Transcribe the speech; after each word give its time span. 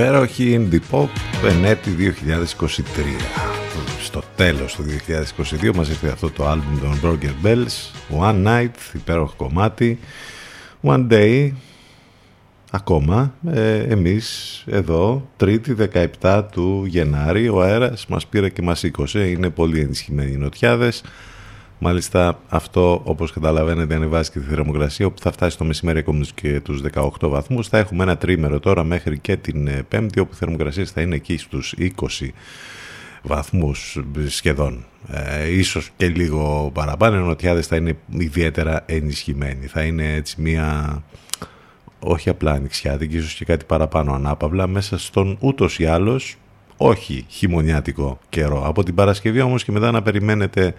Υπέροχη 0.00 0.68
indie 0.70 0.80
pop 0.90 1.08
ενέτη 1.48 1.90
2023. 1.98 2.80
Στο 4.00 4.22
τέλος 4.36 4.74
του 4.74 4.84
2022 5.62 5.74
μας 5.74 5.88
ήρθε 5.88 6.08
αυτό 6.08 6.30
το 6.30 6.48
άλμπουμ 6.48 6.80
των 6.80 7.00
Burger 7.02 7.46
Bells, 7.46 7.92
One 8.20 8.46
Night, 8.46 8.94
υπέροχο 8.94 9.34
κομμάτι, 9.36 9.98
One 10.82 11.06
Day, 11.10 11.50
ακόμα 12.70 13.34
ε, 13.50 13.76
εμείς 13.76 14.62
εδώ, 14.66 15.28
τρίτη 15.36 15.76
17 16.20 16.42
του 16.52 16.84
Γενάρη, 16.86 17.48
ο 17.48 17.62
αέρας 17.62 18.06
μας 18.06 18.26
πήρε 18.26 18.48
και 18.48 18.62
μας 18.62 18.78
σήκωσε, 18.78 19.28
είναι 19.28 19.50
πολύ 19.50 19.80
ενισχυμένοι 19.80 20.32
οι 20.32 20.36
νοτιάδες, 20.36 21.02
Μάλιστα 21.82 22.40
αυτό 22.48 23.00
όπως 23.04 23.32
καταλαβαίνετε 23.32 23.94
ανεβάζει 23.94 24.30
και 24.30 24.38
τη 24.38 24.44
θερμοκρασία 24.46 25.06
όπου 25.06 25.20
θα 25.20 25.32
φτάσει 25.32 25.58
το 25.58 25.64
μεσημέρι 25.64 25.98
ακόμη 25.98 26.26
και 26.34 26.60
τους 26.60 26.82
18 26.94 27.08
βαθμούς. 27.20 27.68
Θα 27.68 27.78
έχουμε 27.78 28.02
ένα 28.02 28.16
τρίμερο 28.16 28.60
τώρα 28.60 28.84
μέχρι 28.84 29.18
και 29.18 29.36
την 29.36 29.66
ε, 29.66 29.82
Πέμπτη 29.88 30.20
όπου 30.20 30.30
η 30.34 30.36
θερμοκρασία 30.36 30.84
θα 30.84 31.00
είναι 31.00 31.14
εκεί 31.14 31.36
στους 31.36 31.74
20 31.78 32.28
βαθμούς 33.22 33.98
σχεδόν. 34.26 34.84
Ε, 35.08 35.52
ίσως 35.52 35.90
και 35.96 36.08
λίγο 36.08 36.70
παραπάνω, 36.74 37.16
ενώ 37.16 37.24
νοτιάδες 37.24 37.66
θα 37.66 37.76
είναι 37.76 37.96
ιδιαίτερα 38.08 38.82
ενισχυμένοι. 38.86 39.66
Θα 39.66 39.82
είναι 39.82 40.14
έτσι 40.14 40.40
μια 40.40 41.02
όχι 41.98 42.28
απλά 42.28 42.52
ανοιξιάτικη, 42.52 43.16
ίσως 43.16 43.34
και 43.34 43.44
κάτι 43.44 43.64
παραπάνω 43.64 44.12
ανάπαυλα 44.12 44.66
μέσα 44.66 44.98
στον 44.98 45.36
ούτως 45.40 45.78
ή 45.78 45.86
άλλως 45.86 46.36
όχι 46.76 47.24
χειμωνιάτικο 47.28 48.18
καιρό. 48.28 48.66
Από 48.66 48.82
την 48.82 48.94
Παρασκευή 48.94 49.40
όμως 49.40 49.64
και 49.64 49.72
μετά 49.72 49.90
να 49.90 50.02
περιμένετε 50.02 50.74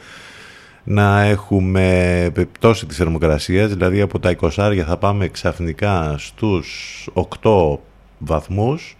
να 0.83 1.21
έχουμε 1.21 2.31
πτώση 2.51 2.85
της 2.85 2.97
θερμοκρασίας, 2.97 3.69
δηλαδή 3.69 4.01
από 4.01 4.19
τα 4.19 4.35
20 4.41 4.83
θα 4.87 4.97
πάμε 4.97 5.27
ξαφνικά 5.27 6.15
στους 6.17 7.07
8 7.41 7.79
βαθμούς, 8.17 8.95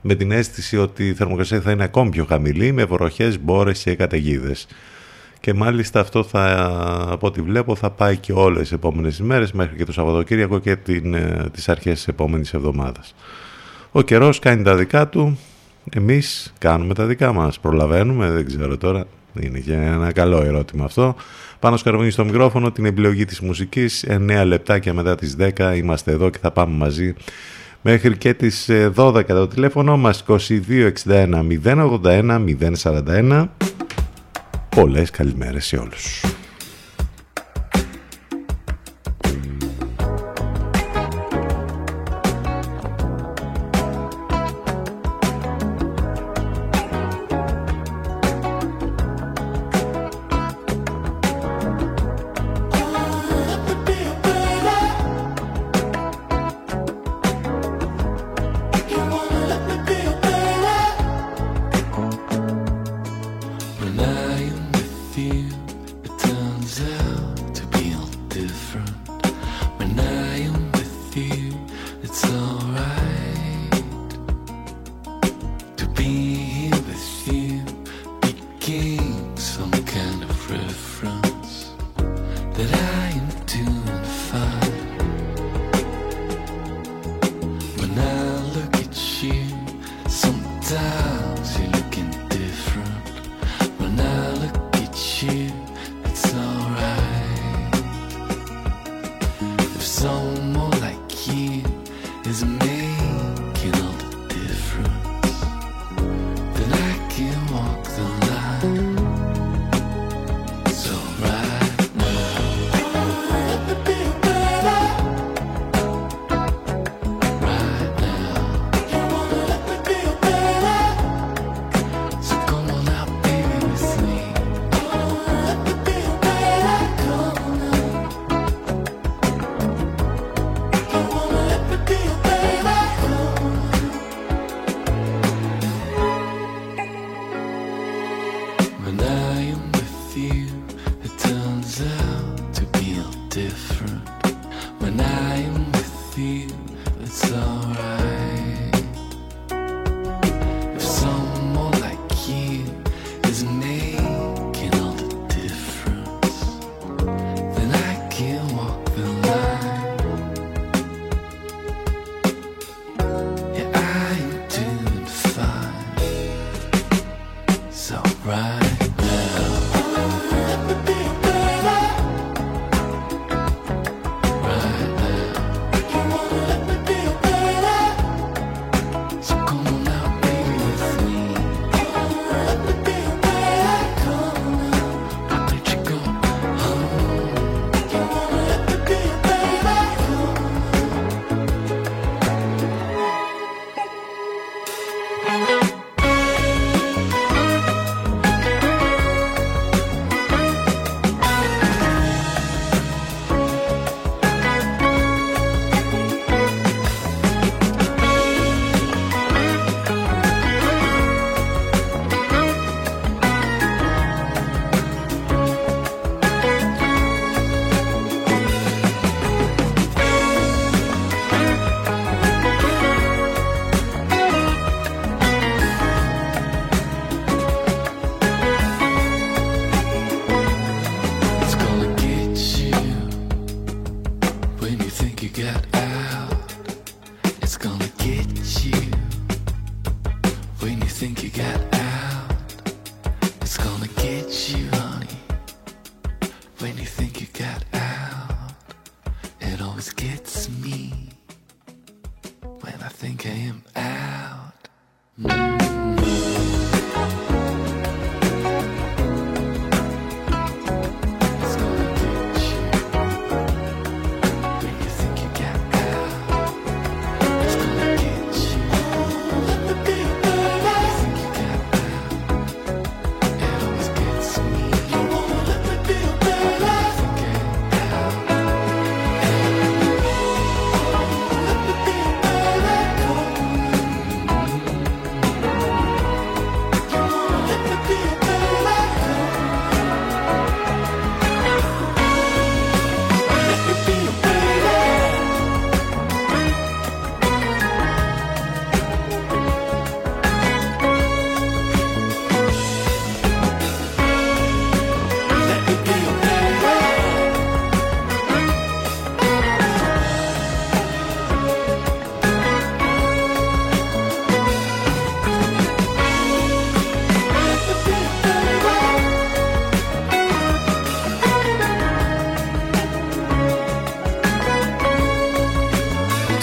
με 0.00 0.14
την 0.14 0.32
αίσθηση 0.32 0.78
ότι 0.78 1.08
η 1.08 1.12
θερμοκρασία 1.12 1.60
θα 1.60 1.70
είναι 1.70 1.84
ακόμη 1.84 2.10
πιο 2.10 2.24
χαμηλή, 2.24 2.72
με 2.72 2.84
βροχές, 2.84 3.40
μπόρες 3.40 3.82
και 3.82 3.94
καταιγίδες. 3.94 4.66
Και 5.40 5.54
μάλιστα 5.54 6.00
αυτό 6.00 6.22
θα, 6.22 6.68
από 7.10 7.26
ό,τι 7.26 7.40
βλέπω 7.40 7.74
θα 7.74 7.90
πάει 7.90 8.16
και 8.16 8.32
όλες 8.32 8.60
τις 8.60 8.72
επόμενες 8.72 9.18
ημέρες 9.18 9.52
μέχρι 9.52 9.76
και 9.76 9.84
το 9.84 9.92
Σαββατοκύριακο 9.92 10.58
και 10.58 10.76
την, 10.76 11.14
ε, 11.14 11.48
τις 11.52 11.68
αρχές 11.68 11.94
της 11.94 12.08
επόμενης 12.08 12.54
εβδομάδας. 12.54 13.14
Ο 13.92 14.02
καιρός 14.02 14.38
κάνει 14.38 14.62
τα 14.62 14.76
δικά 14.76 15.08
του, 15.08 15.38
εμείς 15.92 16.52
κάνουμε 16.58 16.94
τα 16.94 17.06
δικά 17.06 17.32
μας, 17.32 17.60
προλαβαίνουμε, 17.60 18.30
δεν 18.30 18.46
ξέρω 18.46 18.76
τώρα 18.76 19.04
Είναι 19.40 19.58
και 19.58 19.72
ένα 19.72 20.12
καλό 20.12 20.42
ερώτημα 20.42 20.84
αυτό. 20.84 21.14
Πάνω 21.58 21.76
σκαρβούνι 21.76 22.10
στο 22.10 22.24
μικρόφωνο, 22.24 22.72
την 22.72 22.84
επιλογή 22.84 23.24
της 23.24 23.40
μουσικής, 23.40 24.04
9 24.08 24.42
λεπτάκια 24.46 24.94
μετά 24.94 25.14
τις 25.14 25.36
10 25.38 25.76
είμαστε 25.76 26.12
εδώ 26.12 26.30
και 26.30 26.38
θα 26.40 26.50
πάμε 26.50 26.76
μαζί 26.76 27.14
μέχρι 27.82 28.16
και 28.16 28.34
τις 28.34 28.70
12 28.94 29.14
ε, 29.16 29.22
το 29.22 29.48
τηλέφωνο 29.48 29.96
μας 29.96 30.24
2261 30.28 31.46
081 31.64 32.44
041 32.82 33.48
Πολλές 34.76 35.10
καλημέρες 35.10 35.66
σε 35.66 35.76
όλους. 35.76 36.20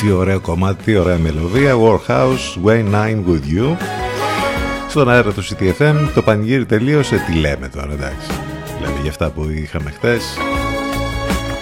Τι 0.09 0.15
ωραίο 0.15 0.39
κομμάτι, 0.39 0.83
τι 0.83 0.97
ωραία 0.97 1.17
μελωδία. 1.17 1.75
Warhouse, 1.75 2.65
Wayne 2.65 2.93
9 2.93 3.23
with 3.27 3.57
you. 3.57 3.75
Στον 4.89 5.09
αέρα 5.09 5.31
του 5.31 5.43
CTFM 5.43 5.95
το 6.13 6.21
πανηγύρι 6.21 6.65
τελείωσε. 6.65 7.23
Τι 7.27 7.33
λέμε 7.33 7.67
τώρα, 7.67 7.91
εντάξει. 7.91 8.27
Δηλαδή 8.77 9.01
για 9.01 9.09
αυτά 9.09 9.29
που 9.29 9.49
είχαμε 9.49 9.91
χθες. 9.91 10.37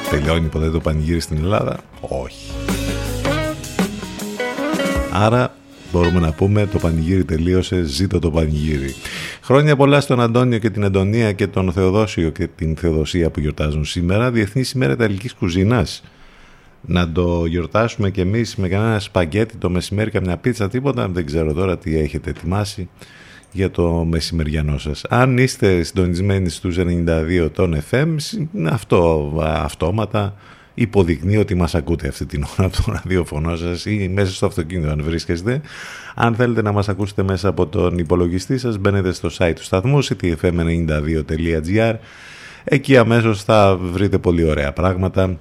Τελειώνει 0.09 0.47
ποτέ 0.47 0.69
το 0.69 0.79
πανηγύρι 0.79 1.19
στην 1.19 1.37
Ελλάδα; 1.37 1.79
Όχι. 1.99 2.51
Άρα 5.11 5.55
μπορούμε 5.91 6.19
να 6.19 6.31
πούμε 6.31 6.65
το 6.65 6.77
πανηγύρι 6.77 7.25
τελείωσε, 7.25 7.83
ζήτω 7.83 8.19
το 8.19 8.31
πανηγύρι. 8.31 8.95
Χρόνια 9.41 9.75
πολλά 9.75 10.01
στον 10.01 10.21
Αντώνιο 10.21 10.57
και 10.57 10.69
την 10.69 10.83
Αντωνία 10.83 11.31
και 11.31 11.47
τον 11.47 11.71
Θεοδόσιο 11.71 12.29
και 12.29 12.47
την 12.55 12.75
Θεοδοσία 12.75 13.29
που 13.29 13.39
γιορτάζουν 13.39 13.85
σήμερα. 13.85 14.31
Διεθνή 14.31 14.63
ημέρα 14.75 14.93
Ιταλικής 14.93 15.33
κουζίνας 15.33 16.03
να 16.81 17.12
το 17.12 17.46
γιορτάσουμε 17.46 18.10
κι 18.10 18.19
εμείς 18.19 18.55
με 18.55 18.67
κανένα 18.67 19.00
σπαγκέτι 19.00 19.57
το 19.57 19.69
μεσημέρι, 19.69 20.12
καμιά 20.12 20.38
πίτσα, 20.38 20.69
τίποτα. 20.69 21.07
Δεν 21.10 21.25
ξέρω 21.25 21.53
τώρα 21.53 21.77
τι 21.77 21.98
έχετε 21.98 22.29
ετοιμάσει 22.29 22.89
για 23.51 23.72
το 23.72 24.05
μεσημεριανό 24.10 24.77
σας. 24.77 25.03
Αν 25.10 25.38
είστε 25.38 25.84
συντονισμένοι 25.84 26.50
στους 26.50 26.77
92 26.79 27.50
των 27.53 27.81
FM, 27.91 28.15
αυτό 28.69 29.34
αυτόματα 29.43 30.36
υποδεικνύει 30.74 31.38
ότι 31.38 31.55
μας 31.55 31.75
ακούτε 31.75 32.07
αυτή 32.07 32.25
την 32.25 32.43
ώρα 32.57 32.67
από 32.67 32.84
το 32.84 32.91
ραδιοφωνό 32.91 33.55
σας 33.55 33.86
ή 33.86 34.12
μέσα 34.13 34.34
στο 34.34 34.46
αυτοκίνητο 34.46 34.91
αν 34.91 35.03
βρίσκεστε. 35.03 35.62
Αν 36.15 36.36
θέλετε 36.36 36.62
να 36.62 36.72
μας 36.72 36.89
ακούσετε 36.89 37.24
μέσα 37.24 37.48
από 37.48 37.67
τον 37.67 37.98
υπολογιστή 37.98 38.57
σας, 38.57 38.77
μπαίνετε 38.77 39.12
στο 39.12 39.29
site 39.38 39.53
του 39.55 39.63
σταθμού 39.63 40.03
ctfm92.gr 40.03 41.93
Εκεί 42.69 42.98
αμέσως 42.98 43.43
θα 43.43 43.77
βρείτε 43.77 44.17
πολύ 44.17 44.43
ωραία 44.43 44.74
πράγματα 44.74 45.38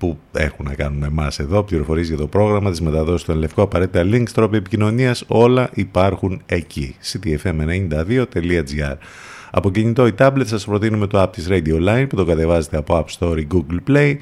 που 0.00 0.18
έχουν 0.32 0.64
να 0.64 0.74
κάνουν 0.74 1.02
εμάς 1.02 1.38
εδώ, 1.38 1.62
πληροφορίες 1.62 2.08
για 2.08 2.16
το 2.16 2.26
πρόγραμμα, 2.26 2.70
τη 2.70 2.82
μεταδόση 2.82 3.24
του 3.24 3.30
Ελευκό, 3.32 3.62
απαραίτητα 3.62 4.02
links, 4.12 4.28
τρόποι 4.34 4.56
επικοινωνίας, 4.56 5.24
όλα 5.26 5.70
υπάρχουν 5.74 6.42
εκεί. 6.46 6.96
ctfm92.gr 7.12 8.96
Από 9.50 9.70
κινητό 9.70 10.06
ή 10.06 10.14
tablet 10.18 10.42
σας 10.44 10.64
προτείνουμε 10.64 11.06
το 11.06 11.22
app 11.22 11.32
της 11.32 11.46
Radio 11.50 11.88
Line 11.88 12.06
που 12.08 12.16
το 12.16 12.24
κατεβάζετε 12.24 12.76
από 12.76 13.04
App 13.04 13.18
Store 13.18 13.38
ή 13.38 13.46
Google 13.52 13.90
Play, 13.90 14.14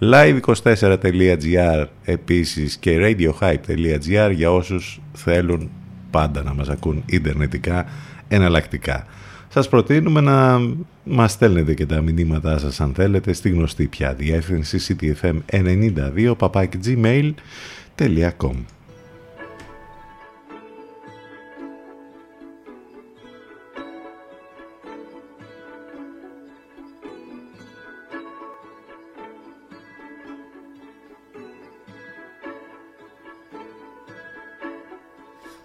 live24.gr 0.00 1.86
επίσης 2.04 2.76
και 2.76 2.98
radiohype.gr 3.00 4.30
για 4.34 4.52
όσους 4.52 5.00
θέλουν 5.12 5.70
πάντα 6.10 6.42
να 6.42 6.54
μας 6.54 6.68
ακούν 6.68 7.02
ιντερνετικά 7.06 7.86
εναλλακτικά. 8.28 9.06
Σας 9.54 9.68
προτείνουμε 9.68 10.20
να 10.20 10.60
μας 11.04 11.32
στέλνετε 11.32 11.74
και 11.74 11.86
τα 11.86 12.00
μηνύματά 12.00 12.58
σας 12.58 12.80
αν 12.80 12.94
θέλετε 12.94 13.32
στη 13.32 13.48
γνωστή 13.48 13.86
πια 13.86 14.14
διεύθυνση 14.14 14.96
ctfm92 15.00 16.34
papakgmail.com 16.38 18.54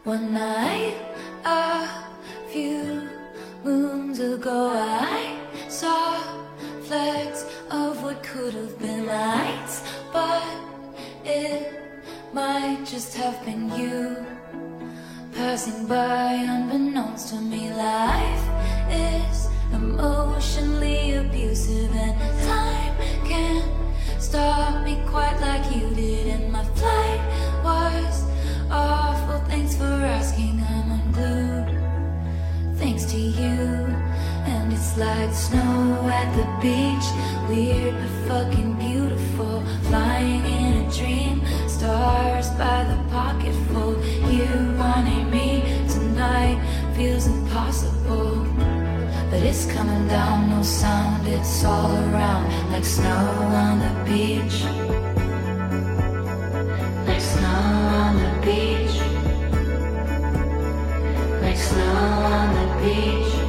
One 0.05 0.34
night, 0.34 0.88
ago 4.39 4.72
I 4.72 5.38
saw 5.67 6.17
flecks 6.88 7.43
of 7.72 8.01
what 8.01 8.24
could 8.24 8.53
have 8.53 8.79
been 8.79 9.05
lights, 9.05 9.84
but 10.13 10.48
it 11.25 11.74
might 12.31 12.86
just 12.86 13.17
have 13.17 13.43
been 13.43 13.69
you 13.77 14.25
passing 15.34 15.88
by 15.88 16.31
unbeknownst 16.55 17.29
to 17.31 17.36
me. 17.36 17.74
Life 17.74 18.46
is 18.89 19.50
emotionally 19.74 21.15
abusive, 21.15 21.91
and 21.93 22.15
time 22.48 22.96
can't 23.27 23.69
stop 24.22 24.86
me 24.86 24.96
quite 25.08 25.38
like 25.41 25.65
you 25.75 25.89
did. 25.93 26.27
And 26.36 26.50
my 26.50 26.63
flight 26.79 27.24
was 27.62 28.24
awful. 28.72 29.39
Thanks 29.51 29.75
for 29.75 29.96
asking. 30.17 30.63
I'm 30.69 30.91
unglued 30.98 31.69
thanks 32.79 33.03
to 33.03 33.17
you. 33.17 34.09
It's 34.79 34.95
like 34.95 35.33
snow 35.33 36.07
at 36.07 36.33
the 36.38 36.48
beach, 36.62 37.07
weird 37.50 37.93
but 38.00 38.45
fucking 38.45 38.75
beautiful. 38.75 39.62
Flying 39.89 40.45
in 40.45 40.86
a 40.86 40.89
dream, 40.89 41.41
stars 41.67 42.50
by 42.51 42.86
the 42.86 42.98
pocketful. 43.12 44.01
You 44.31 44.48
wanting 44.79 45.29
me 45.29 45.63
tonight 45.89 46.63
feels 46.95 47.27
impossible. 47.27 48.48
But 49.29 49.43
it's 49.43 49.65
coming 49.65 50.07
down, 50.07 50.50
no 50.50 50.63
sound, 50.63 51.27
it's 51.27 51.65
all 51.65 51.91
around 51.91 52.71
like 52.71 52.86
snow 52.86 53.25
on 53.65 53.79
the 53.79 53.93
beach. 54.09 54.63
Like 57.05 57.19
snow 57.19 57.63
on 58.00 58.15
the 58.24 58.31
beach. 58.48 58.95
Like 61.41 61.57
snow 61.57 62.00
on 62.38 62.48
the 62.55 62.67
beach. 62.81 63.49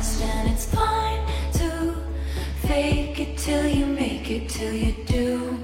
and 0.00 0.48
it's 0.50 0.64
fine 0.64 1.20
to 1.52 1.94
fake 2.66 3.20
it 3.20 3.36
till 3.36 3.66
you 3.66 3.84
make 3.84 4.30
it 4.30 4.48
till 4.48 4.72
you 4.72 4.94
do 5.04 5.62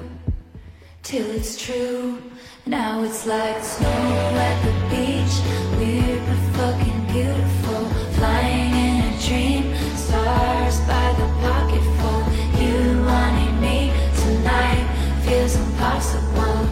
till 1.02 1.30
it's 1.30 1.56
true. 1.56 2.18
Now 2.66 3.02
it's 3.02 3.24
like 3.26 3.64
snow 3.64 3.88
at 3.88 4.56
the 4.66 4.74
beach. 4.92 5.34
Weird 5.78 6.20
but 6.28 6.42
fucking 6.58 7.02
beautiful 7.14 7.88
flying 8.16 8.72
in 8.84 8.96
a 9.08 9.12
dream. 9.26 9.74
Stars 9.96 10.80
by 10.80 11.08
the 11.20 11.28
pocketful 11.40 12.18
you 12.60 12.76
wanting 13.08 13.58
me 13.58 13.90
tonight 14.20 14.86
feels 15.24 15.56
impossible 15.56 16.68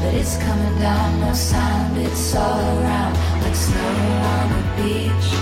but 0.00 0.14
it's 0.14 0.36
coming 0.36 0.78
down, 0.78 1.20
no 1.20 1.32
sound, 1.32 1.98
it's 1.98 2.36
all 2.36 2.60
around 2.60 3.14
like 3.42 3.56
snow 3.56 3.94
on 4.32 4.46
the 4.54 4.82
beach. 4.82 5.37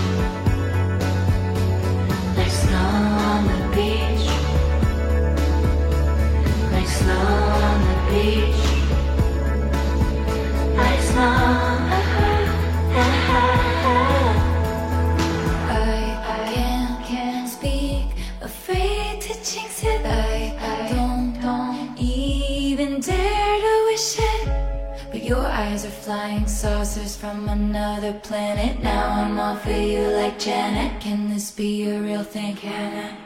Eyes 25.57 25.85
are 25.85 25.97
flying 26.05 26.47
saucers 26.47 27.17
from 27.17 27.49
another 27.49 28.13
planet. 28.21 28.79
Now 28.83 29.05
I'm 29.21 29.39
all 29.39 29.55
for 29.55 29.71
you 29.71 30.01
like 30.19 30.37
Janet. 30.37 31.01
Can 31.01 31.29
this 31.31 31.49
be 31.49 31.89
a 31.89 31.99
real 31.99 32.23
thing? 32.23 32.55
Hannah? 32.55 33.17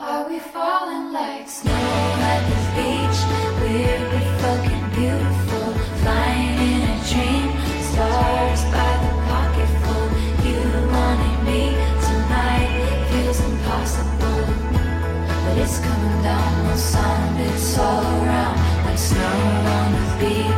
Are 0.00 0.26
we 0.26 0.38
falling 0.38 1.12
like 1.12 1.46
snow 1.46 1.70
at 2.32 2.42
the 2.50 2.60
beach? 2.76 3.18
But 4.12 4.26
fucking 4.42 4.86
beautiful. 4.96 5.66
Flying 6.00 6.56
in 6.70 6.80
a 6.92 6.96
dream. 7.10 7.48
Stars 7.90 8.62
by 8.72 8.92
the 9.04 9.12
pocketful. 9.28 10.04
You 10.48 10.58
wanting 10.96 11.40
me 11.48 11.62
tonight 12.06 12.72
feels 13.10 13.40
impossible. 13.50 14.42
But 15.44 15.58
it's 15.58 15.78
coming 15.80 16.22
down, 16.22 16.48
around 16.70 17.36
like 17.36 18.17
snow 19.08 19.20
on 19.76 19.92
the 19.92 20.16
beach. 20.20 20.57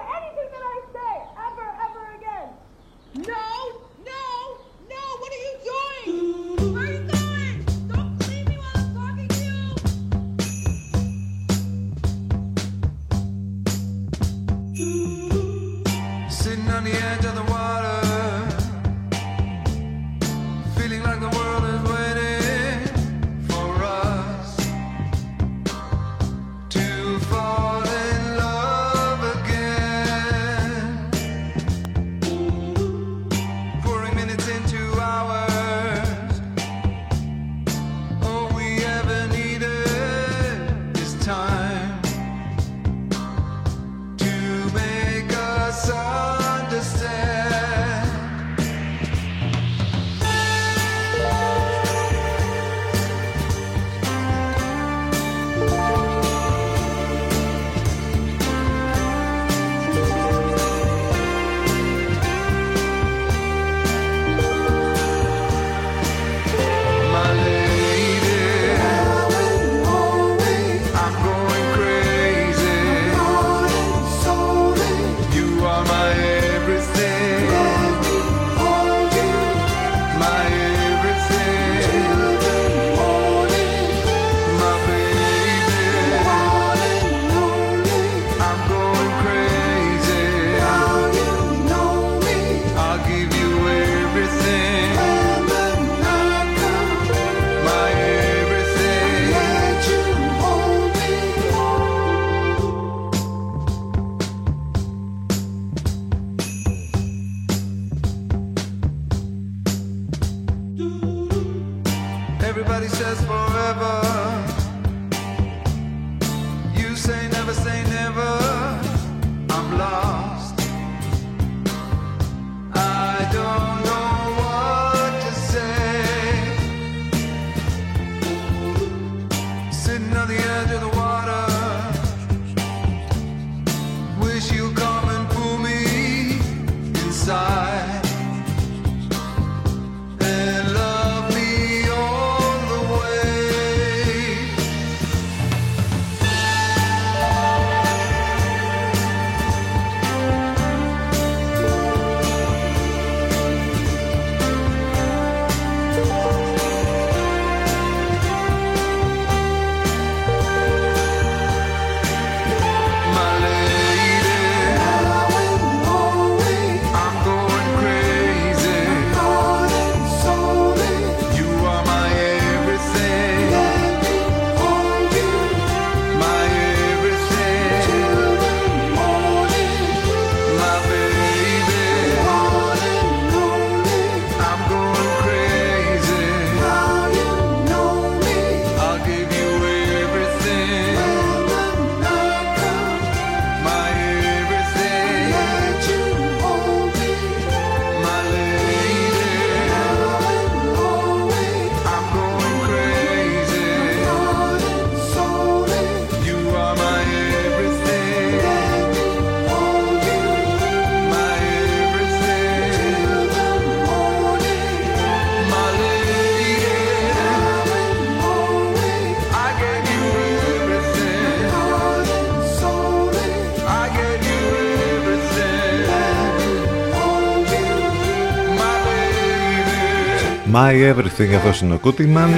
My 230.71 230.93
Everything 230.95 231.31
εδώ 231.31 231.51
είναι 231.63 231.73
ο 231.73 231.77
Κούτιμαν 231.77 232.29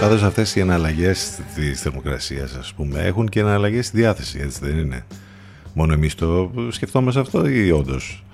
Καθώς 0.00 0.22
αυτές 0.22 0.56
οι 0.56 0.60
αναλλαγές 0.60 1.38
της 1.54 1.80
θερμοκρασίας 1.80 2.54
ας 2.54 2.72
πούμε 2.76 3.00
έχουν 3.00 3.28
και 3.28 3.40
αναλλαγές 3.40 3.86
στη 3.86 3.96
διάθεση 3.96 4.38
έτσι 4.42 4.58
δεν 4.62 4.78
είναι; 4.78 5.06
Μόνο 5.72 5.92
εμείς 5.92 6.14
το 6.14 6.50
σκεφτόμαστε 6.68 7.20
αυτό 7.20 7.48
ή 7.48 7.70
όντως. 7.70 8.24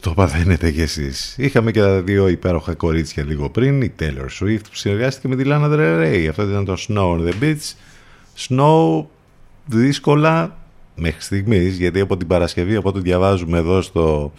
Το 0.00 0.10
παθαίνετε 0.10 0.70
κι 0.70 0.80
εσείς; 0.80 1.34
Είχαμε 1.38 1.70
και 1.70 1.80
τα 1.80 2.00
δύο 2.00 2.28
υπέροχα 2.28 2.74
κορίτσια 2.74 3.24
λίγο 3.24 3.50
πριν 3.50 3.82
Η 3.82 3.92
Taylor 4.00 4.42
Swift 4.42 4.64
που 4.70 4.76
συνεργάστηκε 4.76 5.28
με 5.28 5.36
τη 5.36 5.42
Lana 5.46 5.72
Del 5.72 6.02
Rey 6.02 6.26
Αυτό 6.28 6.42
ήταν 6.42 6.64
το 6.64 6.76
Snow 6.88 7.16
on 7.16 7.28
the 7.28 7.32
Beach 7.42 7.74
Snow 8.48 9.04
δύσκολα 9.66 10.56
μέχρι 10.94 11.20
στιγμής 11.22 11.76
γιατί 11.76 12.00
από 12.00 12.16
την 12.16 12.26
Παρασκευή 12.26 12.76
από 12.76 12.88
ό,τι 12.88 13.00
διαβάζουμε 13.00 13.58
εδώ 13.58 13.82
στο 13.82 14.32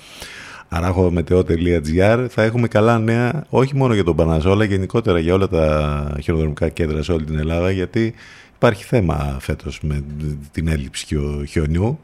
arachomετeo.gr 0.70 2.26
θα 2.30 2.44
έχουμε 2.44 2.68
καλά 2.68 3.00
νέα 3.00 3.46
όχι 3.50 3.76
μόνο 3.76 3.94
για 3.94 4.04
τον 4.04 4.16
Παναζό 4.16 4.52
αλλά 4.52 4.64
γενικότερα 4.64 5.20
για 5.20 5.34
όλα 5.34 5.48
τα 5.48 6.18
χειροδρομικά 6.22 6.70
κέντρα 6.70 7.04
σε 7.04 7.12
όλη 7.12 7.26
την 7.26 7.40
Ελλάδα 7.40 7.72
γιατί 7.72 8.14
υπάρχει 8.56 8.84
θέμα 8.84 9.38
φέτος 9.40 9.80
με 9.82 10.04
την 10.52 10.68
έλλειψη 10.68 11.06
χιονιού 11.48 12.00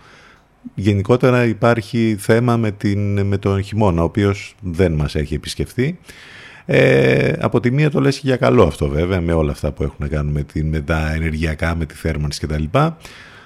γενικότερα 0.75 1.45
υπάρχει 1.45 2.15
θέμα 2.19 2.57
με, 2.57 2.71
την, 2.71 3.25
με 3.25 3.37
τον 3.37 3.61
χειμώνα 3.61 4.01
ο 4.01 4.05
οποίος 4.05 4.55
δεν 4.61 4.91
μας 4.91 5.15
έχει 5.15 5.33
επισκεφθεί 5.33 5.97
ε, 6.65 7.33
από 7.39 7.59
τη 7.59 7.71
μία 7.71 7.89
το 7.89 7.99
λες 7.99 8.17
για 8.17 8.35
καλό 8.35 8.63
αυτό 8.63 8.87
βέβαια 8.87 9.21
με 9.21 9.33
όλα 9.33 9.51
αυτά 9.51 9.71
που 9.71 9.83
έχουν 9.83 9.95
να 9.99 10.07
κάνουν 10.07 10.31
με, 10.31 10.43
την, 10.43 10.67
με 10.67 10.81
τα 10.81 11.13
ενεργειακά, 11.13 11.75
με 11.75 11.85
τη 11.85 11.93
θέρμανση 11.93 12.47
κτλ. 12.47 12.63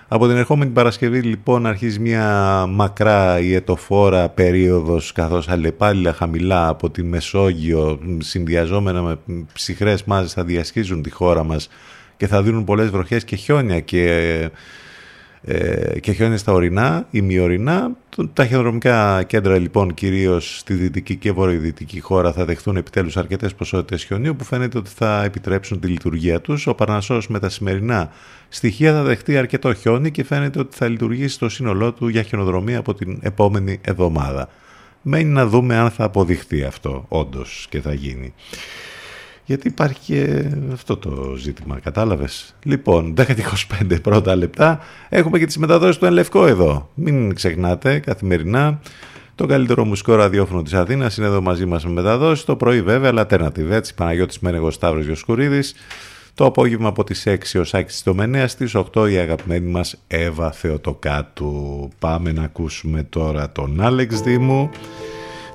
Από 0.09 0.27
την 0.27 0.37
ερχόμενη 0.37 0.71
Παρασκευή 0.71 1.21
λοιπόν 1.21 1.65
αρχίζει 1.65 1.99
μια 1.99 2.65
μακρά 2.69 3.39
ιετοφόρα 3.39 4.29
περίοδος 4.29 5.11
καθώς 5.11 5.49
αλλεπάλληλα 5.49 6.13
χαμηλά 6.13 6.67
από 6.67 6.89
τη 6.89 7.03
Μεσόγειο 7.03 7.99
συνδυαζόμενα 8.17 9.01
με 9.01 9.19
ψυχρές 9.53 10.03
μάζες 10.03 10.33
θα 10.33 10.43
διασχίζουν 10.43 11.01
τη 11.01 11.09
χώρα 11.09 11.43
μας 11.43 11.69
και 12.17 12.27
θα 12.27 12.41
δίνουν 12.41 12.63
πολλές 12.63 12.89
βροχές 12.89 13.23
και 13.23 13.35
χιόνια 13.35 13.79
και 13.79 14.49
ε, 15.41 15.99
και 15.99 16.11
χιόνια 16.11 16.37
στα 16.37 16.51
ορεινά, 16.51 17.07
ημιορεινά. 17.11 17.91
Τα 18.33 18.45
χειροδρομικά 18.45 19.23
κέντρα 19.23 19.57
λοιπόν 19.57 19.93
κυρίως 19.93 20.57
στη 20.57 20.73
δυτική 20.73 21.15
και 21.15 21.31
βορειοδυτική 21.31 21.99
χώρα 21.99 22.33
θα 22.33 22.45
δεχτούν 22.45 22.77
επιτέλους 22.77 23.17
αρκετές 23.17 23.53
ποσότητες 23.55 24.03
χιονίου 24.03 24.35
που 24.35 24.43
φαίνεται 24.43 24.77
ότι 24.77 24.89
θα 24.95 25.23
επιτρέψουν 25.23 25.79
τη 25.79 25.87
λειτουργία 25.87 26.41
τους. 26.41 26.67
Ο 26.67 26.75
Παρνασσός 26.75 27.27
με 27.27 27.39
τα 27.39 27.49
σημερινά 27.49 28.11
στοιχεία 28.49 28.93
θα 28.93 29.03
δεχτεί 29.03 29.37
αρκετό 29.37 29.73
χιόνι 29.73 30.11
και 30.11 30.23
φαίνεται 30.23 30.59
ότι 30.59 30.75
θα 30.75 30.87
λειτουργήσει 30.87 31.39
το 31.39 31.49
σύνολό 31.49 31.93
του 31.93 32.07
για 32.07 32.21
χιονοδρομία 32.21 32.79
από 32.79 32.93
την 32.93 33.19
επόμενη 33.21 33.79
εβδομάδα. 33.81 34.49
Μένει 35.01 35.29
να 35.29 35.47
δούμε 35.47 35.75
αν 35.75 35.91
θα 35.91 36.03
αποδειχθεί 36.03 36.63
αυτό 36.63 37.05
όντως 37.07 37.67
και 37.69 37.81
θα 37.81 37.93
γίνει. 37.93 38.33
Γιατί 39.47 39.67
υπάρχει 39.67 39.99
και 39.99 40.49
αυτό 40.73 40.97
το 40.97 41.35
ζήτημα, 41.37 41.79
κατάλαβες; 41.79 42.55
Λοιπόν, 42.63 43.13
10-25 43.17 44.01
πρώτα 44.01 44.35
λεπτά. 44.35 44.79
Έχουμε 45.09 45.39
και 45.39 45.45
τις 45.45 45.57
μεταδόσεις 45.57 45.97
του 45.97 46.05
Ενλευκό 46.05 46.47
εδώ. 46.47 46.89
Μην 46.93 47.35
ξεχνάτε, 47.35 47.99
καθημερινά. 47.99 48.79
Το 49.35 49.45
καλύτερο 49.45 49.85
μουσικό 49.85 50.15
ραδιόφωνο 50.15 50.61
της 50.61 50.73
Αθήνας 50.73 51.17
είναι 51.17 51.27
εδώ 51.27 51.41
μαζί 51.41 51.65
μας 51.65 51.85
με 51.85 51.91
μεταδόσεις. 51.91 52.45
Το 52.45 52.55
πρωί 52.55 52.81
βέβαια, 52.81 53.11
Alternative, 53.15 53.69
έτσι, 53.69 53.95
Παναγιώτης 53.95 54.39
Μένεγος 54.39 54.73
Σταύρος 54.73 55.05
Γιοσκουρίδης. 55.05 55.75
Το 56.33 56.45
απόγευμα 56.45 56.87
από 56.87 57.03
τις 57.03 57.25
6 57.25 57.59
ως 57.59 57.73
6 57.73 57.97
στο 57.97 58.13
Μενέα, 58.13 58.47
στις 58.47 58.75
8 58.75 59.07
η 59.11 59.17
αγαπημένη 59.17 59.69
μας 59.69 60.03
Εύα 60.07 60.51
Θεοτοκάτου. 60.51 61.89
Πάμε 61.99 62.31
να 62.31 62.43
ακούσουμε 62.43 63.03
τώρα 63.03 63.51
τον 63.51 63.81
Άλεξ 63.81 64.21
Δήμου 64.21 64.69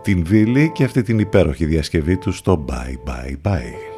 την 0.02 0.24
Βίλη 0.24 0.70
και 0.74 0.84
αυτή 0.84 1.02
την 1.02 1.18
υπέροχη 1.18 1.64
διασκευή 1.64 2.16
του 2.16 2.32
στο 2.32 2.64
Bye 2.68 3.08
Bye 3.10 3.36
Bye. 3.42 3.91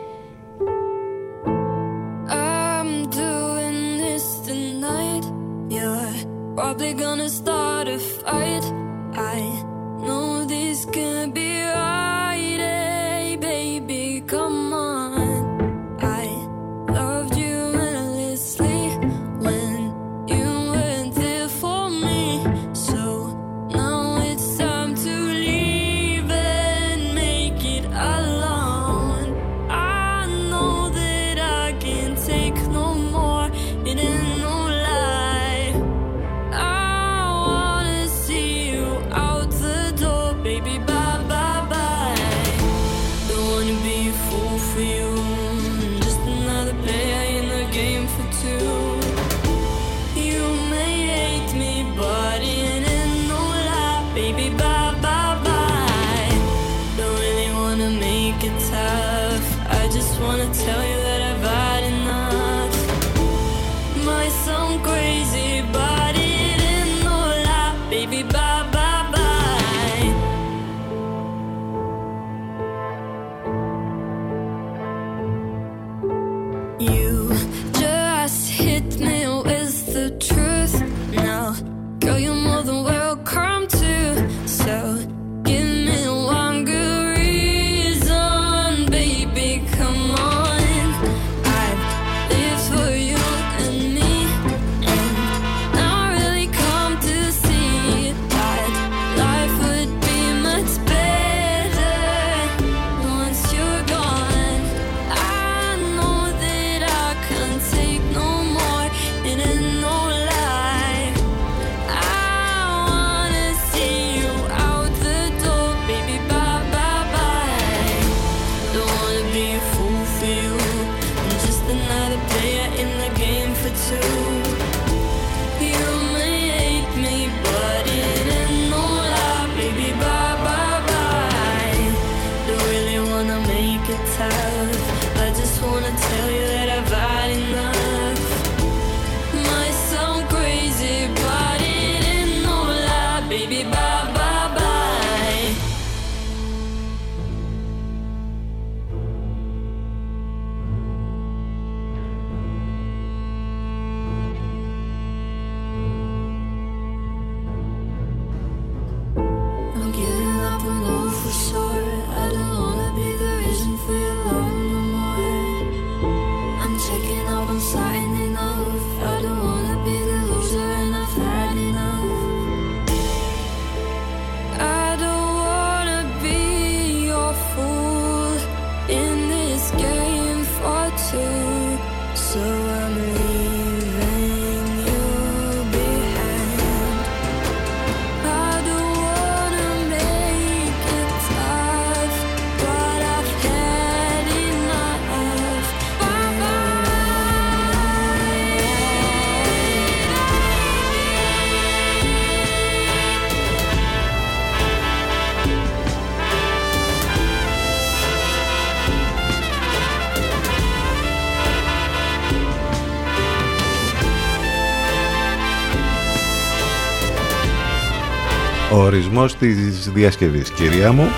Ορισμός 218.84 219.34
της 219.36 219.90
διασκευής, 219.90 220.50
κυρία 220.50 220.92
μου, 220.92 221.08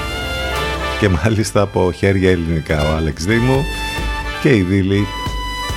και 1.01 1.09
μάλιστα 1.09 1.61
από 1.61 1.93
χέρια 1.93 2.31
ελληνικά 2.31 2.93
ο 2.93 2.97
Άλεξ 2.97 3.25
Δήμου 3.25 3.63
και 4.43 4.57
η 4.57 4.61
Δήλη 4.63 5.07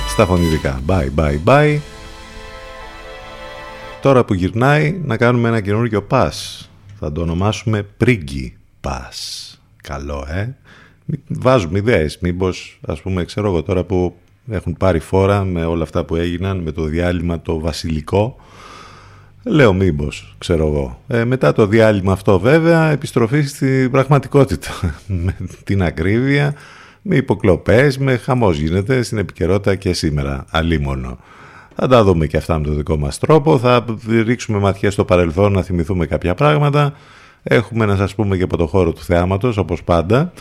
στα 0.08 0.26
φωνητικά. 0.26 0.80
Bye, 0.86 1.08
bye, 1.16 1.38
bye. 1.44 1.78
Τώρα 4.02 4.24
που 4.24 4.34
γυρνάει 4.34 5.00
να 5.04 5.16
κάνουμε 5.16 5.48
ένα 5.48 5.60
καινούργιο 5.60 6.06
pass. 6.10 6.30
Θα 6.98 7.12
το 7.12 7.20
ονομάσουμε 7.20 7.86
Priggy 8.04 8.48
Pass. 8.80 9.54
Καλό, 9.82 10.26
ε. 10.30 10.54
Μη- 11.04 11.20
Βάζουμε 11.28 11.78
ιδέες. 11.78 12.18
Μήπως, 12.20 12.80
ας 12.86 13.00
πούμε, 13.00 13.24
ξέρω 13.24 13.46
εγώ 13.48 13.62
τώρα 13.62 13.84
που 13.84 14.16
έχουν 14.50 14.76
πάρει 14.76 14.98
φόρα 14.98 15.44
με 15.44 15.64
όλα 15.64 15.82
αυτά 15.82 16.04
που 16.04 16.16
έγιναν 16.16 16.58
με 16.58 16.70
το 16.72 16.82
διάλειμμα 16.82 17.40
το 17.40 17.60
βασιλικό 17.60 18.36
Λέω 19.42 19.72
μήπως, 19.72 20.34
ξέρω 20.38 20.66
εγώ. 20.66 21.00
Ε, 21.06 21.24
μετά 21.24 21.52
το 21.52 21.66
διάλειμμα 21.66 22.12
αυτό 22.12 22.38
βέβαια 22.38 22.90
επιστροφή 22.90 23.42
στην 23.42 23.90
πραγματικότητα. 23.90 24.70
με 25.24 25.36
την 25.64 25.82
ακρίβεια, 25.82 26.54
με 27.02 27.16
υποκλοπές, 27.16 27.98
με 27.98 28.16
χαμός 28.16 28.58
γίνεται 28.58 29.02
στην 29.02 29.18
επικαιρότητα 29.18 29.74
και 29.74 29.92
σήμερα. 29.92 30.44
Αλίμονο. 30.50 31.18
Θα 31.74 31.86
τα 31.86 32.04
δούμε 32.04 32.26
και 32.26 32.36
αυτά 32.36 32.58
με 32.58 32.64
τον 32.64 32.76
δικό 32.76 32.96
μας 32.96 33.18
τρόπο. 33.18 33.58
Θα 33.58 33.84
ρίξουμε 34.24 34.58
ματιά 34.58 34.90
στο 34.90 35.04
παρελθόν 35.04 35.52
να 35.52 35.62
θυμηθούμε 35.62 36.06
κάποια 36.06 36.34
πράγματα. 36.34 36.92
Έχουμε 37.42 37.84
να 37.84 37.96
σας 37.96 38.14
πούμε 38.14 38.36
και 38.36 38.42
από 38.42 38.56
το 38.56 38.66
χώρο 38.66 38.92
του 38.92 39.02
θεάματος 39.02 39.56
όπως 39.56 39.82
πάντα 39.82 40.32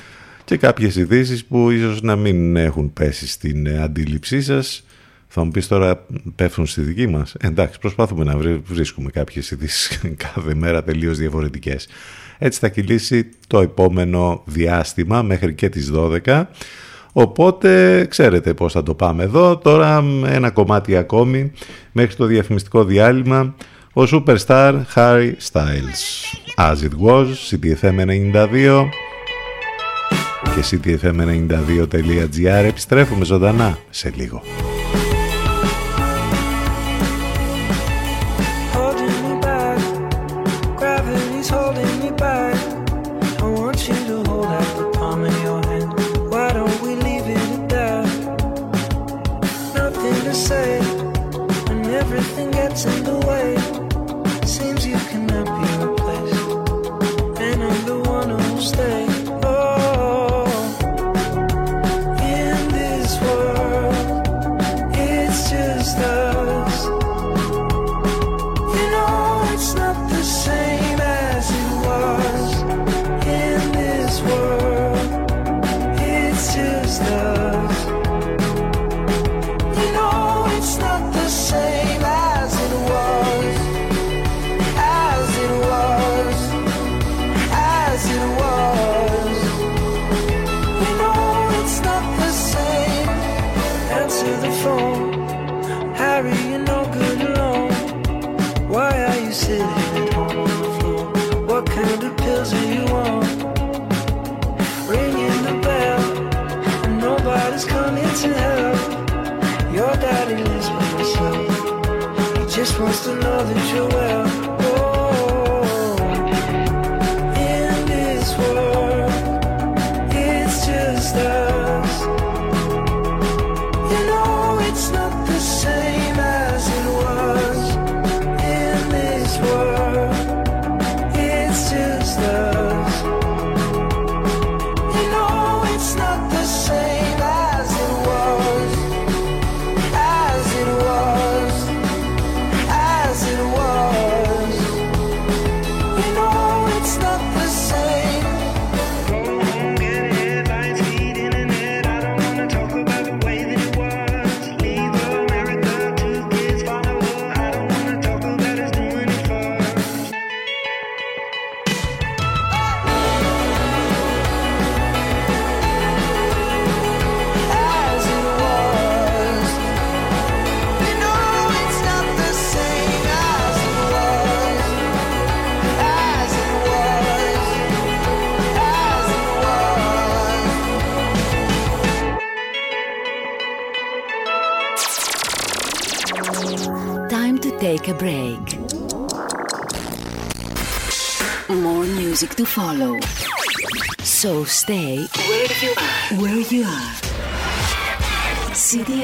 και 0.45 0.57
κάποιες 0.57 0.95
ειδήσεις 0.95 1.45
που 1.45 1.69
ίσως 1.69 2.01
να 2.01 2.15
μην 2.15 2.55
έχουν 2.55 2.93
πέσει 2.93 3.27
στην 3.27 3.79
αντίληψή 3.79 4.41
σας 4.41 4.83
θα 5.31 5.43
μου 5.43 5.51
πεις 5.51 5.67
τώρα 5.67 6.05
πέφτουν 6.35 6.65
στη 6.65 6.81
δική 6.81 7.07
μας. 7.07 7.35
Εντάξει, 7.39 7.79
προσπαθούμε 7.79 8.23
να 8.23 8.37
βρίσκουμε 8.63 9.09
κάποιες 9.09 9.51
ειδήσεις 9.51 10.01
κάθε 10.33 10.55
μέρα 10.55 10.83
τελείως 10.83 11.17
διαφορετικές. 11.17 11.87
Έτσι 12.37 12.59
θα 12.59 12.69
κυλήσει 12.69 13.29
το 13.47 13.59
επόμενο 13.59 14.43
διάστημα 14.45 15.21
μέχρι 15.21 15.53
και 15.53 15.69
τις 15.69 15.91
12. 15.95 16.43
Οπότε 17.13 18.05
ξέρετε 18.09 18.53
πώς 18.53 18.73
θα 18.73 18.83
το 18.83 18.93
πάμε 18.93 19.23
εδώ. 19.23 19.57
Τώρα 19.57 20.03
ένα 20.25 20.49
κομμάτι 20.51 20.97
ακόμη 20.97 21.51
μέχρι 21.91 22.15
το 22.15 22.25
διαφημιστικό 22.25 22.83
διάλειμμα. 22.83 23.55
Ο 23.93 24.03
Superstar 24.11 24.81
Harry 24.95 25.31
Styles. 25.51 26.01
As 26.55 26.75
it 26.75 26.95
was, 27.07 27.25
CTFM 27.49 27.99
92 28.33 28.85
και 30.55 30.63
ctfm92.gr 30.71 32.63
επιστρέφουμε 32.65 33.25
ζωντανά 33.25 33.77
σε 33.89 34.13
λίγο. 34.15 34.41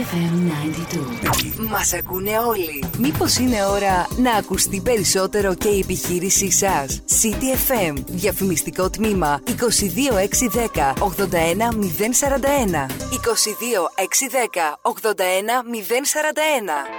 CDFM 0.06 1.60
92. 1.60 1.70
Μας 1.70 1.94
ακούνε 1.94 2.32
όλοι. 2.48 2.84
Μήπως 2.98 3.38
είναι 3.38 3.66
ώρα 3.66 4.08
να 4.18 4.34
ακουστεί 4.34 4.82
περισσότερο 4.82 5.54
και 5.54 5.68
η 5.68 5.80
επιχείρησή 5.80 6.52
σας; 6.52 7.02
CDFM. 7.22 7.94
Διαφημιστικό 8.08 8.90
τμήμα 8.90 9.42
22610 9.46 10.94
81041. 11.00 12.86
22610 13.12 14.80
81041. 14.82 16.95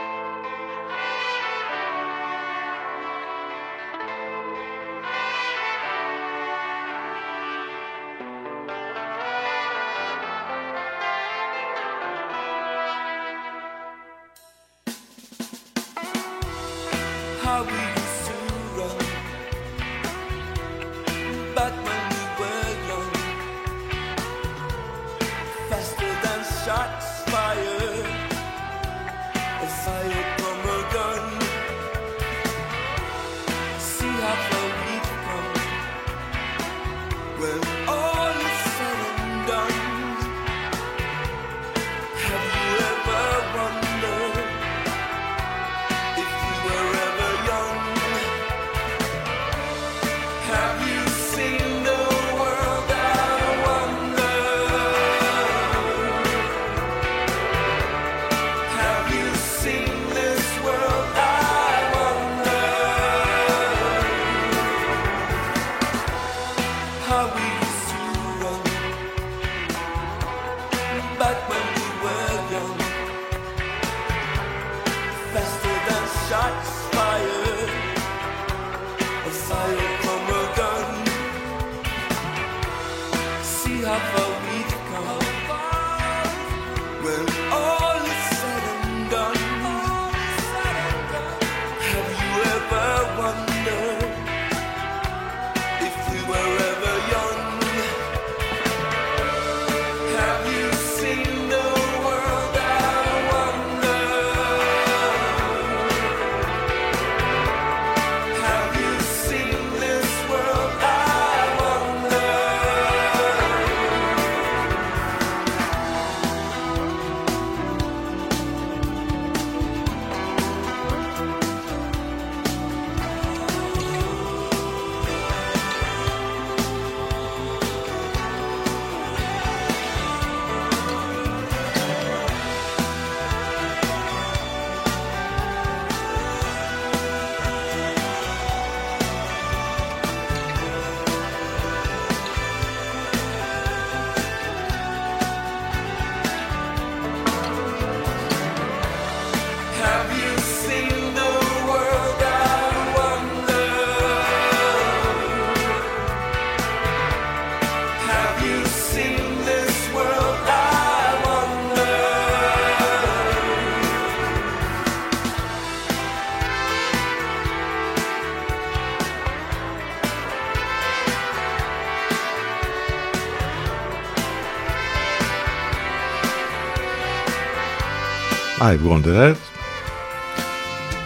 I 178.67 178.77
Wonder 178.89 179.35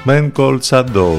Men 0.06 0.32
Called 0.32 0.60
Shadow 0.62 1.16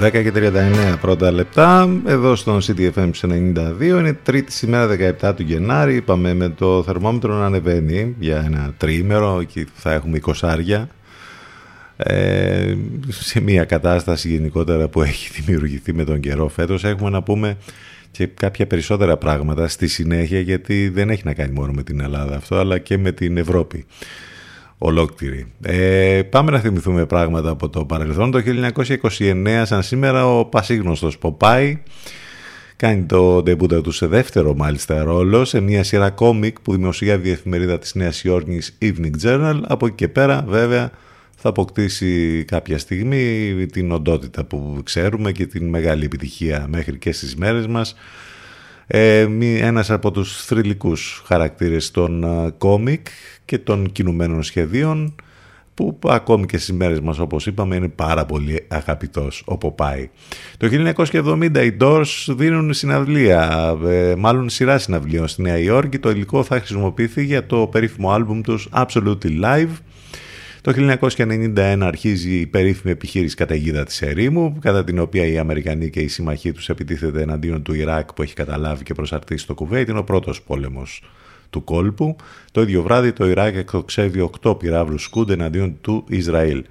10 0.00 0.10
και 0.10 0.32
39 0.34 0.96
πρώτα 1.00 1.30
λεπτά. 1.30 2.00
Εδώ 2.06 2.36
στον 2.36 2.60
CTFM 2.62 3.10
92 3.20 3.80
είναι 3.80 4.12
τρίτη 4.12 4.52
σήμερα 4.52 4.96
17 5.20 5.32
του 5.36 5.42
Γενάρη. 5.42 5.94
Είπαμε 5.94 6.34
με 6.34 6.48
το 6.48 6.82
θερμόμετρο 6.82 7.34
να 7.34 7.44
ανεβαίνει 7.46 8.14
για 8.18 8.42
ένα 8.46 8.74
τριήμερο. 8.76 9.40
Εκεί 9.40 9.66
θα 9.74 9.92
έχουμε 9.92 10.20
20 10.40 10.86
ε, 11.96 12.74
σε 13.08 13.40
μια 13.40 13.64
κατάσταση 13.64 14.28
γενικότερα 14.28 14.88
που 14.88 15.02
έχει 15.02 15.30
δημιουργηθεί 15.40 15.92
με 15.92 16.04
τον 16.04 16.20
καιρό 16.20 16.48
φέτος 16.48 16.84
έχουμε 16.84 17.10
να 17.10 17.22
πούμε 17.22 17.56
και 18.10 18.26
κάποια 18.26 18.66
περισσότερα 18.66 19.16
πράγματα 19.16 19.68
στη 19.68 19.86
συνέχεια 19.86 20.40
γιατί 20.40 20.88
δεν 20.88 21.10
έχει 21.10 21.22
να 21.24 21.34
κάνει 21.34 21.52
μόνο 21.52 21.72
με 21.72 21.82
την 21.82 22.00
Ελλάδα 22.00 22.36
αυτό 22.36 22.56
αλλά 22.56 22.78
και 22.78 22.98
με 22.98 23.12
την 23.12 23.36
Ευρώπη 23.36 23.86
ολόκληρη. 24.82 25.46
Ε, 25.62 26.22
πάμε 26.30 26.50
να 26.50 26.58
θυμηθούμε 26.58 27.06
πράγματα 27.06 27.50
από 27.50 27.68
το 27.68 27.84
παρελθόν. 27.84 28.30
Το 28.30 28.42
1929, 29.18 29.62
σαν 29.64 29.82
σήμερα, 29.82 30.26
ο 30.26 30.44
πασίγνωστος 30.44 31.18
Ποπάη 31.18 31.78
κάνει 32.76 33.02
το 33.02 33.42
ντεμπούτα 33.42 33.80
του 33.80 33.90
σε 33.90 34.06
δεύτερο 34.06 34.54
μάλιστα 34.54 35.02
ρόλο 35.02 35.44
σε 35.44 35.60
μια 35.60 35.84
σειρά 35.84 36.10
κόμικ 36.10 36.60
που 36.60 36.74
δημοσιεύει 36.76 37.28
η 37.28 37.32
εφημερίδα 37.32 37.78
της 37.78 37.94
Νέας 37.94 38.24
Υόρκης 38.24 38.78
Evening 38.82 39.22
Journal. 39.22 39.60
Από 39.62 39.86
εκεί 39.86 39.94
και 39.94 40.08
πέρα 40.08 40.44
βέβαια 40.48 40.90
θα 41.36 41.48
αποκτήσει 41.48 42.44
κάποια 42.46 42.78
στιγμή 42.78 43.66
την 43.72 43.92
οντότητα 43.92 44.44
που 44.44 44.80
ξέρουμε 44.84 45.32
και 45.32 45.46
την 45.46 45.68
μεγάλη 45.68 46.04
επιτυχία 46.04 46.66
μέχρι 46.68 46.98
και 46.98 47.12
στις 47.12 47.36
μέρες 47.36 47.66
μας. 47.66 47.94
Ε, 48.94 49.28
ένας 49.60 49.90
από 49.90 50.10
τους 50.10 50.44
θρηλυκούς 50.44 51.22
χαρακτήρες 51.26 51.90
των 51.90 52.24
ε, 52.24 52.50
κόμικ 52.58 53.06
και 53.44 53.58
των 53.58 53.92
κινουμένων 53.92 54.42
σχεδίων 54.42 55.14
που 55.74 55.98
ακόμη 56.06 56.46
και 56.46 56.58
στις 56.58 56.72
μέρες 56.72 57.00
μας 57.00 57.18
όπως 57.18 57.46
είπαμε 57.46 57.76
είναι 57.76 57.88
πάρα 57.88 58.24
πολύ 58.24 58.64
αγαπητός 58.68 59.42
ο 59.46 59.58
Ποπάη. 59.58 60.10
Το 60.56 60.68
1970 61.06 61.64
οι 61.64 61.76
Doors 61.80 62.26
δίνουν 62.28 62.72
συναυλία, 62.72 63.72
ε, 63.86 64.14
μάλλον 64.18 64.48
σειρά 64.48 64.78
συναυλίων 64.78 65.28
στη 65.28 65.42
Νέα 65.42 65.58
Υόρκη. 65.58 65.98
Το 65.98 66.10
υλικό 66.10 66.42
θα 66.42 66.56
χρησιμοποιηθεί 66.58 67.24
για 67.24 67.46
το 67.46 67.66
περίφημο 67.66 68.10
άλμπουμ 68.10 68.40
τους 68.40 68.68
Absolutely 68.72 69.40
Live. 69.42 69.76
Το 70.62 70.96
1991 71.08 71.78
αρχίζει 71.80 72.40
η 72.40 72.46
περίφημη 72.46 72.92
επιχείρηση 72.92 73.36
καταιγίδα 73.36 73.84
της 73.84 74.02
ερήμου, 74.02 74.58
κατά 74.60 74.84
την 74.84 74.98
οποία 74.98 75.26
οι 75.26 75.38
Αμερικανοί 75.38 75.90
και 75.90 76.00
οι 76.00 76.08
συμμαχοί 76.08 76.52
τους 76.52 76.68
επιτίθεται 76.68 77.22
εναντίον 77.22 77.62
του 77.62 77.74
Ιράκ 77.74 78.12
που 78.12 78.22
έχει 78.22 78.34
καταλάβει 78.34 78.84
και 78.84 78.94
προσαρτήσει 78.94 79.46
το 79.46 79.54
Κουβέιτ. 79.54 79.88
Είναι 79.88 79.98
ο 79.98 80.04
πρώτος 80.04 80.42
πόλεμος 80.42 81.02
του 81.50 81.64
κόλπου. 81.64 82.16
Το 82.52 82.60
ίδιο 82.60 82.82
βράδυ 82.82 83.12
το 83.12 83.26
Ιράκ 83.26 83.54
εκτοξεύει 83.54 84.30
8 84.42 84.58
πυράβλους 84.58 85.02
σκούντ 85.02 85.30
εναντίον 85.30 85.76
του 85.80 86.04
Ισραήλ. 86.08 86.64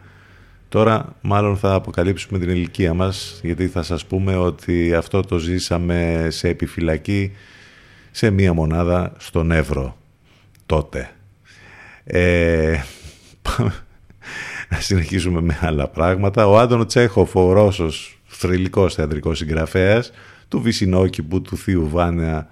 Τώρα 0.69 1.15
μάλλον 1.21 1.57
θα 1.57 1.73
αποκαλύψουμε 1.73 2.39
την 2.39 2.49
ηλικία 2.49 2.93
μας 2.93 3.39
γιατί 3.43 3.67
θα 3.67 3.83
σας 3.83 4.05
πούμε 4.05 4.35
ότι 4.35 4.93
αυτό 4.93 5.21
το 5.21 5.37
ζήσαμε 5.37 6.27
σε 6.29 6.47
επιφυλακή 6.47 7.31
σε 8.11 8.29
μία 8.29 8.53
μονάδα 8.53 9.13
στον 9.17 9.51
Εύρο 9.51 9.97
τότε. 10.65 11.09
Ε, 12.03 12.79
να 14.69 14.79
συνεχίσουμε 14.79 15.41
με 15.41 15.57
άλλα 15.61 15.87
πράγματα. 15.87 16.47
Ο 16.47 16.59
Άντων 16.59 16.87
Τσέχοφ, 16.87 17.35
ο 17.35 17.51
Ρώσος 17.51 18.21
θρηλυκός 18.25 18.93
θεατρικός 18.93 19.37
συγγραφέας 19.37 20.11
του 20.47 20.61
Βυσινόκηπου, 20.61 21.41
του 21.41 21.57
Θείου 21.57 21.89
Βάνια 21.89 22.47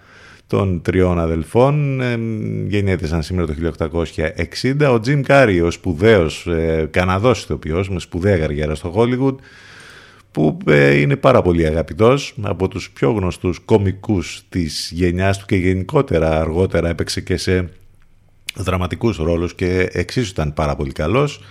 των 0.48 0.82
τριών 0.82 1.20
αδελφών. 1.20 2.02
Ε, 2.02 2.20
γεννιέται 2.68 3.08
σαν 3.08 3.24
σήμερα 3.24 3.48
το 3.48 3.54
1860. 3.54 4.92
Ο 4.92 5.00
Τζιμ 5.00 5.22
Κάρι, 5.22 5.62
ο 5.62 5.72
σπουδαίος 5.72 6.48
ε, 6.48 6.88
Καναδός 6.92 7.44
ηθοποιός 7.44 7.90
με 7.90 8.00
σπουδαία 8.00 8.38
καριέρα 8.38 8.76
στο 8.76 8.94
Hollywood, 8.96 9.36
που 10.32 10.58
ε, 10.68 11.00
είναι 11.00 11.16
πάρα 11.16 11.42
πολύ 11.42 11.66
αγαπητός 11.66 12.36
από 12.42 12.68
τους 12.68 12.92
πιο 12.92 13.12
γνωστούς 13.12 13.60
κομικούς 13.60 14.44
της 14.50 14.92
γενιάς 14.94 15.38
του 15.38 15.46
και 15.46 15.56
γενικότερα 15.56 16.40
αργότερα 16.40 16.90
έπαιξε 16.90 17.22
και 17.22 17.38
σε 17.38 17.70
δραματικούς 18.56 19.18
ρόλους 19.18 19.56
και 19.56 19.89
εξίσου 19.91 20.30
ήταν 20.30 20.54
πάρα 20.54 20.76
πολύ 20.76 20.91
καλός. 20.91 21.41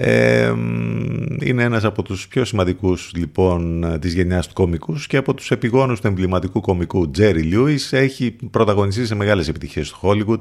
Ε, 0.00 0.52
είναι 1.40 1.62
ένας 1.62 1.84
από 1.84 2.02
τους 2.02 2.28
πιο 2.28 2.44
σημαντικούς 2.44 3.12
λοιπόν 3.14 3.84
της 4.00 4.14
γενιάς 4.14 4.46
του 4.46 4.54
κομικούς 4.54 5.06
και 5.06 5.16
από 5.16 5.34
τους 5.34 5.50
επιγόνους 5.50 6.00
του 6.00 6.06
εμβληματικού 6.06 6.60
κομικού 6.60 7.10
Jerry 7.18 7.52
Lewis 7.52 7.88
έχει 7.90 8.36
πρωταγωνιστεί 8.50 9.06
σε 9.06 9.14
μεγάλες 9.14 9.48
επιτυχίες 9.48 9.90
του 9.90 9.98
Hollywood 10.02 10.38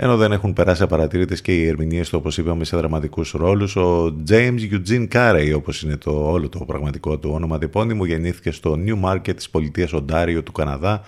ενώ 0.00 0.16
δεν 0.16 0.32
έχουν 0.32 0.52
περάσει 0.52 0.82
απαρατήρητες 0.82 1.40
και 1.40 1.52
οι 1.52 1.66
ερμηνείες 1.66 2.08
του 2.08 2.18
όπως 2.20 2.38
είπαμε 2.38 2.64
σε 2.64 2.76
δραματικούς 2.76 3.30
ρόλους. 3.30 3.76
Ο 3.76 4.16
James 4.28 4.58
Eugene 4.72 5.08
Carey 5.12 5.52
όπως 5.54 5.82
είναι 5.82 5.96
το 5.96 6.30
όλο 6.30 6.48
το 6.48 6.58
πραγματικό 6.58 7.18
του 7.18 7.30
όνομα 7.32 7.58
διπώνυμο 7.58 8.04
γεννήθηκε 8.04 8.50
στο 8.50 8.78
New 8.86 9.10
Market 9.10 9.36
της 9.36 9.50
πολιτείας 9.50 9.92
Οντάριο 9.92 10.42
του 10.42 10.52
Καναδά 10.52 11.02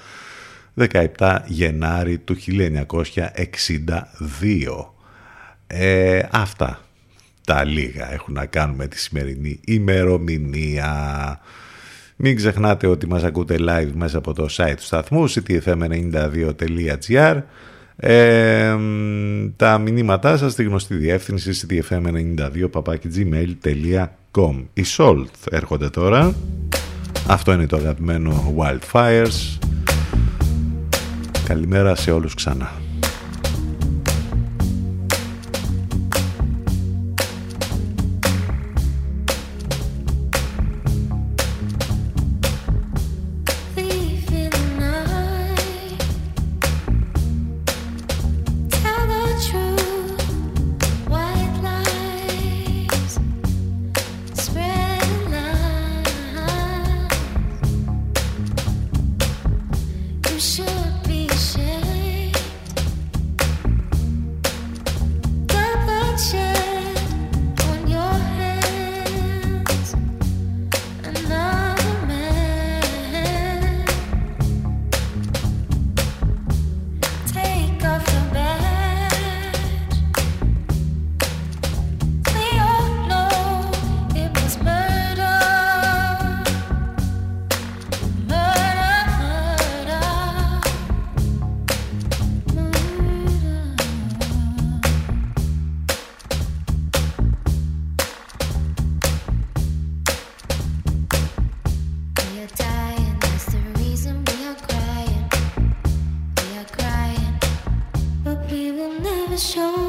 17 1.19 1.39
Γενάρη 1.47 2.19
του 2.19 2.37
1962. 2.37 2.41
Ε, 5.67 6.23
αυτά 6.31 6.81
τα 7.45 7.65
λίγα 7.65 8.13
έχουν 8.13 8.35
να 8.35 8.47
κάνουν 8.47 8.77
με 8.77 8.87
τη 8.87 8.99
σημερινή 8.99 9.61
ημερομηνία. 9.65 11.41
Μην 12.17 12.37
ξεχνάτε 12.37 12.87
ότι 12.87 13.07
μας 13.07 13.25
ακούτε 13.25 13.57
live 13.59 13.91
μέσα 13.95 14.19
από 14.19 14.33
το 14.33 14.47
site 14.51 14.75
του 14.77 14.83
σταθμού 14.83 15.31
ctfm92.gr 15.31 17.43
ε, 18.03 18.77
τα 19.57 19.79
μηνύματά 19.79 20.37
σας 20.37 20.53
στη 20.53 20.65
γνωστή 20.65 20.95
διεύθυνση 20.95 21.67
ctfm92.gmail.com 21.69 24.65
Οι 24.75 24.85
Salt 24.97 25.25
έρχονται 25.51 25.91
τώρα. 25.91 26.35
Αυτό 27.27 27.53
είναι 27.53 27.67
το 27.67 27.77
αγαπημένο 27.77 28.55
Wildfires. 28.59 29.59
Καλημέρα 31.51 31.95
σε 31.95 32.11
όλους 32.11 32.35
ξανά. 32.35 32.90
show. 109.41 109.80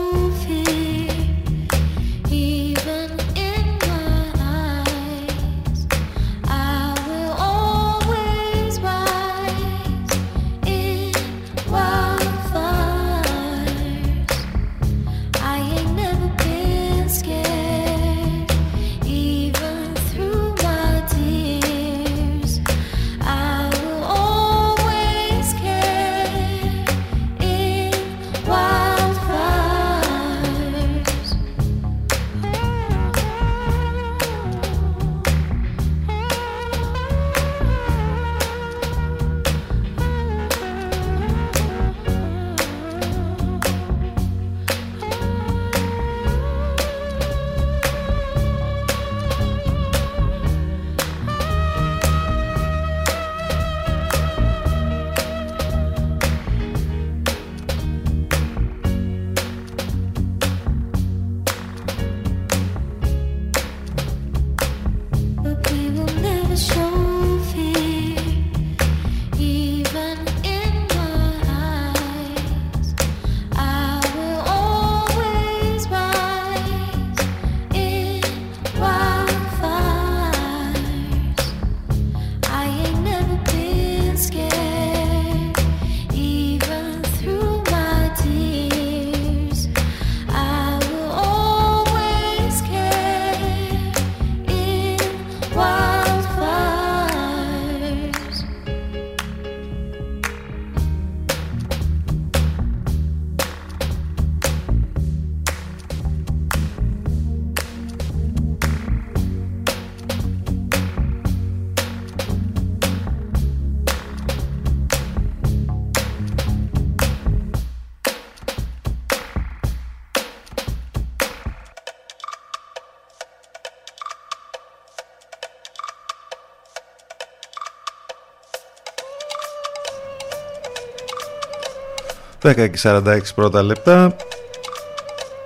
10 132.44 132.56
και 132.56 132.80
46 132.84 133.20
πρώτα 133.36 133.64
λεπτά. 133.64 134.16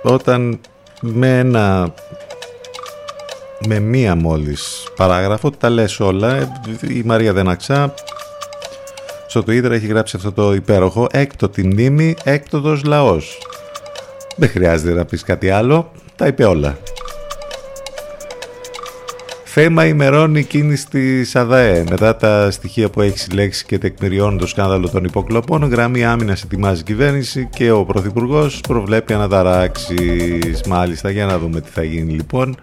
Όταν 0.02 0.60
με 1.00 1.38
ένα 1.38 1.94
με 3.66 3.78
μία 3.78 4.14
μόλις 4.14 4.86
παράγραφο 4.96 5.50
τα 5.50 5.70
λες 5.70 6.00
όλα 6.00 6.60
η 6.88 7.02
Μαρία 7.04 7.32
Δεναξά 7.32 7.94
στο 9.26 9.40
Twitter 9.40 9.70
έχει 9.70 9.86
γράψει 9.86 10.16
αυτό 10.16 10.32
το 10.32 10.54
υπέροχο 10.54 11.06
έκτοτη 11.10 11.66
μνήμη, 11.66 12.16
έκτοτος 12.24 12.84
λαός 12.84 13.38
δεν 14.36 14.48
χρειάζεται 14.48 14.92
να 14.92 15.04
πεις 15.04 15.22
κάτι 15.22 15.50
άλλο 15.50 15.92
τα 16.16 16.26
είπε 16.26 16.44
όλα 16.44 16.78
Θέμα 19.58 19.86
ημερών 19.86 20.34
η 20.34 20.44
κίνηση 20.44 20.88
τη 20.88 21.30
ΑΔΑΕ. 21.34 21.84
Μετά 21.90 22.16
τα 22.16 22.50
στοιχεία 22.50 22.90
που 22.90 23.00
έχει 23.00 23.18
συλλέξει 23.18 23.64
και 23.64 23.78
τεκμηριώνει 23.78 24.38
το 24.38 24.46
σκάνδαλο 24.46 24.88
των 24.88 25.04
υποκλοπών, 25.04 25.64
γραμμή 25.64 26.04
άμυνας 26.04 26.42
ετοιμάζει 26.42 26.80
η 26.80 26.84
κυβέρνηση 26.84 27.48
και 27.52 27.70
ο 27.70 27.84
Πρωθυπουργός 27.84 28.60
προβλέπει 28.68 29.12
αναταράξεις. 29.12 30.62
Μάλιστα, 30.66 31.10
για 31.10 31.26
να 31.26 31.38
δούμε 31.38 31.60
τι 31.60 31.70
θα 31.70 31.82
γίνει 31.82 32.12
λοιπόν 32.12 32.56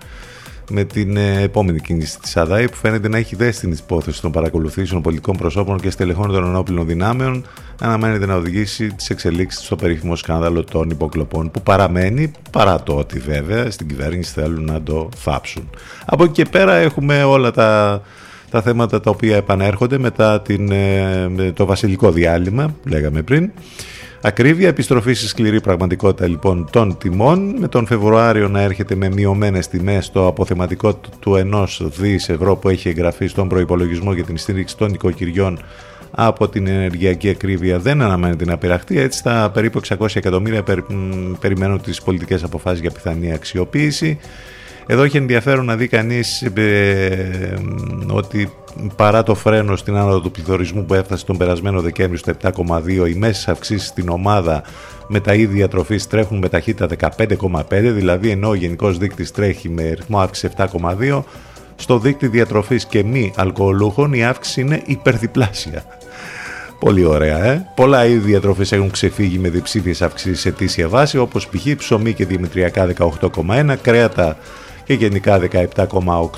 με 0.74 0.84
την 0.84 1.18
ε, 1.18 1.42
επόμενη 1.42 1.80
κίνηση 1.80 2.20
της 2.20 2.38
ΑΔΑΕ 2.38 2.68
που 2.68 2.76
φαίνεται 2.76 3.08
να 3.08 3.18
έχει 3.18 3.36
δέσει 3.36 3.60
την 3.60 3.72
υπόθεση 3.72 4.22
των 4.22 4.32
παρακολουθήσεων 4.32 5.02
πολιτικών 5.02 5.38
προσώπων 5.38 5.80
και 5.80 5.90
στελεχών 5.90 6.32
των 6.32 6.44
ενόπλων 6.44 6.86
δυνάμεων 6.86 7.46
αναμένεται 7.82 8.26
να 8.26 8.36
οδηγήσει 8.36 8.88
τις 8.94 9.10
εξελίξεις 9.10 9.66
στο 9.66 9.76
περίφημο 9.76 10.16
σκάνδαλο 10.16 10.64
των 10.64 10.90
υποκλοπών 10.90 11.52
που 11.52 11.62
παραμένει 11.62 12.32
παρά 12.52 12.84
το 12.84 12.96
ότι 12.96 13.20
βέβαια 13.20 13.72
στην 13.72 13.88
κυβέρνηση 13.88 14.34
θέλουν 14.34 14.66
να 14.66 14.82
το 14.82 15.10
θάψουν. 15.16 15.70
Από 16.06 16.24
εκεί 16.24 16.34
και 16.34 16.46
πέρα 16.46 16.74
έχουμε 16.74 17.24
όλα 17.24 17.52
τα, 17.52 18.02
τα 18.50 18.62
θέματα 18.62 19.00
τα 19.00 19.10
οποία 19.10 19.36
επανέρχονται 19.36 19.98
μετά 19.98 20.42
την, 20.42 20.72
ε, 20.72 21.52
το 21.54 21.66
βασιλικό 21.66 22.12
διάλειμμα, 22.12 22.76
λέγαμε 22.84 23.22
πριν. 23.22 23.52
Ακρίβεια, 24.26 24.68
επιστροφή 24.68 25.14
στη 25.14 25.28
σκληρή 25.28 25.62
πραγματικότητα 25.62 26.28
λοιπόν 26.28 26.68
των 26.72 26.98
τιμών, 26.98 27.56
με 27.60 27.68
τον 27.68 27.86
Φεβρουάριο 27.86 28.48
να 28.48 28.62
έρχεται 28.62 28.96
με 28.96 29.10
μειωμένες 29.10 29.68
τιμές 29.68 30.12
το 30.12 30.28
αποθεματικό 30.28 31.00
του 31.20 31.52
1 31.54 31.66
δις 31.80 32.30
ευρώ 32.30 32.56
που 32.56 32.70
έχει 32.70 32.90
εγγραφεί 32.90 33.28
στον 33.28 33.48
προπολογισμό 33.48 34.14
για 34.14 34.24
την 34.24 34.38
στήριξη 34.38 34.78
των 34.78 34.94
οικοκυριών 34.94 35.60
από 36.12 36.50
την 36.50 36.68
ενεργειακή 36.68 37.30
ακρίβεια 37.30 37.80
δεν 37.80 38.02
αναμένεται 38.02 38.46
να 38.46 38.58
πειραχτεί. 38.58 39.00
Έτσι, 39.00 39.24
τα 39.24 39.52
περίπου 39.54 39.82
600 39.98 40.08
εκατομμύρια 40.14 40.64
περιμένουν 41.40 41.82
τις 41.82 42.02
πολιτικές 42.02 42.44
αποφάσεις 42.44 42.80
για 42.80 42.92
πιθανή 42.92 43.34
αξιοποίηση. 43.34 44.20
Εδώ 44.86 45.04
έχει 45.04 45.18
ενδιαφέρον 45.18 45.66
να 45.66 45.76
δει 45.76 45.88
κανείς 45.88 46.42
ε, 46.42 47.54
ότι 48.08 48.50
παρά 48.96 49.24
το 49.24 49.36
φρένο 49.36 49.76
στην 49.76 49.96
άνοδο 49.96 50.22
του 50.22 50.32
πληθωρισμού 50.32 50.86
που 50.86 50.94
έφτασε 50.94 51.26
τον 51.26 51.38
περασμένο 51.38 51.82
Δεκέμβριο 51.82 52.18
στο 52.18 52.34
7,2 52.42 53.10
οι 53.10 53.14
μέσες 53.14 53.48
αυξήσεις 53.48 53.88
στην 53.88 54.10
ομάδα 54.10 54.64
με 55.08 55.20
τα 55.20 55.34
ίδια 55.34 55.68
τροφής 55.68 56.08
τρέχουν 56.08 56.38
με 56.38 56.50
ταχύτητα 56.50 57.16
15,5 57.18 57.62
δηλαδή 57.70 58.30
ενώ 58.30 58.50
ο 58.50 58.54
γενικός 58.54 58.98
δείκτης 58.98 59.32
τρέχει 59.32 59.70
με 59.70 59.90
ρυθμό 59.90 60.20
αύξηση 60.20 60.54
7,2 60.58 61.22
στο 61.76 62.00
δίκτυο 62.00 62.30
διατροφής 62.30 62.86
και 62.86 63.04
μη 63.04 63.34
αλκοολούχων 63.36 64.14
η 64.14 64.26
αύξηση 64.26 64.62
είναι 64.62 64.82
υπερδιπλάσια. 64.86 65.84
Πολύ 66.80 67.06
ωραία, 67.06 67.44
ε. 67.44 67.72
Πολλά 67.76 68.06
είδη 68.06 68.18
διατροφής 68.18 68.72
έχουν 68.72 68.92
ξεφύγει 68.92 69.38
με 69.38 69.50
διψήφιες 69.50 70.02
αυξήσεις 70.02 70.40
σε 70.40 70.50
αιτήσια 70.50 70.88
βάση, 70.88 71.18
όπως 71.18 71.48
π.χ. 71.48 71.76
ψωμί 71.78 72.14
και 72.14 72.26
δημητριακά 72.26 72.94
18,1, 73.22 73.76
κρέατα 73.82 74.38
και 74.84 74.94
γενικά 74.94 75.40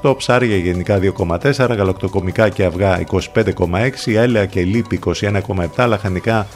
17,8, 0.02 0.18
ψάρια 0.18 0.56
γενικά 0.56 1.00
2,4, 1.18 1.76
γαλακτοκομικά 1.78 2.50
και 2.50 2.64
αυγά 2.64 3.04
25,6, 3.34 3.90
έλαια 4.06 4.46
και 4.46 4.64
λίπη 4.64 5.00
21,7, 5.76 5.86
λαχανικά 5.88 6.48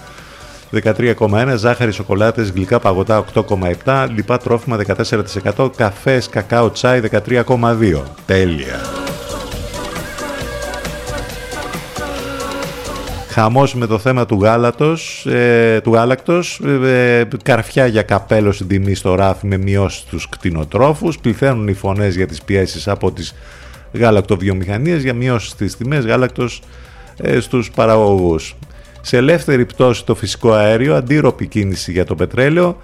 13,1, 0.72 1.54
ζάχαρη, 1.56 1.92
σοκολάτες, 1.92 2.50
γλυκά 2.50 2.80
παγωτά 2.80 3.26
8,7, 3.34 4.08
λοιπά 4.16 4.38
τρόφιμα 4.38 4.78
14%, 5.56 5.70
καφές, 5.76 6.30
κακάο, 6.30 6.72
τσάι 6.72 7.02
13,2. 7.12 8.02
Τέλεια. 8.26 8.80
Χαμός 13.40 13.76
με 13.76 13.86
το 13.86 13.98
θέμα 13.98 14.26
του 14.26 14.40
γάλατος, 14.42 15.26
ε, 15.26 15.80
του 15.84 15.94
γάλακτος, 15.94 16.62
ε, 16.84 17.20
ε, 17.20 17.28
καρφιά 17.44 17.88
για 17.88 18.02
καπέλο 18.02 18.52
στην 18.52 18.68
τιμή 18.68 18.96
στο 18.96 19.16
ράφι 19.16 19.48
με 19.48 19.58
μειώσεις 19.58 20.04
τους 20.04 20.30
κτηνοτρόφους, 20.30 21.20
πληθαίνουν 21.20 21.68
οι 21.68 21.74
φωνές 21.74 22.16
για 22.16 22.28
τις 22.28 22.42
πιέσεις 22.42 22.88
από 22.88 23.12
τις 23.12 23.36
γάλακτοβιομηχανίες 23.94 25.04
για 25.04 25.14
μειώσεις 25.14 25.50
στις 25.50 25.78
τιμές 25.78 26.06
γάλακτος 26.06 26.62
ε, 27.18 27.40
στους 27.40 27.72
παραγωγούς. 27.72 28.56
Σε 29.02 29.18
ελεύθερη 29.18 29.66
πτώση 29.66 30.06
το 30.06 30.16
φυσικό 30.16 30.52
αέριο, 30.52 30.96
αντίρροπη 30.96 31.48
κίνηση 31.48 31.92
για 31.92 32.06
το 32.06 32.16
πετρέλαιο, 32.16 32.78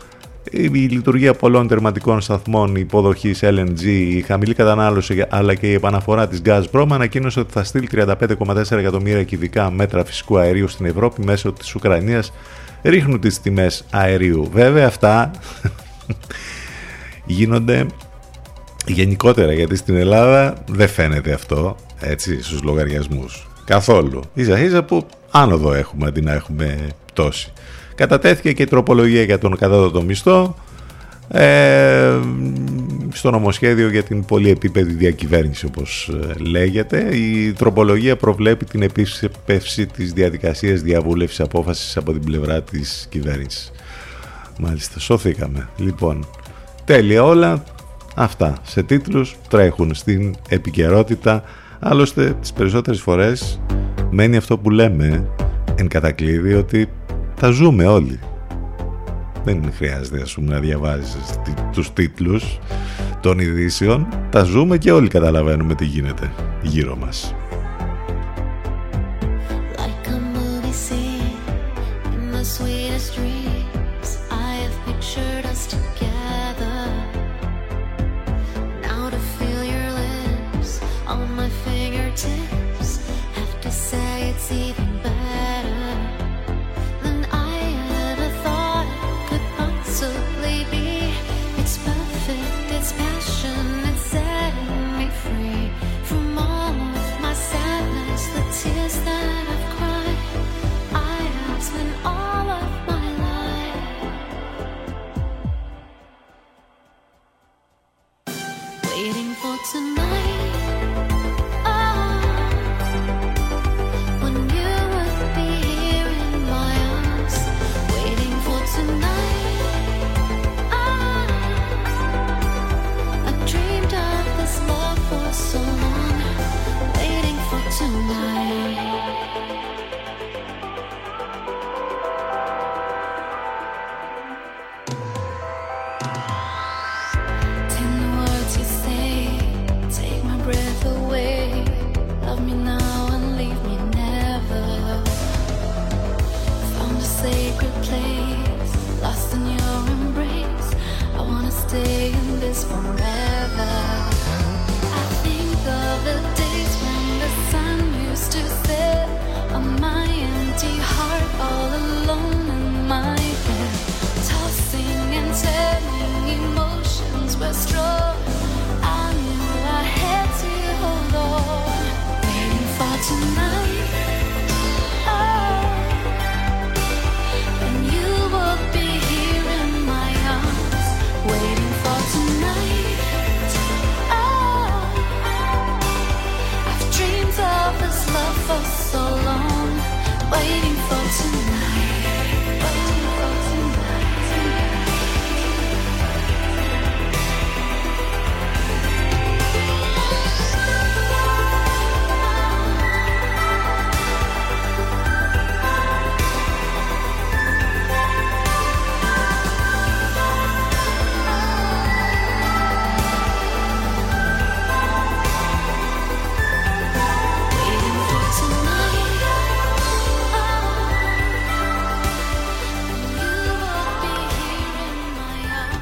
η 0.52 0.68
λειτουργία 0.68 1.34
πολλών 1.34 1.68
τερματικών 1.68 2.22
σταθμών 2.22 2.76
υποδοχής 2.76 3.40
LNG, 3.44 3.82
η 3.84 4.22
χαμηλή 4.22 4.54
κατανάλωση 4.54 5.26
αλλά 5.30 5.56
και 5.56 5.68
η 5.68 5.74
επαναφορά 5.74 6.28
της 6.28 6.42
Gazprom 6.46 6.88
ανακοίνωσε 6.90 7.40
ότι 7.40 7.52
θα 7.52 7.64
στείλει 7.64 7.90
35,4 7.92 8.72
εκατομμύρια 8.72 9.24
κυβικά 9.24 9.72
μέτρα 9.72 10.06
φυσικού 10.06 10.38
αερίου 10.38 10.68
στην 10.68 10.86
Ευρώπη 10.86 11.24
μέσω 11.24 11.52
της 11.52 11.76
Ουκρανίας 11.76 12.34
ρίχνουν 12.82 13.20
τις 13.20 13.42
τιμές 13.42 13.86
αερίου. 13.92 14.50
Βέβαια 14.54 14.88
αυτά 14.88 15.32
γίνονται 17.26 17.86
γενικότερα 18.86 19.54
γιατί 19.54 19.76
στην 19.76 19.96
Ελλάδα 19.96 20.64
δεν 20.70 20.88
φαίνεται 20.88 21.34
αυτό 21.34 21.76
έτσι 22.00 22.44
στους 22.44 22.62
λογαριασμούς 22.64 23.48
καθόλου. 23.66 24.22
Ίσα 24.34 24.60
ίσα 24.60 24.84
που 24.84 25.08
άνοδο 25.32 25.74
έχουμε 25.74 26.08
αντί 26.08 26.22
να 26.22 26.34
έχουμε 26.34 26.88
πτώση. 27.06 27.54
Κατατέθηκε 27.96 28.52
και 28.52 28.64
η 28.64 28.66
τροπολογία 28.66 29.24
για 29.24 29.38
τον 29.38 29.58
κατώτατο 29.58 30.02
μισθό 30.02 30.56
ε, 31.28 32.20
στο 33.12 33.32
νομοσχέδιο 33.32 33.90
για 33.90 34.04
την 34.04 34.26
πολυεπίπεδη 34.26 34.94
διακυβέρνηση 34.94 35.66
όπως 35.66 36.12
ε, 36.30 36.44
λέγεται. 36.44 37.16
Η 37.16 37.54
τροπολογία 37.54 38.16
προβλέπει 38.16 38.66
την 38.66 38.82
επίσπευση 38.82 39.86
της 39.86 40.14
διαδικασίας 40.14 40.82
διαβούλευσης 40.82 41.40
απόφασης 41.40 41.98
από 41.98 42.12
την 42.12 42.24
πλευρά 42.24 42.62
της 42.62 43.08
κυβέρνησης. 43.10 43.72
Μάλιστα, 44.60 45.00
σώθηκαμε. 45.00 45.70
Λοιπόν, 45.78 46.28
τέλεια 46.86 47.24
όλα. 47.24 47.64
Αυτά 48.16 48.58
σε 48.64 48.84
τίτλους 48.84 49.36
τρέχουν 49.50 49.94
στην 49.94 50.36
επικαιρότητα. 50.50 51.44
Άλλωστε, 51.80 52.36
τις 52.42 52.54
περισσότερες 52.54 53.02
φορές 53.02 53.60
μένει 54.10 54.38
αυτό 54.38 54.58
που 54.58 54.70
λέμε 54.70 55.28
εν 55.76 55.88
κατακλείδη 55.88 56.54
ότι 56.54 56.90
τα 57.40 57.50
ζούμε 57.50 57.86
όλοι. 57.86 58.20
Δεν 59.44 59.72
χρειάζεται 59.76 60.22
ας 60.22 60.34
πούμε, 60.34 60.54
να 60.54 60.60
διαβάζεις 60.60 61.40
τους 61.72 61.94
τίτλους 61.94 62.60
των 63.22 63.40
ειδήσεων. 63.40 64.08
Τα 64.30 64.44
ζούμε 64.44 64.78
και 64.78 64.92
όλοι 64.92 65.08
καταλαβαίνουμε 65.08 65.76
τι 65.76 65.86
γίνεται 65.86 66.32
γύρω 66.62 66.96
μας. 66.96 67.36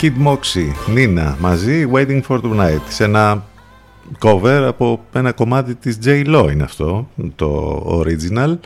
Kid 0.04 0.28
Moxie, 0.28 0.96
Nina, 0.96 1.36
μαζί 1.40 1.90
Waiting 1.94 2.22
for 2.28 2.42
Tonight 2.42 2.82
σε 2.90 3.04
ένα 3.04 3.44
cover 4.20 4.64
από 4.68 5.06
ένα 5.14 5.32
κομμάτι 5.32 5.76
της 5.76 5.98
J. 6.06 6.26
Lo 6.26 6.50
είναι 6.52 6.64
αυτό, 6.64 7.10
το 7.36 7.82
original 8.00 8.58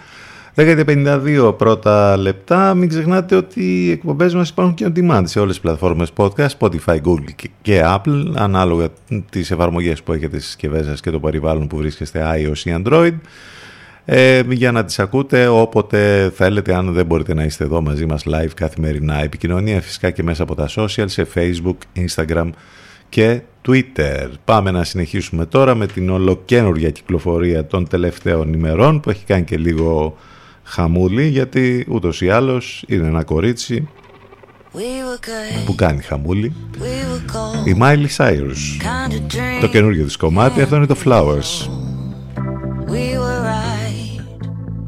10.52 0.55 1.53
πρώτα 1.57 2.17
λεπτά. 2.17 2.73
Μην 2.73 2.89
ξεχνάτε 2.89 3.35
ότι 3.35 3.85
οι 3.85 3.91
εκπομπές 3.91 4.35
μας 4.35 4.49
υπάρχουν 4.49 4.73
και 4.73 4.85
on 4.87 4.99
demand 4.99 5.23
σε 5.23 5.39
όλες 5.39 5.53
τις 5.53 5.61
πλατφόρμες 5.61 6.11
podcast, 6.17 6.49
Spotify, 6.59 7.01
Google 7.01 7.47
και 7.61 7.81
Apple, 7.85 8.23
ανάλογα 8.35 8.87
τις 9.29 9.51
εφαρμογές 9.51 10.03
που 10.03 10.13
έχετε 10.13 10.35
στις 10.35 10.45
συσκευές 10.45 10.85
σας 10.85 11.01
και 11.01 11.11
το 11.11 11.19
περιβάλλον 11.19 11.67
που 11.67 11.77
βρίσκεστε 11.77 12.25
iOS 12.35 12.57
ή 12.57 12.81
Android 12.83 13.13
ε, 14.09 14.41
για 14.49 14.71
να 14.71 14.85
τις 14.85 14.99
ακούτε 14.99 15.47
όποτε 15.47 16.31
θέλετε 16.35 16.75
αν 16.75 16.93
δεν 16.93 17.05
μπορείτε 17.05 17.33
να 17.33 17.43
είστε 17.43 17.63
εδώ 17.63 17.81
μαζί 17.81 18.05
μας 18.05 18.23
live 18.25 18.51
καθημερινά. 18.55 19.23
Επικοινωνία 19.23 19.81
φυσικά 19.81 20.09
και 20.09 20.23
μέσα 20.23 20.43
από 20.43 20.55
τα 20.55 20.69
social 20.75 21.05
σε 21.05 21.27
facebook, 21.35 21.75
instagram 21.95 22.49
και 23.09 23.41
twitter. 23.67 24.29
Πάμε 24.45 24.71
να 24.71 24.83
συνεχίσουμε 24.83 25.45
τώρα 25.45 25.75
με 25.75 25.87
την 25.87 26.09
ολοκένουργια 26.09 26.89
κυκλοφορία 26.89 27.65
των 27.65 27.87
τελευταίων 27.87 28.53
ημερών 28.53 28.99
που 28.99 29.09
έχει 29.09 29.25
κάνει 29.25 29.43
και 29.43 29.57
λίγο 29.57 30.17
χαμούλη 30.63 31.27
γιατί 31.27 31.85
ούτως 31.89 32.21
ή 32.21 32.29
άλλως 32.29 32.83
είναι 32.87 33.07
ένα 33.07 33.23
κορίτσι 33.23 33.87
που 35.65 35.75
κάνει 35.75 36.01
χαμούλη. 36.01 36.53
Η 37.65 37.77
Miley 37.81 38.07
Cyrus. 38.17 38.81
Το 39.61 39.67
καινούργιο 39.67 40.05
της 40.05 40.17
κομμάτι 40.17 40.61
αυτό 40.61 40.75
είναι 40.75 40.85
το 40.85 40.97
Flowers 41.05 41.67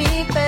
me 0.00 0.24
back. 0.24 0.39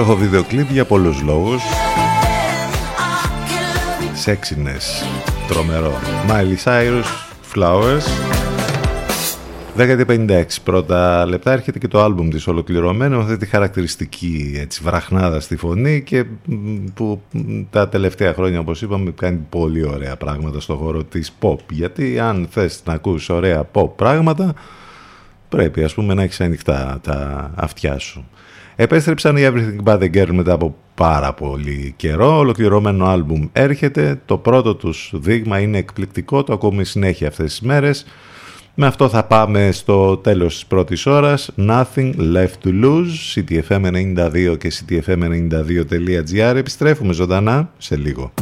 Υπέροχο 0.00 0.20
βίντεο 0.20 0.44
κλιπ 0.44 0.70
για 0.70 0.84
πολλούς 0.84 1.22
λόγους. 1.22 1.62
Σέξινες, 4.14 5.04
τρομερό. 5.48 5.92
Miley 6.28 6.64
Cyrus, 6.64 7.04
Flowers. 7.54 8.02
10.56 9.76 10.44
πρώτα 10.64 11.26
λεπτά 11.26 11.52
έρχεται 11.52 11.78
και 11.78 11.88
το 11.88 12.02
άλμπουμ 12.02 12.28
της 12.28 12.46
ολοκληρωμένο 12.46 13.16
με 13.16 13.22
αυτή 13.22 13.36
τη 13.36 13.46
χαρακτηριστική 13.46 14.56
έτσι, 14.60 14.82
βραχνάδα 14.82 15.40
στη 15.40 15.56
φωνή 15.56 16.02
και 16.02 16.24
που 16.94 17.22
τα 17.70 17.88
τελευταία 17.88 18.34
χρόνια 18.34 18.60
όπως 18.60 18.82
είπαμε 18.82 19.10
κάνει 19.10 19.46
πολύ 19.48 19.86
ωραία 19.86 20.16
πράγματα 20.16 20.60
στο 20.60 20.76
χώρο 20.76 21.04
της 21.04 21.32
pop 21.40 21.58
γιατί 21.70 22.18
αν 22.18 22.46
θες 22.50 22.82
να 22.84 22.92
ακούσεις 22.92 23.28
ωραία 23.28 23.68
pop 23.72 23.88
πράγματα 23.96 24.54
πρέπει 25.48 25.84
ας 25.84 25.94
πούμε 25.94 26.14
να 26.14 26.22
έχεις 26.22 26.40
ανοιχτά 26.40 27.00
τα 27.02 27.50
αυτιά 27.54 27.98
σου. 27.98 28.24
Επέστρεψαν 28.82 29.36
οι 29.36 29.42
Everything 29.44 29.84
But 29.84 29.98
The 29.98 30.10
Girl 30.14 30.28
μετά 30.30 30.52
από 30.52 30.76
πάρα 30.94 31.34
πολύ 31.34 31.94
καιρό. 31.96 32.38
Ολοκληρωμένο 32.38 33.06
άλμπουμ 33.06 33.48
έρχεται. 33.52 34.20
Το 34.24 34.36
πρώτο 34.38 34.74
τους 34.74 35.12
δείγμα 35.14 35.58
είναι 35.58 35.78
εκπληκτικό. 35.78 36.44
Το 36.44 36.52
ακούμε 36.52 36.84
συνέχεια 36.84 37.28
αυτές 37.28 37.50
τις 37.50 37.60
μέρες. 37.60 38.06
Με 38.74 38.86
αυτό 38.86 39.08
θα 39.08 39.24
πάμε 39.24 39.70
στο 39.72 40.16
τέλος 40.16 40.54
της 40.54 40.66
πρώτης 40.66 41.06
ώρας. 41.06 41.50
Nothing 41.56 42.12
left 42.34 42.64
to 42.64 42.84
lose. 42.84 43.34
CTFM92 43.34 44.56
και 44.58 44.72
CTFM92.gr. 44.72 46.54
Επιστρέφουμε 46.56 47.12
ζωντανά 47.12 47.72
σε 47.78 47.96
λίγο. 47.96 48.32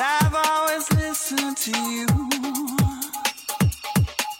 I've 0.00 0.34
always 0.34 0.92
listened 0.92 1.56
to 1.56 1.70
you. 1.90 2.06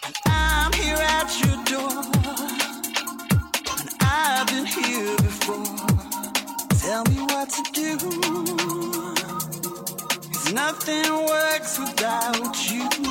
And 0.06 0.16
I'm 0.26 0.72
here 0.72 0.96
at 0.96 1.30
your 1.40 1.56
door. 1.64 2.04
And 3.80 3.90
I've 4.00 4.46
been 4.46 4.66
here 4.66 5.16
before. 5.16 5.64
Tell 6.78 7.04
me 7.06 7.20
what 7.32 7.50
to 7.50 7.62
do. 7.72 7.98
Cause 10.32 10.52
nothing 10.52 11.12
works 11.26 11.78
without 11.78 12.70
you. 12.70 13.07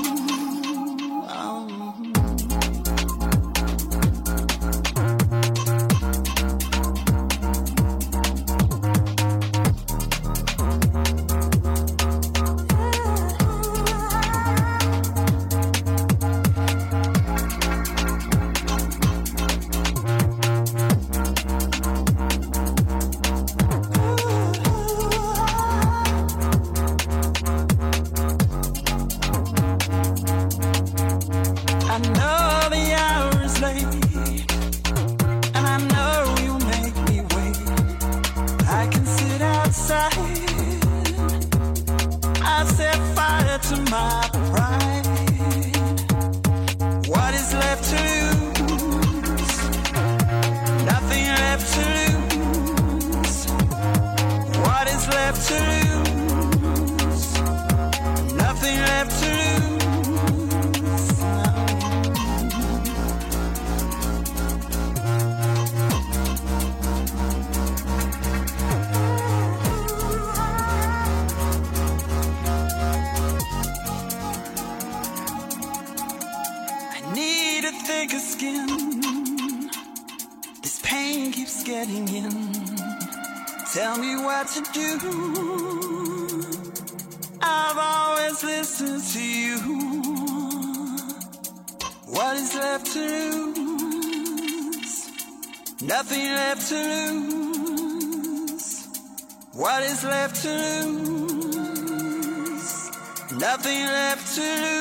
Nothing 103.48 103.86
left 103.86 104.36
to 104.36 104.42
lose. 104.42 104.77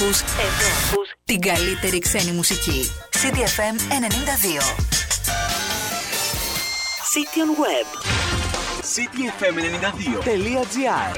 Ακούς, 0.00 0.20
εδώ 0.20 0.68
ακούς 0.86 1.08
την 1.24 1.40
καλύτερη 1.40 1.98
ξένη 1.98 2.30
μουσική. 2.30 2.90
CDFM 3.10 3.78
92. 3.78 3.80
City 7.12 7.40
on 7.44 7.50
Web. 7.62 7.88
cityfm92.gr 8.94 11.10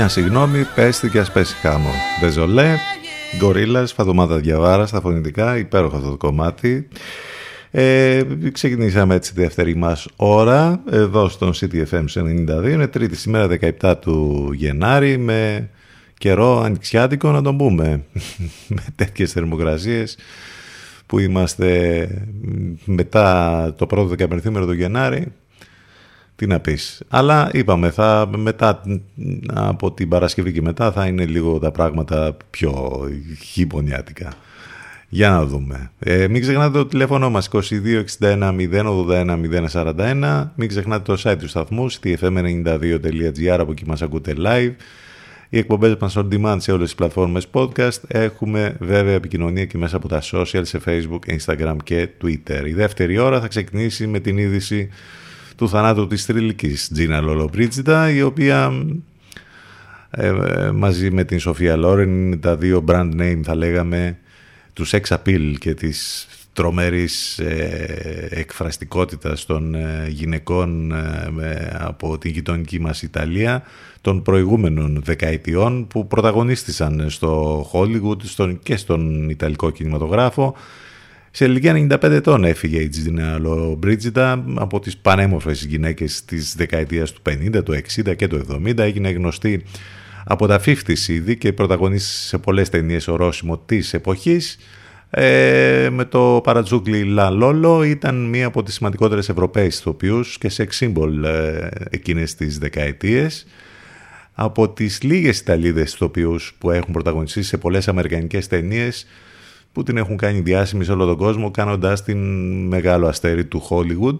Μια 0.00 0.08
συγγνώμη, 0.08 0.66
πέστη 0.74 1.08
και 1.08 1.18
ας 1.18 1.32
πέσει 1.32 1.54
χάμο. 1.54 1.90
Δεζολέ, 2.20 2.76
Γκορίλας, 3.36 3.92
Φατομάδα 3.92 4.36
Διαβάρα 4.36 4.86
στα 4.86 5.00
φωνητικά, 5.00 5.58
υπέροχο 5.58 5.96
αυτό 5.96 6.10
το 6.10 6.16
κομμάτι. 6.16 6.88
Ε, 7.70 8.22
ξεκινήσαμε 8.52 9.14
έτσι 9.14 9.34
τη 9.34 9.40
δεύτερη 9.40 9.76
μας 9.76 10.08
ώρα 10.16 10.82
εδώ 10.90 11.28
στον 11.28 11.52
CTFM 11.54 12.04
92 12.14 12.70
είναι 12.70 12.86
τρίτη 12.86 13.16
σήμερα 13.16 13.58
17 13.80 13.94
του 14.00 14.50
Γενάρη 14.54 15.18
με 15.18 15.70
καιρό 16.18 16.60
ανοιξιάτικο 16.60 17.30
να 17.30 17.42
τον 17.42 17.56
πούμε 17.56 18.04
με 18.76 18.82
τέτοιες 18.94 19.32
θερμοκρασίες 19.32 20.18
που 21.06 21.18
είμαστε 21.18 22.08
μετά 22.84 23.74
το 23.78 23.86
πρώτο 23.86 24.08
δεκαπενθήμερο 24.08 24.66
του 24.66 24.72
Γενάρη 24.72 25.26
τι 26.40 26.46
να 26.46 26.60
πεις. 26.60 27.02
Αλλά 27.08 27.50
είπαμε, 27.52 27.90
θα, 27.90 28.28
μετά, 28.36 28.82
από 29.46 29.92
την 29.92 30.08
Παρασκευή 30.08 30.52
και 30.52 30.62
μετά 30.62 30.92
θα 30.92 31.06
είναι 31.06 31.24
λίγο 31.24 31.58
τα 31.58 31.70
πράγματα 31.70 32.36
πιο 32.50 33.00
χειμωνιάτικα. 33.42 34.32
Για 35.08 35.30
να 35.30 35.44
δούμε. 35.44 35.90
Ε, 35.98 36.28
μην 36.28 36.40
ξεχνάτε 36.40 36.78
το 36.78 36.86
τηλέφωνο 36.86 37.30
μας 37.30 37.48
2261 37.52 38.54
081 38.72 39.36
041. 39.72 40.48
Μην 40.54 40.68
ξεχνάτε 40.68 41.14
το 41.14 41.22
site 41.24 41.36
του 41.38 41.48
σταθμού 41.48 41.90
stfm92.gr 41.90 43.56
από 43.58 43.72
εκεί 43.72 43.84
μας 43.86 44.02
ακούτε 44.02 44.34
live. 44.38 44.72
Οι 45.48 45.58
εκπομπές 45.58 45.96
μας 46.00 46.16
on 46.18 46.28
demand 46.30 46.56
σε 46.58 46.72
όλες 46.72 46.84
τις 46.84 46.94
πλατφόρμες 46.94 47.46
podcast. 47.52 48.00
Έχουμε 48.08 48.76
βέβαια 48.80 49.14
επικοινωνία 49.14 49.64
και 49.64 49.78
μέσα 49.78 49.96
από 49.96 50.08
τα 50.08 50.22
social 50.32 50.62
σε 50.62 50.80
facebook, 50.86 51.38
instagram 51.38 51.76
και 51.84 52.08
twitter. 52.24 52.62
Η 52.64 52.72
δεύτερη 52.72 53.18
ώρα 53.18 53.40
θα 53.40 53.48
ξεκινήσει 53.48 54.06
με 54.06 54.20
την 54.20 54.38
είδηση 54.38 54.88
του 55.60 55.68
θανάτου 55.68 56.06
της 56.06 56.24
θρηλυκής 56.24 56.88
Τζίνα 56.92 57.20
Λολοπρίτσιτα 57.20 58.10
η 58.10 58.22
οποία 58.22 58.72
ε, 60.10 60.26
ε, 60.26 60.70
μαζί 60.70 61.10
με 61.10 61.24
την 61.24 61.38
Σοφία 61.38 61.76
Λόρεν 61.76 62.08
είναι 62.08 62.36
τα 62.36 62.56
δύο 62.56 62.84
brand 62.88 63.10
name 63.20 63.40
θα 63.44 63.54
λέγαμε 63.54 64.18
τους 64.72 64.92
sex 64.94 65.00
appeal 65.16 65.54
και 65.58 65.74
της 65.74 66.28
τρομερής 66.52 67.38
ε, 67.38 68.28
εκφραστικότητας 68.30 69.46
των 69.46 69.74
ε, 69.74 70.06
γυναικών 70.08 70.92
από 71.78 72.18
την 72.18 72.30
γειτονική 72.30 72.80
μας 72.80 73.02
Ιταλία 73.02 73.62
των 74.00 74.22
προηγούμενων 74.22 75.02
δεκαετιών 75.04 75.86
που 75.86 76.06
πρωταγωνίστησαν 76.06 77.10
στο 77.10 77.60
Hollywood 77.72 78.22
στον, 78.22 78.58
και 78.62 78.76
στον 78.76 79.30
Ιταλικό 79.30 79.70
κινηματογράφο 79.70 80.54
σε 81.30 81.44
ηλικία 81.44 81.86
95 81.90 82.02
ετών 82.02 82.44
έφυγε 82.44 82.80
η 82.80 82.88
Τζιντίνα 82.88 83.38
Μπρίτζιτα 83.78 84.44
από 84.54 84.80
τις 84.80 84.96
πανέμορφες 84.96 85.64
γυναίκες 85.64 86.24
της 86.24 86.54
δεκαετίας 86.56 87.12
του 87.12 87.22
50, 87.30 87.62
του 87.64 87.72
60 87.72 88.16
και 88.16 88.26
του 88.26 88.46
70. 88.66 88.78
Έγινε 88.78 89.10
γνωστή 89.10 89.64
από 90.24 90.46
τα 90.46 90.60
50's 90.64 91.08
ήδη 91.08 91.36
και 91.36 91.52
πρωταγωνίστησε 91.52 92.26
σε 92.26 92.38
πολλές 92.38 92.68
ταινίες 92.68 93.08
ορόσημο 93.08 93.58
της 93.58 93.94
εποχής. 93.94 94.58
Ε, 95.10 95.88
με 95.92 96.04
το 96.04 96.40
παρατζούκλι 96.44 97.04
Λα 97.04 97.30
Λόλο 97.30 97.82
ήταν 97.82 98.28
μία 98.28 98.46
από 98.46 98.62
τις 98.62 98.74
σημαντικότερες 98.74 99.28
Ευρωπαίες 99.28 99.78
ηθοποιούς 99.78 100.38
και 100.38 100.48
σε 100.48 100.66
σύμπολ 100.70 101.24
ε, 101.24 101.68
εκείνες 101.90 102.34
τις 102.34 102.58
δεκαετίες. 102.58 103.46
Από 104.34 104.68
τις 104.68 105.02
λίγες 105.02 105.38
Ιταλίδες 105.38 105.92
ηθοποιούς 105.92 106.54
που 106.58 106.70
έχουν 106.70 106.92
πρωταγωνιστήσει 106.92 107.48
σε 107.48 107.56
πολλές 107.58 107.88
αμερικανικές 107.88 108.46
ταινίες 108.46 109.06
που 109.72 109.82
την 109.82 109.96
έχουν 109.96 110.16
κάνει 110.16 110.40
διάσημη 110.40 110.84
σε 110.84 110.92
όλο 110.92 111.06
τον 111.06 111.16
κόσμο 111.16 111.50
κάνοντας 111.50 112.02
την 112.02 112.18
μεγάλο 112.66 113.06
αστέρι 113.06 113.44
του 113.44 113.62
Hollywood. 113.68 114.16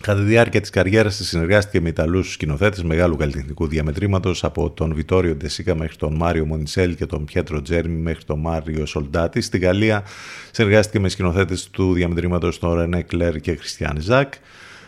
Κατά 0.00 0.18
τη 0.18 0.24
διάρκεια 0.24 0.60
της 0.60 0.70
καριέρας 0.70 1.16
της 1.16 1.28
συνεργάστηκε 1.28 1.80
με 1.80 1.88
Ιταλούς 1.88 2.32
σκηνοθέτες 2.32 2.82
μεγάλου 2.82 3.16
καλλιτεχνικού 3.16 3.66
διαμετρήματος 3.66 4.44
από 4.44 4.70
τον 4.70 4.94
Βιτόριο 4.94 5.34
Ντεσίκα 5.34 5.74
μέχρι 5.74 5.96
τον 5.96 6.14
Μάριο 6.14 6.46
Μονισέλ 6.46 6.94
και 6.94 7.06
τον 7.06 7.24
Πιέτρο 7.24 7.62
Τζέρμι 7.62 8.00
μέχρι 8.00 8.24
τον 8.24 8.40
Μάριο 8.40 8.86
Σολτάτη. 8.86 9.40
Στη 9.40 9.58
Γαλλία 9.58 10.02
συνεργάστηκε 10.50 11.00
με 11.00 11.08
σκηνοθέτες 11.08 11.70
του 11.70 11.92
διαμετρήματος 11.92 12.58
τον 12.58 12.74
Ρενέ 12.74 13.02
Κλέρ 13.02 13.40
και 13.40 13.54
Χριστιαν 13.54 13.96
Ζακ. 14.00 14.32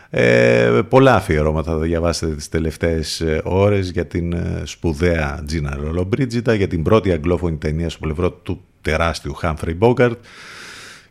Ε, 0.09 0.81
πολλά 0.89 1.15
αφιερώματα 1.15 1.71
θα 1.71 1.79
διαβάσετε 1.79 2.35
τις 2.35 2.49
τελευταίες 2.49 3.21
ε, 3.21 3.41
ώρες 3.43 3.89
για 3.89 4.05
την 4.05 4.33
ε, 4.33 4.61
σπουδαία 4.63 5.43
Τζίνα 5.45 5.75
Ρολομπρίτζιτα, 5.75 6.53
για 6.53 6.67
την 6.67 6.83
πρώτη 6.83 7.11
αγγλόφωνη 7.11 7.57
ταινία 7.57 7.89
στο 7.89 7.99
πλευρό 7.99 8.31
του 8.31 8.61
τεράστιου 8.85 9.33
Χάμφρι 9.33 9.73
Μπόγκαρτ 9.73 10.17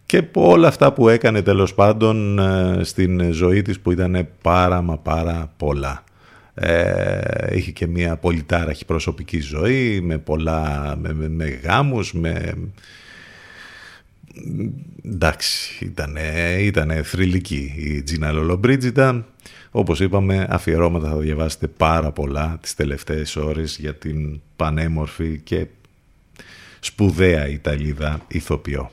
και 0.07 0.23
όλα 0.33 0.69
αυτά 0.69 0.93
που 0.93 1.09
έκανε 1.09 1.43
τέλος 1.43 1.75
πάντων 1.75 2.39
ε, 2.39 2.85
στην 2.85 3.33
ζωή 3.33 3.63
της 3.63 3.81
που 3.81 3.93
ήταν 3.93 4.29
πάρα 4.43 4.83
μα 4.83 4.99
πάρα 4.99 5.53
πολλά. 5.57 6.05
Ε, 6.55 7.57
είχε 7.57 7.71
και 7.71 7.87
μια 7.87 8.17
πολυτάραχη 8.17 8.85
προσωπική 8.85 9.41
ζωή 9.41 10.01
με 10.01 10.19
πολλά 10.19 10.95
με, 11.01 11.13
με, 11.13 11.29
με 11.29 11.45
γάμους, 11.49 12.13
με... 12.13 12.55
Εντάξει, 15.05 15.85
ήταν 15.85 16.17
ήτανε 16.61 17.03
θρηλυκή 17.03 17.75
η 17.77 18.03
Τζίνα 18.03 18.33
Λολομπρίτζιτα. 18.33 19.27
Όπως 19.71 20.01
είπαμε, 20.01 20.47
αφιερώματα 20.51 21.09
θα 21.09 21.17
διαβάσετε 21.17 21.67
πάρα 21.67 22.11
πολλά 22.11 22.59
τις 22.61 22.75
τελευταίες 22.75 23.37
ώρες 23.37 23.77
για 23.81 23.95
την 23.95 24.41
πανέμορφη 24.57 25.41
και 25.45 25.67
σπουδαία 26.85 27.49
Ιταλίδα 27.49 28.21
ηθοποιό. 28.29 28.91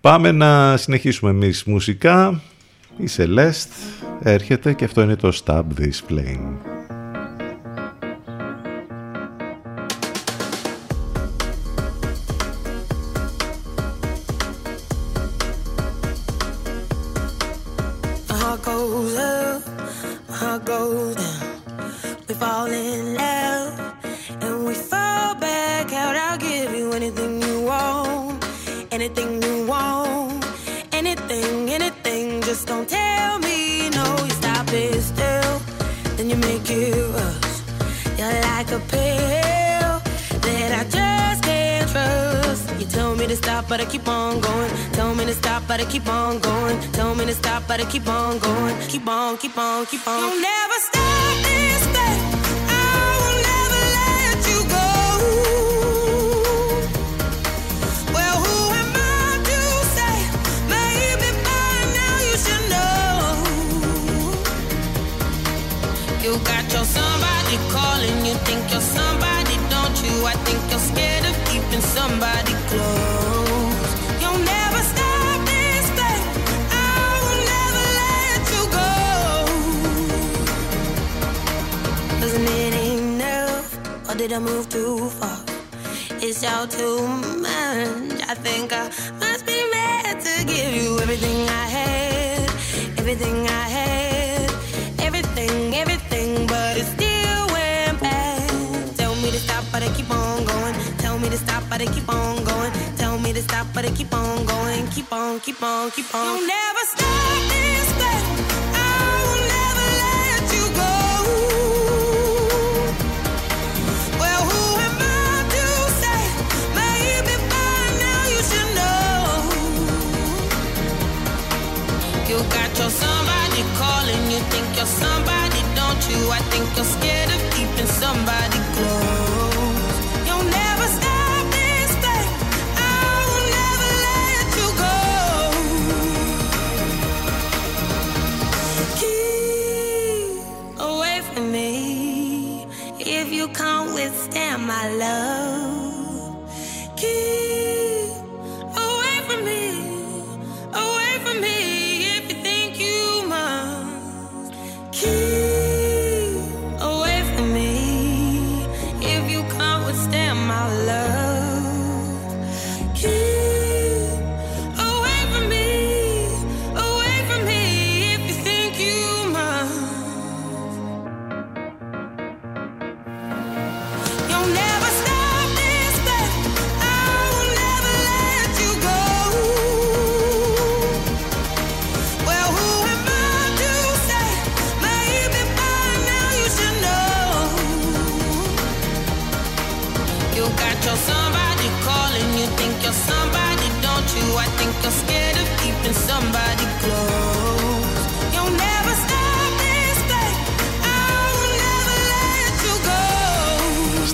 Πάμε 0.00 0.32
να 0.32 0.76
συνεχίσουμε 0.76 1.30
εμείς 1.30 1.64
μουσικά. 1.64 2.42
Η 2.96 3.08
Celeste 3.16 4.02
έρχεται 4.22 4.72
και 4.72 4.84
αυτό 4.84 5.02
είναι 5.02 5.16
το 5.16 5.40
Stab 5.44 5.64
This 5.78 6.10
Flame. 6.10 6.79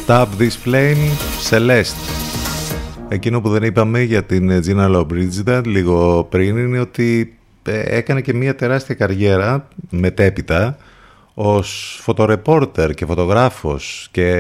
Stop 0.06 0.26
This 0.38 0.56
Flame, 0.64 1.10
Celeste. 1.50 1.96
Εκείνο 3.08 3.40
που 3.40 3.48
δεν 3.48 3.62
είπαμε 3.62 4.00
για 4.00 4.24
την 4.24 4.62
Gina 4.66 4.96
Lobridge 4.96 5.62
λίγο 5.64 6.26
πριν 6.30 6.56
είναι 6.56 6.78
ότι 6.78 7.36
ε, 7.62 7.96
έκανε 7.96 8.20
και 8.20 8.34
μια 8.34 8.54
τεράστια 8.54 8.94
καριέρα 8.94 9.68
μετέπειτα 9.90 10.76
ως 11.34 11.98
φωτορεπόρτερ 12.02 12.94
και 12.94 13.06
φωτογράφος 13.06 14.08
και 14.10 14.32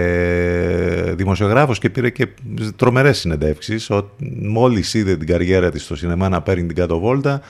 δημοσιογράφος 1.14 1.78
και 1.78 1.90
πήρε 1.90 2.10
και 2.10 2.28
τρομερές 2.76 3.18
συνεντεύξεις. 3.18 3.90
Μόλις 4.42 4.94
είδε 4.94 5.16
την 5.16 5.26
καριέρα 5.26 5.70
της 5.70 5.82
στο 5.82 5.96
σινεμά 5.96 6.28
να 6.28 6.42
παίρνει 6.42 6.66
την 6.66 6.76
κάτω 6.76 6.98
βόλτα, 6.98 7.40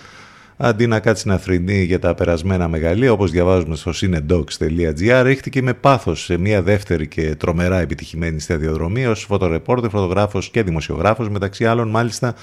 αντί 0.57 0.87
να 0.87 1.01
κάτσει 1.01 1.29
να 1.29 1.39
θρυνεί 1.39 1.83
για 1.83 1.99
τα 1.99 2.15
περασμένα 2.15 2.69
μεγαλεία, 2.69 3.13
όπως 3.13 3.31
διαβάζουμε 3.31 3.77
στο 3.77 3.93
cinedocs.gr, 3.95 5.21
ρίχτηκε 5.23 5.63
με 5.63 5.75
πάθος 5.75 6.25
σε 6.25 6.37
μια 6.37 6.63
δεύτερη 6.63 7.07
και 7.07 7.35
τρομερά 7.35 7.81
επιτυχημένη 7.81 8.41
σταδιοδρομία 8.41 9.11
ως 9.11 9.25
φωτορεπόρτερ, 9.25 9.91
φωτογράφος 9.91 10.49
και 10.49 10.63
δημοσιογράφος, 10.63 11.29
μεταξύ 11.29 11.67
άλλων 11.67 11.89
μάλιστα 11.89 12.35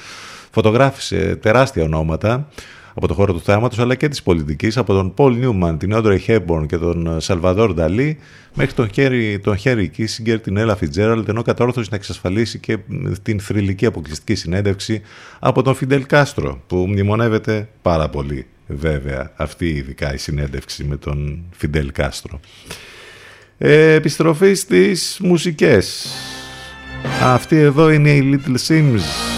φωτογράφησε 0.51 1.35
τεράστια 1.35 1.83
ονόματα, 1.83 2.47
από 2.93 3.07
το 3.07 3.13
χώρο 3.13 3.33
του 3.33 3.41
θεάματος 3.41 3.79
αλλά 3.79 3.95
και 3.95 4.07
της 4.07 4.23
πολιτικής 4.23 4.77
από 4.77 4.93
τον 4.93 5.13
Πολ 5.13 5.37
Νιούμαν, 5.37 5.77
την 5.77 5.91
Όντρεϊ 5.91 6.17
Χέπμπορν 6.17 6.67
και 6.67 6.77
τον 6.77 7.21
Σαλβαδόρ 7.21 7.73
Νταλή 7.73 8.17
μέχρι 8.53 8.73
τον 8.73 8.89
Χέρι, 8.93 9.39
τον 9.39 9.57
Χέρι 9.57 9.87
Κίσινγκερ, 9.87 10.39
την 10.39 10.57
Έλα 10.57 10.75
Φιτζέραλτ 10.75 11.29
ενώ 11.29 11.41
κατόρθωσε 11.41 11.87
να 11.91 11.95
εξασφαλίσει 11.95 12.59
και 12.59 12.77
την 13.21 13.39
θρυλική 13.39 13.85
αποκλειστική 13.85 14.35
συνέντευξη 14.35 15.01
από 15.39 15.61
τον 15.61 15.75
Φιντέλ 15.75 16.05
Κάστρο 16.05 16.61
που 16.67 16.75
μνημονεύεται 16.75 17.69
πάρα 17.81 18.09
πολύ 18.09 18.45
βέβαια 18.67 19.31
αυτή 19.35 19.67
ειδικά 19.67 20.13
η 20.13 20.17
συνέντευξη 20.17 20.83
με 20.83 20.97
τον 20.97 21.43
Φιντέλ 21.51 21.91
Κάστρο. 21.91 22.39
Ε, 23.57 23.93
επιστροφή 23.93 24.53
στις 24.53 25.19
μουσικές. 25.21 26.07
Αυτή 27.21 27.55
εδώ 27.55 27.89
είναι 27.89 28.11
η 28.11 28.41
Little 28.45 28.57
Sims 28.67 29.32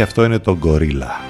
και 0.00 0.06
αυτό 0.06 0.24
είναι 0.24 0.38
το 0.38 0.58
Gorilla. 0.64 1.29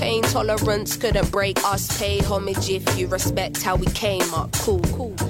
pain 0.00 0.22
tolerance 0.22 0.96
couldn't 0.96 1.30
break 1.30 1.62
us. 1.62 1.98
Pay 1.98 2.20
homage 2.20 2.70
if 2.70 2.98
you 2.98 3.06
respect 3.06 3.62
how 3.62 3.76
we 3.76 3.86
came 3.88 4.32
up. 4.34 4.50
Cool, 4.52 4.80
cool. 4.96 5.29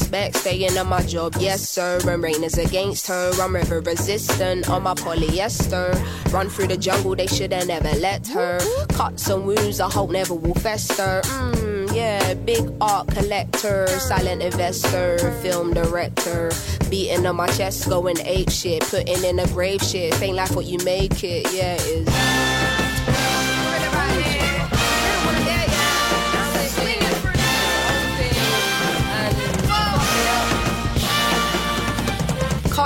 prospects. 0.00 0.40
Staying 0.40 0.76
on 0.78 0.88
my 0.88 1.02
job, 1.02 1.34
yes 1.38 1.68
sir. 1.68 2.00
And 2.08 2.22
rain 2.22 2.42
is 2.44 2.58
against 2.58 3.06
her. 3.08 3.30
I'm 3.40 3.54
river 3.54 3.80
resistant 3.80 4.68
on 4.68 4.82
my 4.82 4.94
polyester. 4.94 5.92
Run 6.32 6.48
through 6.48 6.68
the 6.68 6.76
jungle, 6.76 7.14
they 7.14 7.26
should 7.26 7.52
have 7.52 7.66
never 7.66 7.90
let 7.98 8.26
her. 8.28 8.58
Cuts 8.88 9.28
and 9.28 9.46
wounds, 9.46 9.80
I 9.80 9.90
hope 9.90 10.10
never 10.10 10.34
will 10.34 10.54
fester. 10.54 11.22
Mmm, 11.24 11.94
yeah, 11.94 12.34
big 12.34 12.72
art 12.80 13.08
collector, 13.08 13.86
silent 13.88 14.42
investor, 14.42 15.18
film 15.42 15.74
director. 15.74 16.50
Beating 16.88 17.26
on 17.26 17.36
my 17.36 17.46
chest, 17.48 17.88
going 17.88 18.18
ape 18.24 18.50
shit, 18.50 18.82
putting 18.82 19.22
in 19.24 19.38
a 19.38 19.46
grave 19.48 19.82
shit. 19.82 20.20
Ain't 20.22 20.36
like 20.36 20.54
what 20.54 20.66
you 20.66 20.78
make 20.84 21.22
it, 21.24 21.52
yeah, 21.52 21.74
it 21.74 22.08
is. 22.08 22.79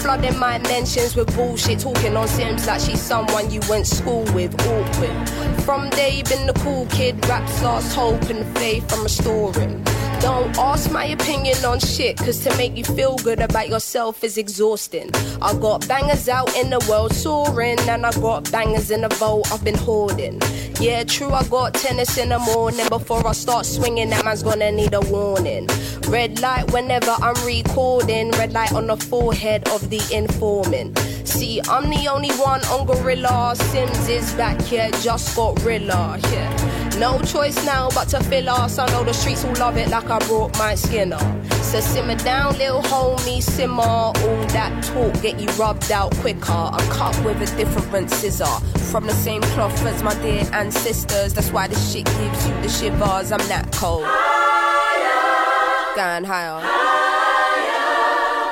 flooding 0.00 0.38
my 0.38 0.58
mentions 0.58 1.14
with 1.14 1.34
bullshit. 1.36 1.80
Talking 1.80 2.16
on 2.16 2.26
Sims 2.28 2.66
like 2.66 2.80
she's 2.80 3.00
someone 3.00 3.50
you 3.50 3.60
went 3.68 3.86
school 3.86 4.24
with. 4.34 4.54
Awkward. 4.66 5.28
From 5.60 5.90
day 5.90 6.22
been 6.22 6.46
the 6.46 6.52
cool 6.64 6.86
kid. 6.86 7.24
Raps 7.28 7.62
lost 7.62 7.94
hope 7.94 8.22
and 8.30 8.44
faith 8.58 8.92
I'm 8.92 9.02
restoring. 9.02 9.84
Don't 10.20 10.58
ask 10.58 10.90
my 10.90 11.04
opinion 11.04 11.64
on 11.64 11.78
shit, 11.78 12.16
cause 12.16 12.42
to 12.42 12.56
make 12.56 12.76
you 12.76 12.82
feel 12.82 13.16
good 13.18 13.40
about 13.40 13.68
yourself 13.68 14.24
is 14.24 14.36
exhausting. 14.36 15.10
I 15.40 15.54
got 15.54 15.86
bangers 15.86 16.28
out 16.28 16.52
in 16.56 16.70
the 16.70 16.84
world 16.90 17.14
soaring, 17.14 17.78
and 17.88 18.04
I 18.04 18.10
got 18.12 18.50
bangers 18.50 18.90
in 18.90 19.02
the 19.02 19.08
vault 19.10 19.52
I've 19.52 19.62
been 19.62 19.76
hoarding. 19.76 20.40
Yeah, 20.80 21.02
true, 21.02 21.32
I 21.32 21.42
got 21.48 21.74
tennis 21.74 22.16
in 22.18 22.28
the 22.28 22.38
morning. 22.38 22.88
Before 22.88 23.26
I 23.26 23.32
start 23.32 23.66
swinging, 23.66 24.10
that 24.10 24.24
man's 24.24 24.44
gonna 24.44 24.70
need 24.70 24.94
a 24.94 25.00
warning. 25.00 25.66
Red 26.06 26.40
light 26.40 26.70
whenever 26.72 27.16
I'm 27.20 27.34
recording, 27.44 28.30
red 28.32 28.52
light 28.52 28.72
on 28.72 28.86
the 28.86 28.96
forehead 28.96 29.68
of 29.70 29.90
the 29.90 30.00
informant. 30.14 30.96
See, 31.28 31.60
I'm 31.68 31.90
the 31.90 32.08
only 32.08 32.30
one 32.32 32.64
on 32.68 32.86
Gorilla. 32.86 33.54
Sims 33.54 34.08
is 34.08 34.32
back, 34.32 34.72
yeah, 34.72 34.90
just 35.02 35.36
got 35.36 35.62
Rilla, 35.62 36.18
yeah. 36.32 36.96
No 36.98 37.20
choice 37.20 37.62
now 37.66 37.90
but 37.90 38.08
to 38.08 38.24
fill 38.24 38.48
us. 38.48 38.78
I 38.78 38.86
know 38.86 39.04
the 39.04 39.12
streets 39.12 39.44
will 39.44 39.52
love 39.56 39.76
it 39.76 39.90
like 39.90 40.08
I 40.08 40.18
brought 40.20 40.56
my 40.58 40.74
skin 40.74 41.12
up. 41.12 41.44
So 41.62 41.80
simmer 41.80 42.16
down, 42.16 42.56
little 42.56 42.80
homie, 42.80 43.42
simmer. 43.42 43.82
All 43.82 44.46
that 44.56 44.82
talk 44.84 45.20
get 45.20 45.38
you 45.38 45.48
rubbed 45.62 45.92
out 45.92 46.16
quicker. 46.16 46.50
I 46.50 46.78
cut 46.90 47.14
with 47.22 47.42
a 47.42 47.56
different 47.56 48.10
scissor. 48.10 48.46
From 48.90 49.06
the 49.06 49.12
same 49.12 49.42
cloth 49.42 49.84
as 49.84 50.02
my 50.02 50.14
dear 50.22 50.48
ancestors. 50.54 51.34
That's 51.34 51.52
why 51.52 51.68
this 51.68 51.92
shit 51.92 52.06
gives 52.06 52.48
you 52.48 52.54
the 52.62 52.70
shivers. 52.70 53.32
I'm 53.32 53.46
that 53.48 53.70
cold. 53.72 54.04
Higher. 54.06 55.94
Going 55.94 56.24
higher. 56.24 56.58
higher. 56.62 56.98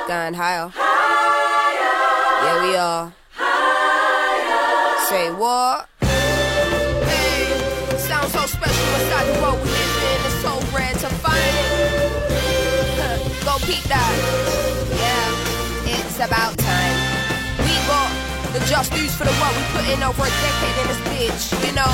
Going 0.07 0.35
higher. 0.35 0.71
Yeah, 0.75 0.96
we 2.67 2.75
are. 2.75 3.13
Say 5.07 5.31
what? 5.31 5.87
Hey, 6.01 7.47
sounds 7.97 8.31
so 8.33 8.43
special 8.45 8.87
inside 8.99 9.25
the 9.31 9.41
world 9.41 9.59
we 9.61 9.69
live 9.69 9.97
in. 10.11 10.19
It's 10.27 10.41
so 10.43 10.53
rare 10.75 10.93
to 10.93 11.09
find 11.23 11.55
it. 11.63 11.69
Go 13.45 13.55
peep 13.63 13.83
that. 13.87 14.13
Yeah, 15.03 15.95
it's 15.95 16.17
about 16.19 16.57
time. 16.57 16.97
We 17.63 17.73
got 17.87 18.11
the 18.53 18.59
just 18.65 18.91
dues 18.91 19.15
for 19.15 19.23
the 19.23 19.35
work 19.39 19.55
we 19.55 19.63
put 19.71 19.85
in 19.93 20.03
over 20.03 20.23
a 20.23 20.33
decade 20.43 20.77
in 20.81 20.87
this 20.91 21.01
bitch, 21.11 21.43
you 21.65 21.73
know? 21.73 21.93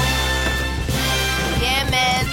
Yeah, 1.61 1.87
man. 1.89 2.32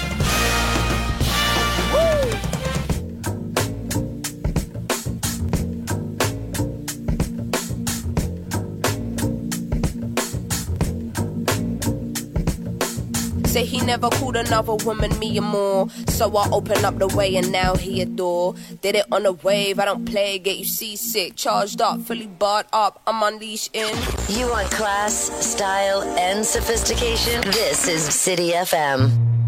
Say 13.51 13.65
he 13.65 13.81
never 13.81 14.09
called 14.11 14.37
another 14.37 14.77
woman 14.77 15.19
me 15.19 15.37
and 15.37 15.45
more. 15.45 15.89
So 16.07 16.37
I 16.37 16.49
open 16.53 16.85
up 16.85 16.99
the 16.99 17.09
way 17.09 17.35
and 17.35 17.51
now 17.51 17.75
he 17.75 18.01
adore. 18.01 18.55
Did 18.81 18.95
it 18.95 19.07
on 19.11 19.27
a 19.27 19.33
wave, 19.33 19.81
I 19.81 19.87
don't 19.87 20.05
play, 20.05 20.39
get 20.39 20.57
you 20.59 20.65
seasick. 20.65 21.35
Charged 21.35 21.81
up, 21.81 22.01
fully 22.03 22.29
barred 22.29 22.67
up, 22.73 23.03
I'm 23.09 23.21
unleashed 23.25 23.71
in. 23.75 23.93
You 24.29 24.49
want 24.49 24.71
class, 24.71 25.15
style, 25.45 26.03
and 26.17 26.47
sophistication? 26.47 27.41
This 27.41 27.89
is 27.89 28.05
City 28.15 28.53
FM. 28.53 29.40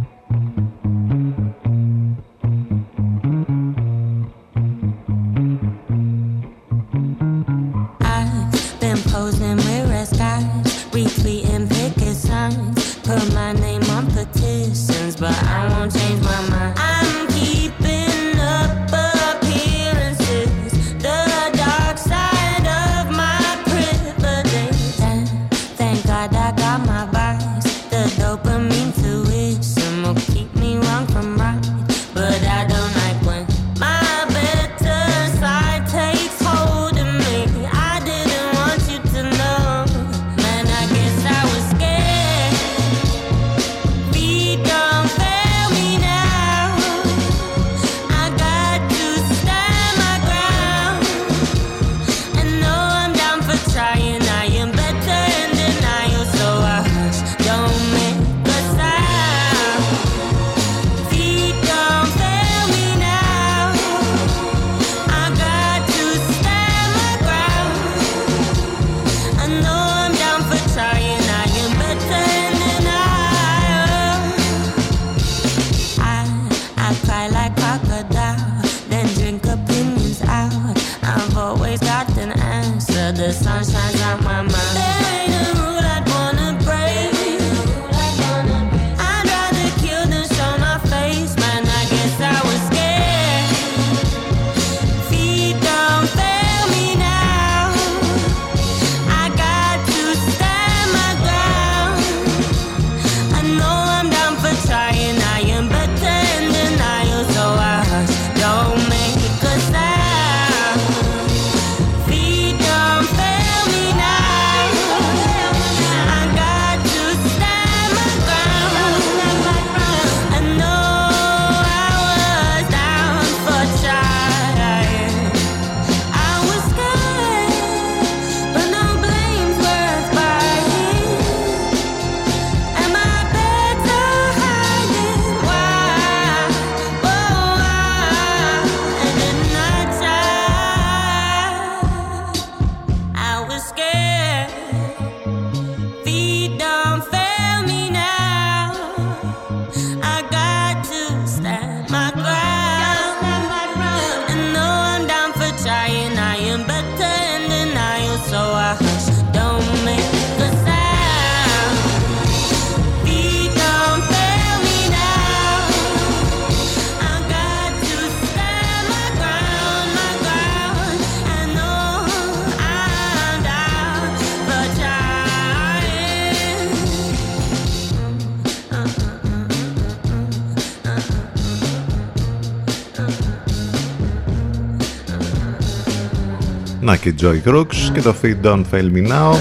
Και 187.02 187.14
Joy 187.20 187.42
Crooks 187.44 187.90
και 187.92 188.00
το 188.00 188.14
Feed 188.22 188.40
Don't 188.42 188.64
Fail 188.70 188.92
Me 188.94 189.08
Now. 189.08 189.34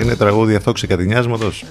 Είναι 0.00 0.16
τραγούδι 0.16 0.54
αυτό 0.54 0.72
ξεκατηνιάσματος 0.72 1.64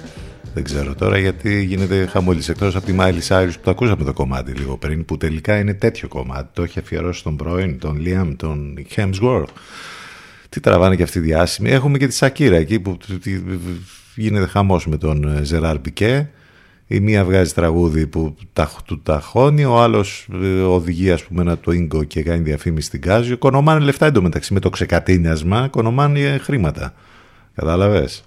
δεν 0.53 0.63
ξέρω 0.63 0.95
τώρα 0.95 1.17
γιατί 1.17 1.63
γίνεται 1.63 2.05
χαμόλης 2.05 2.49
εκτός 2.49 2.75
από 2.75 2.85
τη 2.85 2.95
Miley 2.99 3.19
Cyrus 3.27 3.51
που 3.53 3.61
το 3.63 3.71
ακούσαμε 3.71 4.03
το 4.03 4.13
κομμάτι 4.13 4.51
λίγο 4.51 4.77
πριν 4.77 5.05
που 5.05 5.17
τελικά 5.17 5.57
είναι 5.57 5.73
τέτοιο 5.73 6.07
κομμάτι. 6.07 6.49
Το 6.53 6.63
έχει 6.63 6.79
αφιερώσει 6.79 7.23
τον 7.23 7.37
πρώην, 7.37 7.79
τον 7.79 8.01
Liam, 8.05 8.33
τον 8.37 8.85
Hemsworth. 8.95 9.53
Τι 10.49 10.59
τραβάνε 10.59 10.95
και 10.95 11.03
αυτή 11.03 11.17
η 11.17 11.21
διάσημη 11.21 11.69
έχουμε 11.69 11.97
και 11.97 12.07
τη 12.07 12.13
Σακύρα 12.13 12.55
εκεί 12.55 12.79
που 12.79 12.97
γίνεται 14.15 14.47
χαμός 14.47 14.87
με 14.87 14.97
τον 14.97 15.39
Ζεράρ 15.41 15.79
Πικέ 15.79 16.29
η 16.87 16.99
μία 16.99 17.25
βγάζει 17.25 17.53
τραγούδι 17.53 18.07
που 18.07 18.35
τα, 18.53 18.71
του 18.85 19.01
ταχώνει, 19.01 19.65
ο 19.65 19.81
άλλος 19.81 20.27
ε, 20.43 20.61
οδηγεί 20.61 21.11
ας 21.11 21.23
πούμε 21.23 21.41
ένα 21.41 21.57
το 21.57 21.71
ίγκο 21.71 22.03
και 22.03 22.23
κάνει 22.23 22.43
διαφήμιση 22.43 22.87
στην 22.87 23.01
Κάζιο. 23.01 23.37
Κονομάνε 23.37 23.85
λεφτά 23.85 24.05
εντωμεταξύ 24.05 24.53
με 24.53 24.59
το 24.59 24.69
ξεκατίνιασμα, 24.69 25.67
κονομάνε 25.67 26.37
χρήματα. 26.37 26.93
Κατάλαβες; 27.55 28.23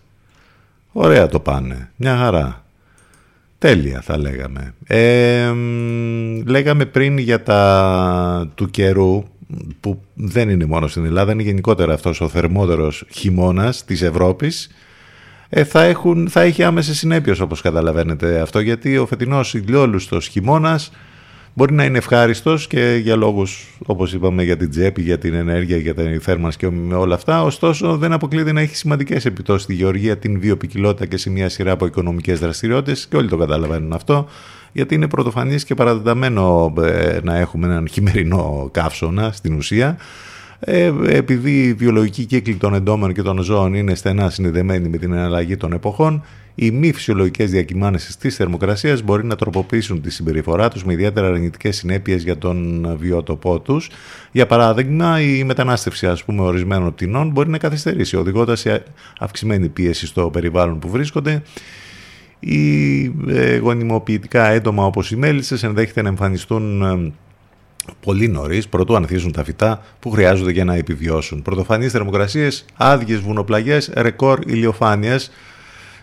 Ωραία 0.93 1.27
το 1.27 1.41
πάνε. 1.41 1.91
Μια 1.97 2.17
χαρά. 2.17 2.65
Τέλεια 3.59 4.01
θα 4.01 4.19
λέγαμε. 4.19 4.75
Ε, 4.87 5.53
λέγαμε 6.47 6.85
πριν 6.85 7.19
για 7.19 7.43
τα 7.43 8.53
του 8.55 8.71
καιρού 8.71 9.25
που 9.81 10.03
δεν 10.15 10.49
είναι 10.49 10.65
μόνο 10.65 10.87
στην 10.87 11.05
Ελλάδα, 11.05 11.33
είναι 11.33 11.43
γενικότερα 11.43 11.95
αυτός 11.95 12.21
ο 12.21 12.29
θερμότερος 12.29 13.05
χειμώνας 13.11 13.85
της 13.85 14.03
Ευρώπης 14.03 14.65
ε, 14.65 14.73
θα, 15.51 15.83
έχουν, 15.83 16.29
θα 16.29 16.41
έχει 16.41 16.63
άμεσες 16.63 16.99
συνέπειες 16.99 17.41
όπως 17.41 17.61
καταλαβαίνετε 17.61 18.41
αυτό 18.41 18.61
γιατί 18.61 18.99
ο 18.99 19.07
φετινός 19.07 19.55
ηλιόλουστος 19.55 20.27
χειμώνας 20.27 20.91
μπορεί 21.55 21.73
να 21.73 21.85
είναι 21.85 21.99
ευχάριστος 21.99 22.67
και 22.67 22.99
για 23.03 23.17
λόγους 23.17 23.79
όπως 23.87 24.13
είπαμε 24.13 24.43
για 24.43 24.57
την 24.57 24.71
τσέπη, 24.71 25.03
για 25.03 25.19
την 25.19 25.35
ενέργεια, 25.35 25.77
για 25.77 25.95
την 25.95 26.21
θέρμανση 26.21 26.59
και 26.59 26.71
με 26.71 26.95
όλα 26.95 27.15
αυτά. 27.15 27.43
Ωστόσο 27.43 27.97
δεν 27.97 28.13
αποκλείεται 28.13 28.53
να 28.53 28.61
έχει 28.61 28.77
σημαντικές 28.77 29.25
επιπτώσεις 29.25 29.63
στη 29.63 29.75
γεωργία, 29.75 30.19
την 30.19 30.41
βιοπικιλότητα 30.41 31.07
και 31.07 31.17
σε 31.17 31.31
μια 31.31 31.49
σειρά 31.49 31.73
από 31.73 31.87
οικονομικές 31.87 32.39
δραστηριότητες 32.39 33.07
και 33.07 33.17
όλοι 33.17 33.29
το 33.29 33.37
καταλαβαίνουν 33.37 33.93
αυτό 33.93 34.29
γιατί 34.73 34.95
είναι 34.95 35.09
πρωτοφανής 35.09 35.65
και 35.65 35.75
παραδεδομένο 35.75 36.75
ε, 36.83 37.19
να 37.23 37.37
έχουμε 37.37 37.67
έναν 37.67 37.89
χειμερινό 37.89 38.69
καύσωνα 38.73 39.33
στην 39.33 39.55
ουσία 39.57 39.97
ε, 40.61 40.93
επειδή 41.07 41.63
η 41.63 41.73
βιολογική 41.73 42.25
κύκλη 42.25 42.55
των 42.55 42.75
εντόμων 42.75 43.13
και 43.13 43.23
των 43.23 43.43
ζώων 43.43 43.75
είναι 43.75 43.95
στενά 43.95 44.31
συνδεδεμένη 44.31 44.89
με 44.89 44.97
την 44.97 45.13
εναλλαγή 45.13 45.57
των 45.57 45.73
εποχών, 45.73 46.25
οι 46.55 46.71
μη 46.71 46.93
φυσιολογικές 46.93 47.51
διακυμάνσεις 47.51 48.17
της 48.17 48.37
θερμοκρασίας 48.37 49.03
μπορεί 49.03 49.25
να 49.25 49.37
τροποποιήσουν 49.37 50.03
τη 50.03 50.11
συμπεριφορά 50.11 50.69
τους 50.69 50.85
με 50.85 50.93
ιδιαίτερα 50.93 51.27
αρνητικές 51.27 51.77
συνέπειες 51.77 52.23
για 52.23 52.39
τον 52.39 52.89
βιότοπό 52.99 53.61
τους. 53.61 53.91
Για 54.33 54.47
παράδειγμα, 54.47 55.21
η 55.21 55.45
μετανάστευση 55.45 56.07
ας 56.07 56.25
πούμε, 56.25 56.43
ορισμένων 56.43 56.95
πτηνών 56.95 57.31
μπορεί 57.31 57.49
να 57.49 57.59
καθυστερήσει, 57.59 58.17
οδηγώντας 58.17 58.61
σε 58.61 58.83
αυξημένη 59.19 59.69
πίεση 59.69 60.07
στο 60.07 60.31
περιβάλλον 60.31 60.79
που 60.79 60.89
βρίσκονται 60.89 61.43
ή 62.41 63.03
ε, 63.29 63.57
γονιμοποιητικά 63.57 64.47
έντομα 64.47 64.85
όπως 64.85 65.11
οι 65.11 65.17
μέλισσες 65.17 65.63
ενδέχεται 65.63 66.03
να 66.03 66.09
εμφανιστούν 66.09 66.83
ε, 66.83 67.13
πολύ 68.01 68.29
νωρίς, 68.29 68.69
πρωτού 68.69 68.97
ανθίζουν 68.97 69.33
τα 69.33 69.45
φυτά 69.45 69.83
που 70.01 70.11
χρειάζονται 70.11 70.51
για 70.51 70.65
να 70.65 70.75
επιβιώσουν. 70.75 71.43
Πρωτοφανείς 71.43 71.93
θερμοκρασίες, 71.93 72.65
άδειες 72.77 73.21
βουνοπλαγιές, 73.21 73.91
ρεκόρ 73.95 74.39
ηλιοφάνειας 74.47 75.31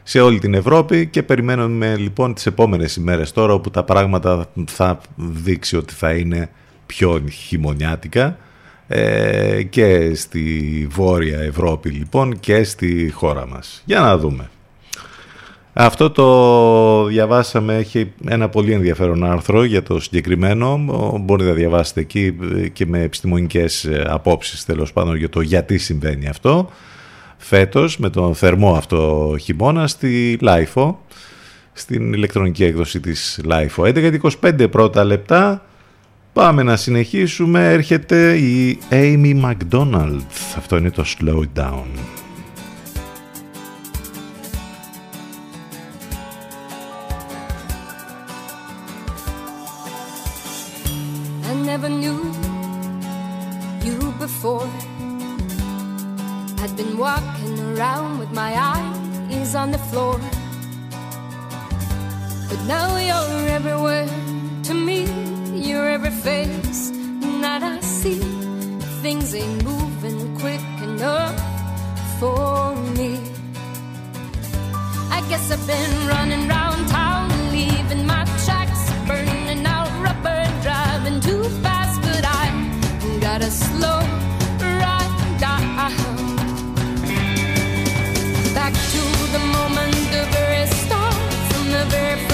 σε 0.03 0.19
όλη 0.19 0.39
την 0.39 0.53
Ευρώπη 0.53 1.07
και 1.07 1.23
περιμένουμε 1.23 1.95
λοιπόν 1.95 2.34
τις 2.34 2.45
επόμενες 2.45 2.95
ημέρες 2.95 3.31
τώρα 3.31 3.53
όπου 3.53 3.69
τα 3.69 3.84
πράγματα 3.84 4.49
θα 4.68 4.99
δείξει 5.15 5.76
ότι 5.76 5.93
θα 5.93 6.11
είναι 6.11 6.49
πιο 6.85 7.23
χειμωνιάτικα 7.31 8.38
ε, 8.88 9.64
και 9.64 10.15
στη 10.15 10.88
Βόρεια 10.91 11.39
Ευρώπη 11.39 11.89
λοιπόν 11.89 12.39
και 12.39 12.64
στη 12.64 13.11
χώρα 13.14 13.47
μας. 13.47 13.81
Για 13.85 13.99
να 13.99 14.18
δούμε. 14.18 14.49
Αυτό 15.80 16.10
το 16.10 17.06
διαβάσαμε, 17.06 17.76
έχει 17.76 18.12
ένα 18.28 18.49
πολύ 18.49 18.72
ενδιαφέρον 18.72 19.24
άρθρο 19.24 19.64
για 19.64 19.84
το 19.84 19.99
συγκεκριμένο. 19.99 20.80
Μπορείτε 21.22 21.49
να 21.49 21.56
διαβάσετε 21.56 21.99
εκεί 21.99 22.36
και 22.74 22.86
με 22.86 23.02
επιστημονικές 23.02 23.90
απόψεις 24.06 24.66
τέλος 24.66 24.94
πάντων 24.94 25.16
για 25.16 25.30
το 25.30 25.41
γιατί 25.41 25.78
συμβαίνει 25.78 26.28
αυτό. 26.28 26.70
Φέτος 27.38 27.98
με 27.98 28.10
τον 28.10 28.36
θερμό 28.36 28.74
αυτό 28.74 29.36
χειμώνα 29.40 29.88
στη 29.88 30.40
LIFO, 30.41 30.94
στην 31.74 32.14
ηλεκτρονική 32.14 32.64
έκδοση 32.64 32.99
της 32.99 33.41
LIFO. 33.49 33.94
11-25 34.41 34.68
πρώτα 34.72 35.04
λεπτά. 35.04 35.66
Πάμε 36.34 36.64
να 36.64 36.76
συνεχίσουμε. 36.76 37.74
Έρχεται 37.74 38.38
η 38.38 38.80
Amy 38.90 39.44
McDonald. 39.44 40.22
Αυτό 40.58 40.78
είναι 40.78 40.91
το 40.91 41.04
Slow 41.20 41.44
Down. 41.62 41.86
Around 57.78 58.18
with 58.18 58.32
my 58.32 58.54
eyes 58.56 59.54
on 59.54 59.72
the 59.72 59.78
floor. 59.78 60.20
But 62.49 62.60
now 62.66 62.98
you're 62.98 63.49
everywhere 63.49 64.08
to 64.64 64.74
me, 64.74 65.06
you're 65.54 65.88
every 65.88 66.10
face 66.10 66.90
that 67.41 67.62
I 67.62 67.80
see. 67.82 68.20
Things 69.04 69.36
ain't 69.36 69.64
moving 69.64 70.40
quick 70.40 70.62
enough 70.82 71.38
for 72.20 72.76
me. 72.98 73.20
I 75.12 75.22
guess 75.30 75.52
I've 75.52 75.66
been 75.68 76.08
running 76.08 76.48
round 76.48 76.88
town, 76.88 77.30
leaving 77.52 78.08
my 78.08 78.24
tracks, 78.45 78.82
burning 79.08 79.66
out 79.66 79.90
rubber, 80.02 80.41
driving 80.64 81.20
too 81.22 81.44
fast, 81.62 82.02
but 82.02 82.24
I 82.26 82.45
gotta 83.22 83.52
slow 83.52 84.02
very 90.32 90.66
from 91.49 91.72
the 91.72 91.86
very 91.90 92.27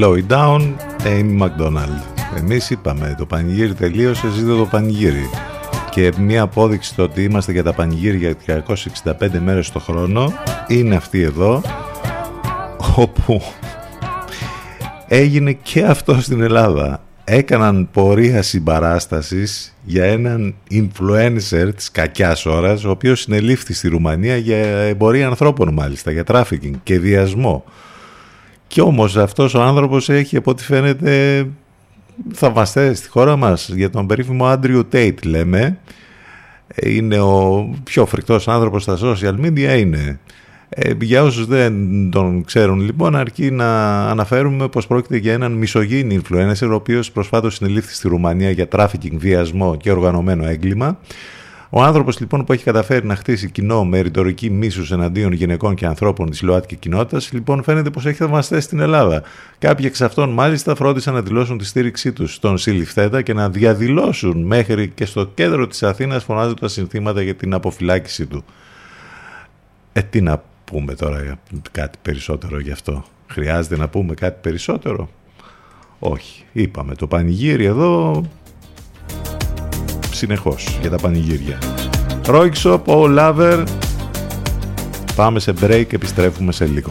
Slow 0.00 0.16
it 0.16 0.32
down, 0.32 0.60
Amy 1.04 1.42
Macdonald. 1.42 2.02
Εμείς 2.36 2.70
είπαμε 2.70 3.14
το 3.18 3.26
πανηγύρι 3.26 3.74
τελείωσε, 3.74 4.28
ζήτω 4.30 4.56
το 4.56 4.66
πανηγύρι. 4.70 5.30
Και 5.90 6.12
μία 6.18 6.42
απόδειξη 6.42 6.94
το 6.94 7.02
ότι 7.02 7.22
είμαστε 7.22 7.52
για 7.52 7.62
τα 7.62 7.72
πανηγύρια 7.72 8.34
365 8.46 9.38
μέρες 9.44 9.70
το 9.70 9.78
χρόνο 9.78 10.32
είναι 10.68 10.96
αυτή 10.96 11.20
εδώ, 11.20 11.62
όπου 12.96 13.42
έγινε 15.08 15.52
και 15.52 15.84
αυτό 15.84 16.20
στην 16.20 16.42
Ελλάδα. 16.42 17.02
Έκαναν 17.24 17.88
πορεία 17.92 18.42
συμπαράστασης 18.42 19.76
για 19.84 20.04
έναν 20.04 20.54
influencer 20.70 21.68
της 21.76 21.90
κακιάς 21.90 22.46
ώρας, 22.46 22.84
ο 22.84 22.90
οποίος 22.90 23.20
συνελήφθη 23.20 23.72
στη 23.72 23.88
Ρουμανία 23.88 24.36
για 24.36 24.56
εμπορία 24.66 25.26
ανθρώπων 25.26 25.72
μάλιστα, 25.72 26.10
για 26.10 26.24
τράφικινγκ 26.24 26.74
και 26.82 26.98
βιασμό. 26.98 27.64
Κι 28.70 28.80
όμως 28.80 29.16
αυτός 29.16 29.54
ο 29.54 29.62
άνθρωπος 29.62 30.08
έχει 30.08 30.36
από 30.36 30.50
ό,τι 30.50 30.62
φαίνεται 30.62 31.46
θαυμαστές 32.32 32.98
στη 32.98 33.08
χώρα 33.08 33.36
μας. 33.36 33.68
Για 33.68 33.90
τον 33.90 34.06
περίφημο 34.06 34.46
Άντριου 34.46 34.86
Τέιτ 34.88 35.24
λέμε. 35.24 35.78
Είναι 36.82 37.20
ο 37.20 37.68
πιο 37.84 38.06
φρικτός 38.06 38.48
άνθρωπος 38.48 38.82
στα 38.82 38.98
social 39.02 39.46
media 39.46 39.78
είναι. 39.78 40.20
Ε, 40.68 40.92
για 41.00 41.22
όσους 41.22 41.46
δεν 41.46 41.74
τον 42.10 42.44
ξέρουν 42.44 42.80
λοιπόν 42.80 43.16
αρκεί 43.16 43.50
να 43.50 44.00
αναφέρουμε 44.08 44.68
πως 44.68 44.86
πρόκειται 44.86 45.16
για 45.16 45.32
έναν 45.32 45.52
μισογίνη 45.52 46.20
influencer 46.22 46.68
ο 46.70 46.74
οποίος 46.74 47.12
προσφάτως 47.12 47.54
συνελήφθη 47.54 47.94
στη 47.94 48.08
Ρουμανία 48.08 48.50
για 48.50 48.68
τράφικινγκ, 48.68 49.18
βιασμό 49.20 49.76
και 49.76 49.90
οργανωμένο 49.90 50.46
έγκλημα. 50.46 50.98
Ο 51.72 51.82
άνθρωπος 51.82 52.20
λοιπόν 52.20 52.44
που 52.44 52.52
έχει 52.52 52.64
καταφέρει 52.64 53.06
να 53.06 53.16
χτίσει 53.16 53.50
κοινό 53.50 53.84
με 53.84 54.00
ρητορική 54.00 54.50
μίσους 54.50 54.92
εναντίον 54.92 55.32
γυναικών 55.32 55.74
και 55.74 55.86
ανθρώπων 55.86 56.30
της 56.30 56.42
ΛΟΑΤΚΙ 56.42 56.76
κοινότητας 56.76 57.32
λοιπόν 57.32 57.62
φαίνεται 57.62 57.90
πως 57.90 58.06
έχει 58.06 58.16
θαυμαστές 58.16 58.60
στην 58.60 58.80
Ελλάδα. 58.80 59.22
Κάποιοι 59.58 59.84
εξ 59.88 60.00
αυτών 60.00 60.30
μάλιστα 60.30 60.74
φρόντισαν 60.74 61.14
να 61.14 61.22
δηλώσουν 61.22 61.58
τη 61.58 61.64
στήριξή 61.64 62.12
τους 62.12 62.34
στον 62.34 62.58
Συλληφθέτα 62.58 63.22
και 63.22 63.32
να 63.32 63.50
διαδηλώσουν 63.50 64.42
μέχρι 64.42 64.88
και 64.88 65.04
στο 65.04 65.24
κέντρο 65.24 65.66
της 65.66 65.82
Αθήνας 65.82 66.24
φωνάζοντας 66.24 66.72
συνθήματα 66.72 67.22
για 67.22 67.34
την 67.34 67.54
αποφυλάκηση 67.54 68.26
του. 68.26 68.44
Ε, 69.92 70.02
τι 70.02 70.20
να 70.20 70.42
πούμε 70.64 70.94
τώρα 70.94 71.38
κάτι 71.72 71.98
περισσότερο 72.02 72.60
γι' 72.60 72.72
αυτό; 72.72 73.04
Χρειάζεται 73.26 73.76
να 73.76 73.88
πούμε 73.88 74.14
κάτι 74.14 74.38
περισσότερο; 74.40 75.08
Όχι. 75.98 76.44
Είπαμε 76.52 76.94
το 76.94 77.06
πανηγύρι 77.06 77.64
εδώ 77.64 78.22
συνεχώς 80.12 80.78
για 80.80 80.90
τα 80.90 80.96
πανηγύρια. 80.96 81.58
Ρόιξοπ, 82.26 82.88
ο 82.88 83.08
Λάβερ. 83.08 83.62
Πάμε 85.14 85.40
σε 85.40 85.54
break, 85.60 85.92
επιστρέφουμε 85.92 86.52
σε 86.52 86.66
λίγο. 86.66 86.90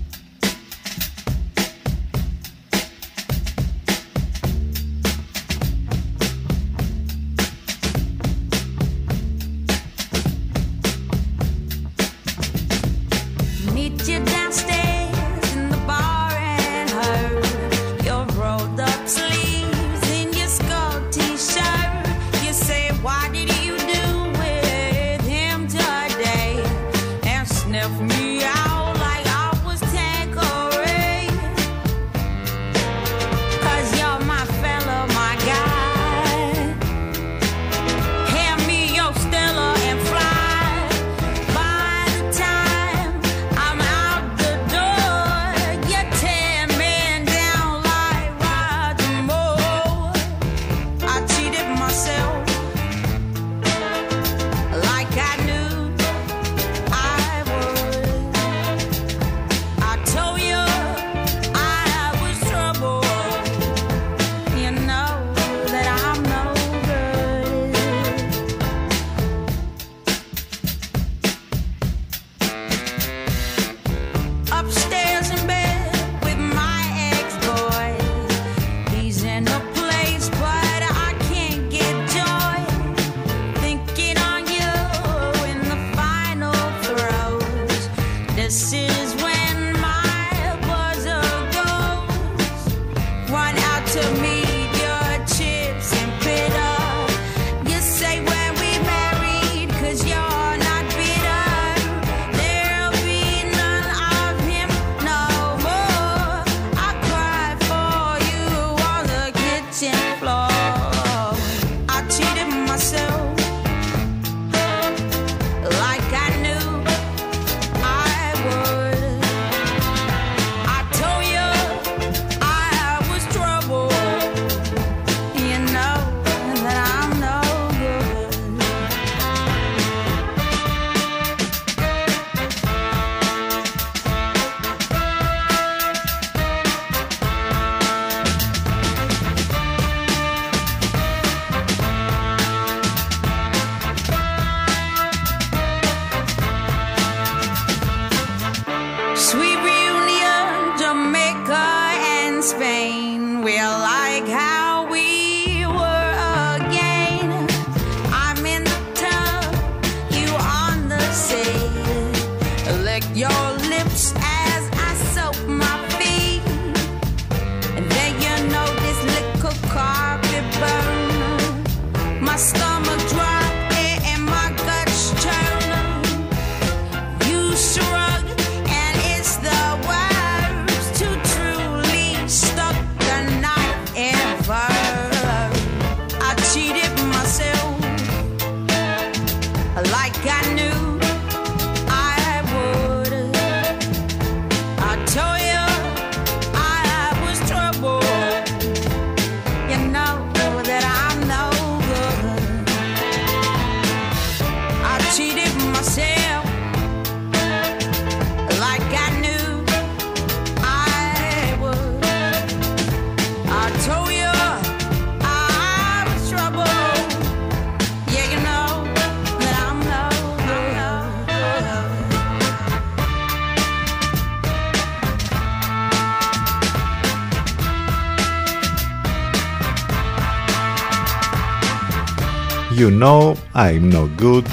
You 232.81 232.89
know 232.89 233.35
I'm 233.53 233.91
no 233.91 234.09
good. 234.21 234.45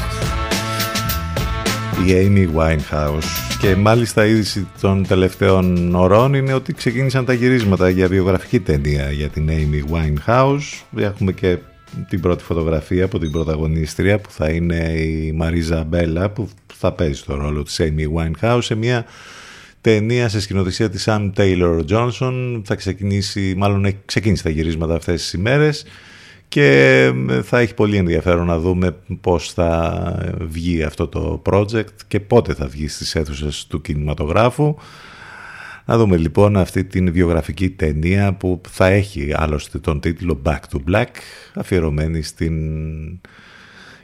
Η 2.06 2.10
Amy 2.10 2.56
Winehouse. 2.56 3.58
Και 3.60 3.76
μάλιστα 3.76 4.26
η 4.26 4.30
είδηση 4.30 4.66
των 4.80 5.06
τελευταίων 5.06 5.94
ωρών 5.94 6.34
είναι 6.34 6.52
ότι 6.52 6.72
ξεκίνησαν 6.72 7.24
τα 7.24 7.32
γυρίσματα 7.32 7.88
για 7.88 8.08
βιογραφική 8.08 8.60
ταινία 8.60 9.10
για 9.10 9.28
την 9.28 9.48
Amy 9.50 9.92
Winehouse. 9.94 10.82
Έχουμε 10.96 11.32
και 11.32 11.58
την 12.08 12.20
πρώτη 12.20 12.44
φωτογραφία 12.44 13.04
από 13.04 13.18
την 13.18 13.30
πρωταγωνίστρια 13.30 14.18
που 14.18 14.30
θα 14.30 14.50
είναι 14.50 14.76
η 14.76 15.32
Μαρίζα 15.32 15.84
Μπέλα 15.84 16.30
που 16.30 16.48
θα 16.74 16.92
παίζει 16.92 17.22
το 17.22 17.34
ρόλο 17.34 17.62
της 17.62 17.80
Amy 17.80 18.06
Winehouse 18.16 18.62
σε 18.62 18.74
μια 18.74 19.04
ταινία 19.80 20.28
σε 20.28 20.40
σκηνοθεσία 20.40 20.90
της 20.90 21.04
Sam 21.08 21.32
Taylor 21.36 21.80
Johnson 21.90 22.60
θα 22.64 22.74
ξεκινήσει, 22.74 23.54
μάλλον 23.56 23.94
ξεκίνησε 24.04 24.42
τα 24.42 24.50
γυρίσματα 24.50 24.94
αυτές 24.94 25.22
τις 25.22 25.32
ημέρες 25.32 25.84
και 26.48 27.12
θα 27.42 27.58
έχει 27.58 27.74
πολύ 27.74 27.96
ενδιαφέρον 27.96 28.46
να 28.46 28.58
δούμε 28.58 28.96
πώς 29.20 29.52
θα 29.52 30.34
βγει 30.40 30.82
αυτό 30.82 31.08
το 31.08 31.42
project 31.46 31.84
και 32.08 32.20
πότε 32.20 32.54
θα 32.54 32.66
βγει 32.66 32.88
στις 32.88 33.14
αίθουσες 33.14 33.66
του 33.66 33.80
κινηματογράφου. 33.80 34.76
Να 35.84 35.98
δούμε 35.98 36.16
λοιπόν 36.16 36.56
αυτή 36.56 36.84
την 36.84 37.12
βιογραφική 37.12 37.70
ταινία 37.70 38.32
που 38.32 38.60
θα 38.68 38.86
έχει 38.86 39.32
άλλωστε 39.34 39.78
τον 39.78 40.00
τίτλο 40.00 40.40
Back 40.44 40.60
to 40.72 40.92
Black 40.92 41.06
αφιερωμένη 41.54 42.22
στην 42.22 42.54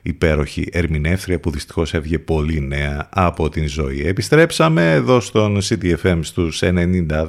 υπέροχη 0.07 0.69
ερμηνεύτρια 0.73 1.41
που 1.41 1.51
δυστυχώς 1.51 1.95
έβγε 1.95 2.19
πολύ 2.19 2.61
νέα 2.61 3.09
από 3.11 3.49
την 3.49 3.69
ζωή. 3.69 4.07
Επιστρέψαμε 4.07 4.93
εδώ 4.93 5.21
στον 5.21 5.59
CTFM 5.63 6.19
στους 6.21 6.63
92, 6.63 6.73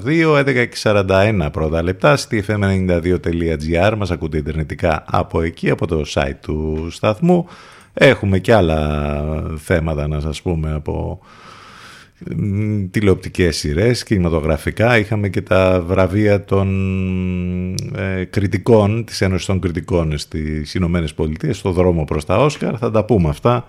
11 0.03 0.65
41 0.83 1.47
πρώτα 1.51 1.83
λεπτά, 1.83 2.17
ctfm92.gr, 2.17 3.93
μας 3.97 4.11
ακούτε 4.11 4.37
ιντερνετικά 4.37 5.03
από 5.07 5.41
εκεί, 5.41 5.69
από 5.69 5.87
το 5.87 6.03
site 6.13 6.37
του 6.41 6.87
σταθμού. 6.91 7.47
Έχουμε 7.93 8.39
και 8.39 8.53
άλλα 8.53 9.53
θέματα 9.57 10.07
να 10.07 10.19
σας 10.19 10.41
πούμε 10.41 10.73
από 10.73 11.19
τηλεοπτικές 12.91 13.57
σειρές, 13.57 14.03
κινηματογραφικά. 14.03 14.97
Είχαμε 14.97 15.29
και 15.29 15.41
τα 15.41 15.83
βραβεία 15.87 16.43
των 16.43 16.69
ε, 17.95 18.23
κριτικών, 18.23 19.05
της 19.05 19.21
Ένωσης 19.21 19.45
των 19.45 19.59
Κριτικών 19.59 20.17
στις 20.17 20.73
Ηνωμένες 20.73 21.13
Πολιτείες, 21.13 21.57
στο 21.57 21.71
δρόμο 21.71 22.03
προς 22.03 22.25
τα 22.25 22.37
Όσκαρ. 22.37 22.75
Θα 22.79 22.91
τα 22.91 23.05
πούμε 23.05 23.29
αυτά 23.29 23.67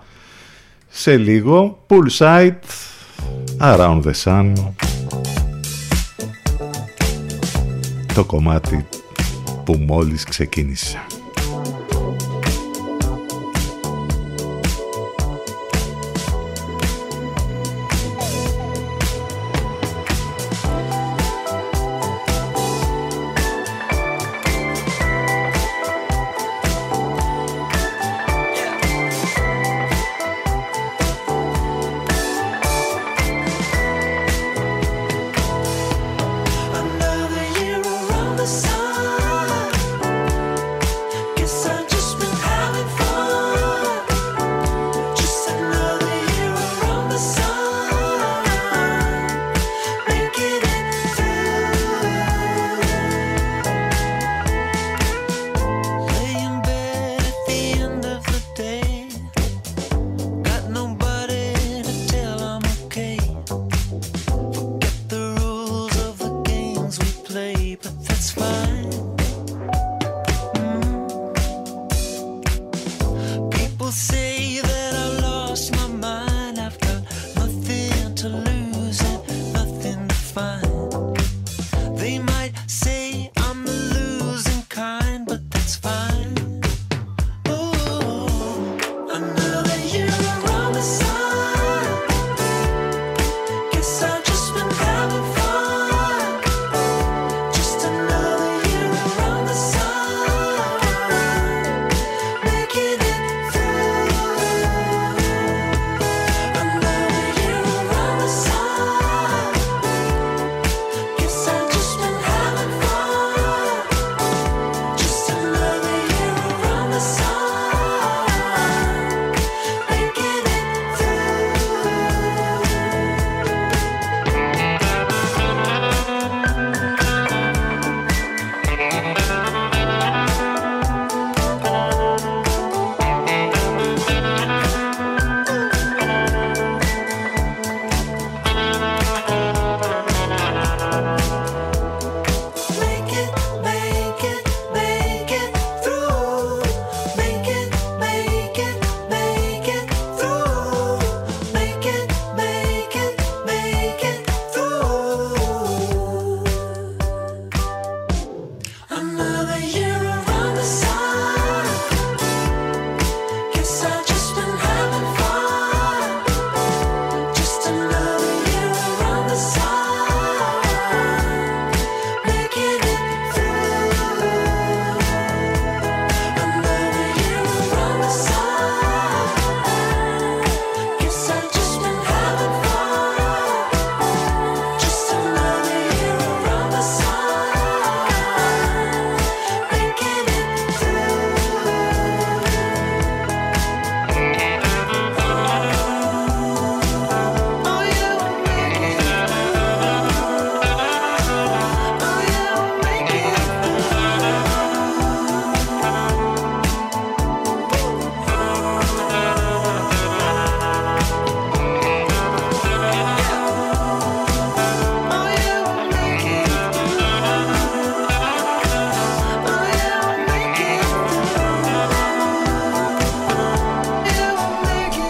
σε 0.87 1.17
λίγο. 1.17 1.85
Poolside, 1.87 2.55
Around 3.61 4.01
the 4.01 4.13
Sun. 4.23 4.53
Το 8.13 8.25
κομμάτι 8.25 8.85
που 9.65 9.73
μόλις 9.73 10.23
ξεκίνησε. 10.23 10.97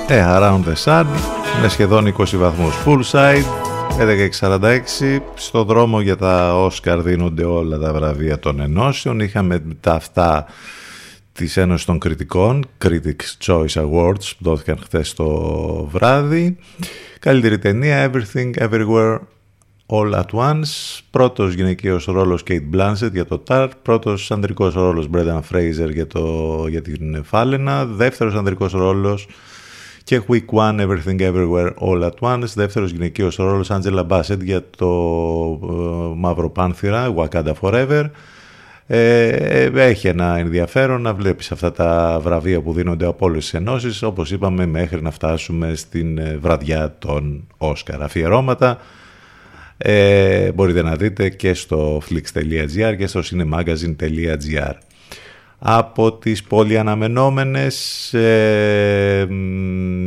Ε, 0.09 0.23
Around 0.27 0.63
the 0.63 0.73
Sun 0.84 1.05
με 1.61 1.67
σχεδόν 1.67 2.15
20 2.17 2.25
βαθμούς 2.35 2.73
full 2.85 3.01
side 3.11 3.43
11.46 4.39 5.19
στο 5.35 5.63
δρόμο 5.63 6.01
για 6.01 6.15
τα 6.15 6.63
Όσκαρ 6.63 7.01
δίνονται 7.01 7.43
όλα 7.43 7.77
τα 7.77 7.93
βραβεία 7.93 8.39
των 8.39 8.59
ενώσεων. 8.59 9.19
Είχαμε 9.19 9.63
τα 9.79 9.93
αυτά 9.93 10.45
της 11.34 11.57
Ένωσης 11.57 11.85
των 11.85 11.99
Κριτικών 11.99 12.65
Critics 12.85 13.45
Choice 13.45 13.73
Awards 13.73 14.31
που 14.38 14.43
δόθηκαν 14.43 14.77
χθες 14.84 15.13
το 15.13 15.29
βράδυ. 15.91 16.57
Καλύτερη 17.19 17.57
ταινία 17.57 18.11
Everything 18.11 18.51
Everywhere 18.57 19.17
All 19.88 20.13
At 20.13 20.29
Once. 20.31 20.99
Πρώτος 21.11 21.53
γυναικείος 21.53 22.05
ρόλος 22.05 22.43
Kate 22.47 22.75
Blanchett 22.75 23.11
για 23.11 23.25
το 23.25 23.43
Tar 23.47 23.69
πρώτος 23.81 24.31
ανδρικός 24.31 24.73
ρόλος 24.73 25.09
Brendan 25.13 25.39
Fraser 25.51 25.89
για, 25.91 26.07
το, 26.07 26.65
για 26.69 26.81
την 26.81 27.23
Φάλαινα 27.23 27.85
δεύτερος 27.85 28.35
ανδρικός 28.35 28.71
ρόλος 28.71 29.27
και 30.07 30.21
Week 30.29 30.45
One 30.51 30.79
Everything 30.79 31.19
Everywhere 31.19 31.71
All 31.79 32.09
At 32.09 32.19
Once. 32.19 32.43
Δεύτερος 32.55 32.91
γυναικείος 32.91 33.35
ρόλος 33.35 33.69
Angela 33.71 34.07
Bassett 34.07 34.39
για 34.41 34.63
το 34.77 34.89
ε, 35.63 36.15
Μαύρο 36.15 36.49
Πάνθυρα 36.49 37.13
Wakanda 37.15 37.53
Forever. 37.61 38.09
Ε, 38.88 39.69
έχει 39.73 40.07
ένα 40.07 40.38
ενδιαφέρον 40.38 41.01
να 41.01 41.13
βλέπεις 41.13 41.51
αυτά 41.51 41.71
τα 41.71 42.19
βραβεία 42.23 42.61
που 42.61 42.73
δίνονται 42.73 43.05
από 43.05 43.25
όλες 43.25 43.43
τις 43.43 43.53
ενώσεις. 43.53 44.03
Όπως 44.03 44.31
είπαμε 44.31 44.65
μέχρι 44.65 45.01
να 45.01 45.11
φτάσουμε 45.11 45.75
στην 45.75 46.17
ε, 46.17 46.38
βραδιά 46.41 46.95
των 46.99 47.47
Όσκαρ 47.57 48.01
αφιερώματα. 48.01 48.77
Ε, 49.77 50.51
μπορείτε 50.51 50.81
να 50.81 50.95
δείτε 50.95 51.29
και 51.29 51.53
στο 51.53 52.01
flix.gr 52.09 52.95
και 52.97 53.07
στο 53.07 53.21
cinemagazine.gr 53.23 54.73
από 55.59 56.13
τις 56.13 56.43
πολύ 56.43 56.77
αναμενόμενες 56.77 58.13
ε, 58.13 59.27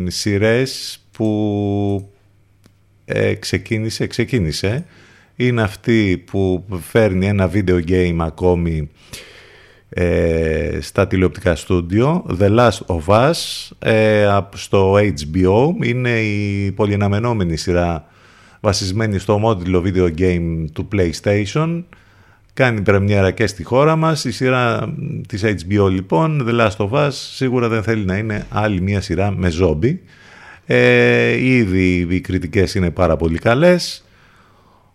σειρές 0.06 0.98
που 1.12 2.10
ε, 3.04 3.34
ξεκίνησε, 3.34 4.06
ξεκίνησε. 4.06 4.84
Είναι 5.36 5.62
αυτή 5.62 6.24
που 6.30 6.64
φέρνει 6.80 7.26
ένα 7.26 7.48
βίντεο 7.48 7.80
game 7.88 8.16
ακόμη 8.18 8.90
ε, 9.88 10.78
στα 10.80 11.06
τηλεοπτικά 11.06 11.54
στούντιο 11.56 12.26
The 12.40 12.56
Last 12.58 12.86
of 12.86 13.04
Us 13.06 13.68
ε, 13.78 14.38
στο 14.54 14.94
HBO 14.94 15.84
είναι 15.84 16.20
η 16.20 16.72
πολυαναμενόμενη 16.72 17.56
σειρά 17.56 18.04
βασισμένη 18.60 19.18
στο 19.18 19.38
μόντιλο 19.38 19.82
video 19.86 20.10
game 20.18 20.64
του 20.72 20.88
PlayStation 20.92 21.82
κάνει 22.54 22.80
πρεμιέρα 22.80 23.30
και 23.30 23.46
στη 23.46 23.62
χώρα 23.62 23.96
μας. 23.96 24.24
Η 24.24 24.32
σειρά 24.32 24.94
της 25.28 25.44
HBO 25.44 25.90
λοιπόν 25.90 26.46
The 26.48 26.60
Last 26.60 26.76
of 26.76 26.90
Us 26.90 27.10
σίγουρα 27.12 27.68
δεν 27.68 27.82
θέλει 27.82 28.04
να 28.04 28.16
είναι 28.16 28.46
άλλη 28.48 28.80
μια 28.80 29.00
σειρά 29.00 29.30
με 29.30 29.50
ζόμπι. 29.50 30.02
Ε, 30.66 31.46
ήδη 31.46 32.06
οι 32.10 32.20
κριτικές 32.20 32.74
είναι 32.74 32.90
πάρα 32.90 33.16
πολύ 33.16 33.38
καλές. 33.38 34.04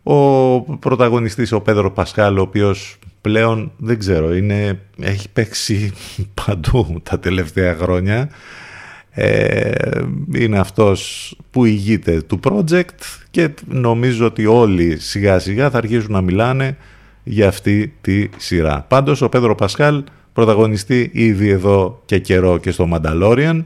Ο 0.03 0.61
πρωταγωνιστής 0.61 1.51
ο 1.51 1.61
Πέδρο 1.61 1.91
Πασχάλ 1.91 2.37
ο 2.37 2.41
οποίος 2.41 2.97
πλέον 3.21 3.71
δεν 3.77 3.99
ξέρω 3.99 4.35
είναι, 4.35 4.79
έχει 5.01 5.29
παίξει 5.29 5.93
παντού 6.45 7.01
τα 7.03 7.19
τελευταία 7.19 7.75
χρόνια. 7.75 8.29
Ε, 9.17 9.71
είναι 10.33 10.59
αυτός 10.59 11.33
που 11.51 11.65
ηγείται 11.65 12.21
του 12.21 12.39
project 12.43 12.99
και 13.31 13.49
νομίζω 13.65 14.25
ότι 14.25 14.45
όλοι 14.45 14.99
σιγά 14.99 15.39
σιγά 15.39 15.69
θα 15.69 15.77
αρχίσουν 15.77 16.11
να 16.11 16.21
μιλάνε 16.21 16.77
για 17.27 17.47
αυτή 17.47 17.93
τη 18.01 18.29
σειρά. 18.37 18.85
Πάντως 18.87 19.21
ο 19.21 19.29
Πέδρο 19.29 19.55
Πασχάλ 19.55 20.03
πρωταγωνιστεί 20.33 21.09
ήδη 21.13 21.49
εδώ 21.49 22.01
και 22.05 22.19
καιρό 22.19 22.57
και 22.57 22.71
στο 22.71 22.89
Mandalorian. 22.93 23.63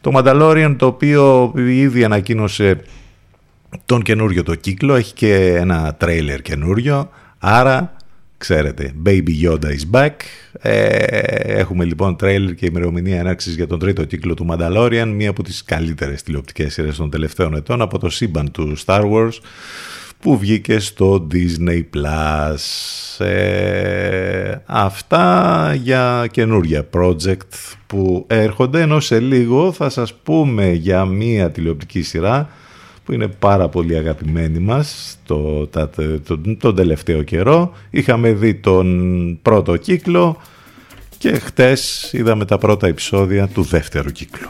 Το 0.00 0.10
Mandalorian 0.14 0.74
το 0.78 0.86
οποίο 0.86 1.52
ήδη 1.56 2.04
ανακοίνωσε 2.04 2.80
τον 3.84 4.02
καινούριο 4.02 4.42
το 4.42 4.54
κύκλο, 4.54 4.94
έχει 4.94 5.12
και 5.12 5.54
ένα 5.54 5.94
τρέιλερ 5.98 6.42
καινούριο, 6.42 7.10
άρα 7.38 7.96
ξέρετε, 8.36 8.92
Baby 9.06 9.42
Yoda 9.44 9.64
is 9.64 9.90
back. 9.92 10.10
Ε, 10.52 11.06
έχουμε 11.58 11.84
λοιπόν 11.84 12.16
τρέιλερ 12.16 12.54
και 12.54 12.66
ημερομηνία 12.66 13.18
έναρξης 13.18 13.54
για 13.54 13.66
τον 13.66 13.78
τρίτο 13.78 14.04
κύκλο 14.04 14.34
του 14.34 14.46
Mandalorian, 14.50 15.12
μία 15.14 15.30
από 15.30 15.42
τις 15.42 15.64
καλύτερες 15.64 16.22
τηλεοπτικές 16.22 16.72
σειρές 16.72 16.96
των 16.96 17.10
τελευταίων 17.10 17.54
ετών 17.54 17.82
από 17.82 17.98
το 17.98 18.10
σύμπαν 18.10 18.50
του 18.50 18.76
Star 18.84 19.02
Wars, 19.12 19.38
που 20.22 20.38
βγήκε 20.38 20.78
στο 20.78 21.26
Disney 21.32 21.82
Plus. 21.96 23.24
Ε, 23.24 24.54
αυτά 24.66 25.74
για 25.82 26.26
καινούρια 26.30 26.88
project 26.94 27.36
που 27.86 28.24
έρχονται, 28.26 28.80
ενώ 28.80 29.00
σε 29.00 29.20
λίγο 29.20 29.72
θα 29.72 29.88
σας 29.88 30.14
πούμε 30.14 30.72
για 30.72 31.04
μία 31.04 31.50
τηλεοπτική 31.50 32.02
σειρά 32.02 32.48
που 33.04 33.12
είναι 33.12 33.26
πάρα 33.28 33.68
πολύ 33.68 33.96
αγαπημένη 33.96 34.58
μας 34.58 35.18
το, 35.26 35.66
το, 35.66 35.88
το, 36.26 36.38
τον 36.58 36.76
τελευταίο 36.76 37.22
καιρό. 37.22 37.72
Είχαμε 37.90 38.32
δει 38.32 38.54
τον 38.54 39.38
πρώτο 39.42 39.76
κύκλο 39.76 40.40
και 41.18 41.32
χτες 41.32 42.10
είδαμε 42.12 42.44
τα 42.44 42.58
πρώτα 42.58 42.86
επεισόδια 42.86 43.48
του 43.48 43.62
δεύτερου 43.62 44.10
κύκλου. 44.10 44.48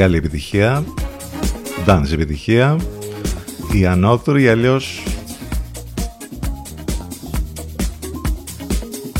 Μεγάλη 0.00 0.18
επιτυχία. 0.18 0.84
Dance 1.86 2.12
επιτυχία. 2.12 2.76
Οι 3.72 3.86
ανώτεροι 3.86 4.48
αλλιώς 4.48 5.02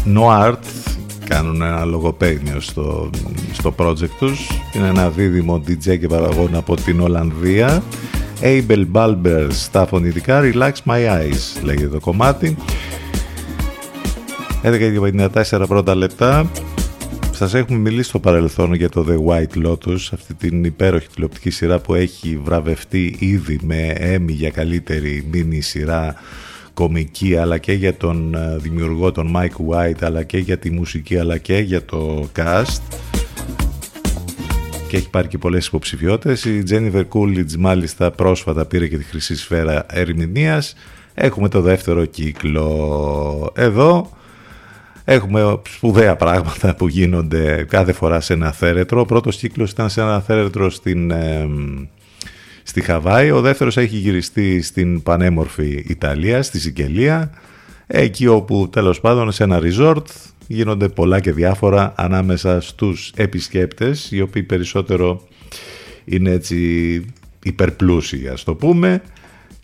No 0.07 0.44
Art 0.44 0.55
κάνουν 1.24 1.62
ένα 1.62 1.85
λογοπαίγνιο 1.85 2.61
στο, 2.61 3.11
στο 3.52 3.74
project 3.78 4.11
τους. 4.19 4.48
Είναι 4.73 4.89
ένα 4.89 5.11
δίδυμο 5.11 5.62
DJ 5.66 5.98
και 5.98 6.07
παραγόν 6.09 6.57
από 6.57 6.77
την 6.77 7.01
Ολλανδία. 7.01 7.82
Abel 8.40 8.86
Balber 8.93 9.47
στα 9.51 9.86
φωνητικά 9.86 10.40
Relax 10.43 10.73
My 10.86 11.07
Eyes 11.07 11.62
λέγεται 11.62 11.89
το 11.89 12.01
κομμάτι. 12.01 12.57
11 14.62 14.78
και 14.78 15.28
54 15.52 15.65
πρώτα 15.69 15.94
λεπτά. 15.94 16.51
Σας 17.41 17.55
έχουμε 17.55 17.79
μιλήσει 17.79 18.09
στο 18.09 18.19
παρελθόν 18.19 18.75
για 18.75 18.89
το 18.89 19.07
The 19.09 19.25
White 19.27 19.67
Lotus, 19.67 19.99
αυτή 20.12 20.35
την 20.35 20.65
υπέροχη 20.65 21.09
τηλεοπτική 21.09 21.51
σειρά 21.51 21.79
που 21.79 21.95
έχει 21.95 22.41
βραβευτεί 22.45 23.17
ήδη 23.19 23.59
με 23.62 23.97
Emmy 24.01 24.29
για 24.29 24.51
καλύτερη 24.51 25.29
μίνι 25.33 25.61
σειρά 25.61 26.15
κομική 26.75 27.37
αλλά 27.37 27.59
και 27.59 27.73
για 27.73 27.95
τον 27.97 28.35
ε, 28.35 28.57
δημιουργό 28.57 29.12
τον 29.12 29.33
Mike 29.37 29.75
White 29.75 30.03
αλλά 30.03 30.23
και 30.23 30.39
για 30.39 30.59
τη 30.59 30.71
μουσική 30.71 31.19
αλλά 31.19 31.39
και 31.39 31.59
για 31.59 31.85
το 31.85 32.29
cast. 32.37 32.81
Και 34.89 34.97
έχει 34.97 35.11
πάρει 35.11 35.29
και 35.29 35.39
πολλές 35.39 35.67
υποψηφιότητες. 35.67 36.45
Η 36.45 36.62
Jennifer 36.71 37.05
Coolidge 37.12 37.57
μάλιστα 37.59 38.11
πρόσφατα 38.11 38.65
πήρε 38.65 38.87
και 38.87 38.97
τη 38.97 39.05
χρυσή 39.05 39.37
σφαίρα 39.37 39.87
ερμηνείας. 39.91 40.75
Έχουμε 41.15 41.49
το 41.49 41.61
δεύτερο 41.61 42.05
κύκλο 42.05 43.53
εδώ 43.57 44.19
Έχουμε 45.12 45.61
σπουδαία 45.69 46.16
πράγματα 46.16 46.74
που 46.74 46.89
γίνονται 46.89 47.66
κάθε 47.69 47.93
φορά 47.93 48.20
σε 48.20 48.32
ένα 48.32 48.53
θέρετρο. 48.53 49.01
Ο 49.01 49.05
πρώτος 49.05 49.37
κύκλος 49.37 49.70
ήταν 49.70 49.91
σε 49.91 50.01
ένα 50.01 50.20
θέρετρο 50.20 50.70
στην, 50.70 51.11
ε, 51.11 51.49
στη 52.62 52.81
Χαβάη. 52.81 53.31
Ο 53.31 53.41
δεύτερος 53.41 53.77
έχει 53.77 53.97
γυριστεί 53.97 54.62
στην 54.62 55.03
πανέμορφη 55.03 55.85
Ιταλία, 55.89 56.43
στη 56.43 56.61
Σικελία. 56.61 57.31
Εκεί 57.87 58.27
όπου 58.27 58.69
τέλος 58.73 59.01
πάντων 59.01 59.32
σε 59.32 59.43
ένα 59.43 59.61
resort 59.62 60.05
γίνονται 60.47 60.89
πολλά 60.89 61.20
και 61.20 61.32
διάφορα 61.32 61.93
ανάμεσα 61.97 62.61
στους 62.61 63.12
επισκέπτες 63.16 64.11
οι 64.11 64.20
οποίοι 64.20 64.43
περισσότερο 64.43 65.23
είναι 66.05 66.31
έτσι 66.31 67.05
υπερπλούσιοι 67.43 68.28
ας 68.28 68.45
το 68.45 68.55
πούμε 68.55 69.03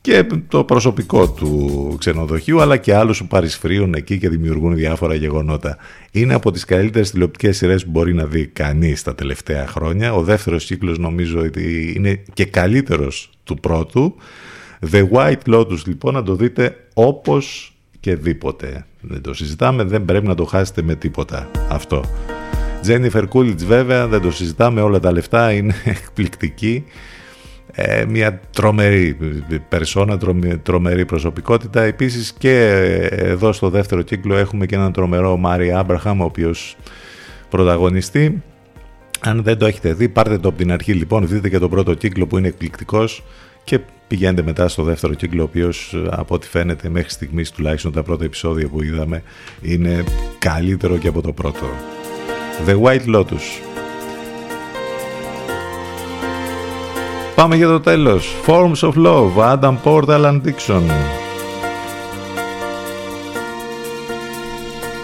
και 0.07 0.27
το 0.49 0.65
προσωπικό 0.65 1.31
του 1.31 1.95
ξενοδοχείου 1.99 2.61
αλλά 2.61 2.77
και 2.77 2.95
άλλους 2.95 3.19
που 3.19 3.27
παρισφρίουν 3.27 3.95
εκεί 3.95 4.19
και 4.19 4.29
δημιουργούν 4.29 4.75
διάφορα 4.75 5.15
γεγονότα. 5.15 5.77
Είναι 6.11 6.35
από 6.35 6.51
τις 6.51 6.65
καλύτερες 6.65 7.11
τηλεοπτικές 7.11 7.57
σειρές 7.57 7.85
που 7.85 7.91
μπορεί 7.91 8.15
να 8.15 8.25
δει 8.25 8.47
κανείς 8.47 9.03
τα 9.03 9.15
τελευταία 9.15 9.67
χρόνια. 9.67 10.15
Ο 10.15 10.23
δεύτερος 10.23 10.65
κύκλος 10.65 10.99
νομίζω 10.99 11.41
ότι 11.41 11.93
είναι 11.97 12.23
και 12.33 12.45
καλύτερος 12.45 13.31
του 13.45 13.55
πρώτου. 13.55 14.15
The 14.91 15.09
White 15.11 15.55
Lotus 15.55 15.85
λοιπόν 15.87 16.15
να 16.15 16.23
το 16.23 16.35
δείτε 16.35 16.77
όπως 16.95 17.75
και 18.01 18.17
δίποτε. 18.17 18.87
Δεν 19.01 19.23
το 19.23 19.35
συζητάμε, 19.35 19.85
δεν 19.85 20.05
πρέπει 20.05 20.27
να 20.27 20.35
το 20.35 20.45
χάσετε 20.45 20.83
με 20.83 20.95
τίποτα 20.95 21.51
αυτό. 21.69 22.05
Jennifer 22.87 23.25
Coolidge 23.33 23.65
βέβαια 23.67 24.07
δεν 24.07 24.21
το 24.21 24.31
συζητάμε, 24.31 24.81
όλα 24.81 25.01
τα 25.01 25.13
λεφτά 25.13 25.53
είναι 25.53 25.75
εκπληκτική 26.01 26.85
ε, 27.73 28.05
μια 28.09 28.41
τρομερή 28.53 29.17
περσόνα, 29.69 30.19
τρομερή 30.63 31.05
προσωπικότητα. 31.05 31.83
Επίσης 31.83 32.33
και 32.39 32.59
εδώ 33.11 33.53
στο 33.53 33.71
δεύτερο 33.71 34.03
κύκλο 34.03 34.37
έχουμε 34.37 34.67
και 34.67 34.75
έναν 34.75 34.93
τρομερό 34.93 35.37
Μάρι 35.37 35.73
Άμπραχαμ, 35.73 36.21
ο 36.21 36.25
οποίος 36.25 36.77
πρωταγωνιστεί. 37.51 38.43
Αν 39.21 39.43
δεν 39.43 39.59
το 39.59 39.67
έχετε 39.67 39.93
δει, 39.93 40.09
πάρτε 40.09 40.39
το 40.39 40.49
από 40.49 40.59
την 40.59 40.73
αρχή 40.73 40.93
λοιπόν, 40.93 41.29
δείτε 41.29 41.49
και 41.49 41.59
τον 41.59 41.71
πρώτο 41.71 41.95
κύκλο 41.95 42.27
που 42.27 42.39
είναι 42.39 42.49
εκπληκτικός 42.49 43.25
και 43.65 43.81
πηγαίνετε 44.09 44.43
μετά 44.43 44.69
στο 44.69 44.83
δεύτερο 44.83 45.15
κύκλο, 45.15 45.43
ο 45.43 45.45
οποίος 45.45 45.95
από 46.11 46.35
ό,τι 46.35 46.47
φαίνεται 46.47 46.89
μέχρι 46.89 47.11
στιγμής 47.11 47.51
τουλάχιστον 47.51 47.93
τα 47.93 48.03
πρώτα 48.03 48.25
επεισόδια 48.25 48.69
που 48.69 48.83
είδαμε 48.83 49.23
είναι 49.63 50.05
καλύτερο 50.39 50.97
και 50.97 51.09
από 51.09 51.23
το 51.23 51.33
πρώτο. 51.33 51.67
The 52.67 52.81
White 52.83 53.15
Lotus. 53.15 53.76
Πάμε 57.37 57.57
για 57.57 57.67
το 57.67 57.81
τέλος. 57.81 58.37
Forms 58.47 58.81
of 58.81 58.93
Love, 59.07 59.37
Adam 59.37 59.75
Port, 59.85 60.05
Alan 60.09 60.41
Dixon. 60.45 60.83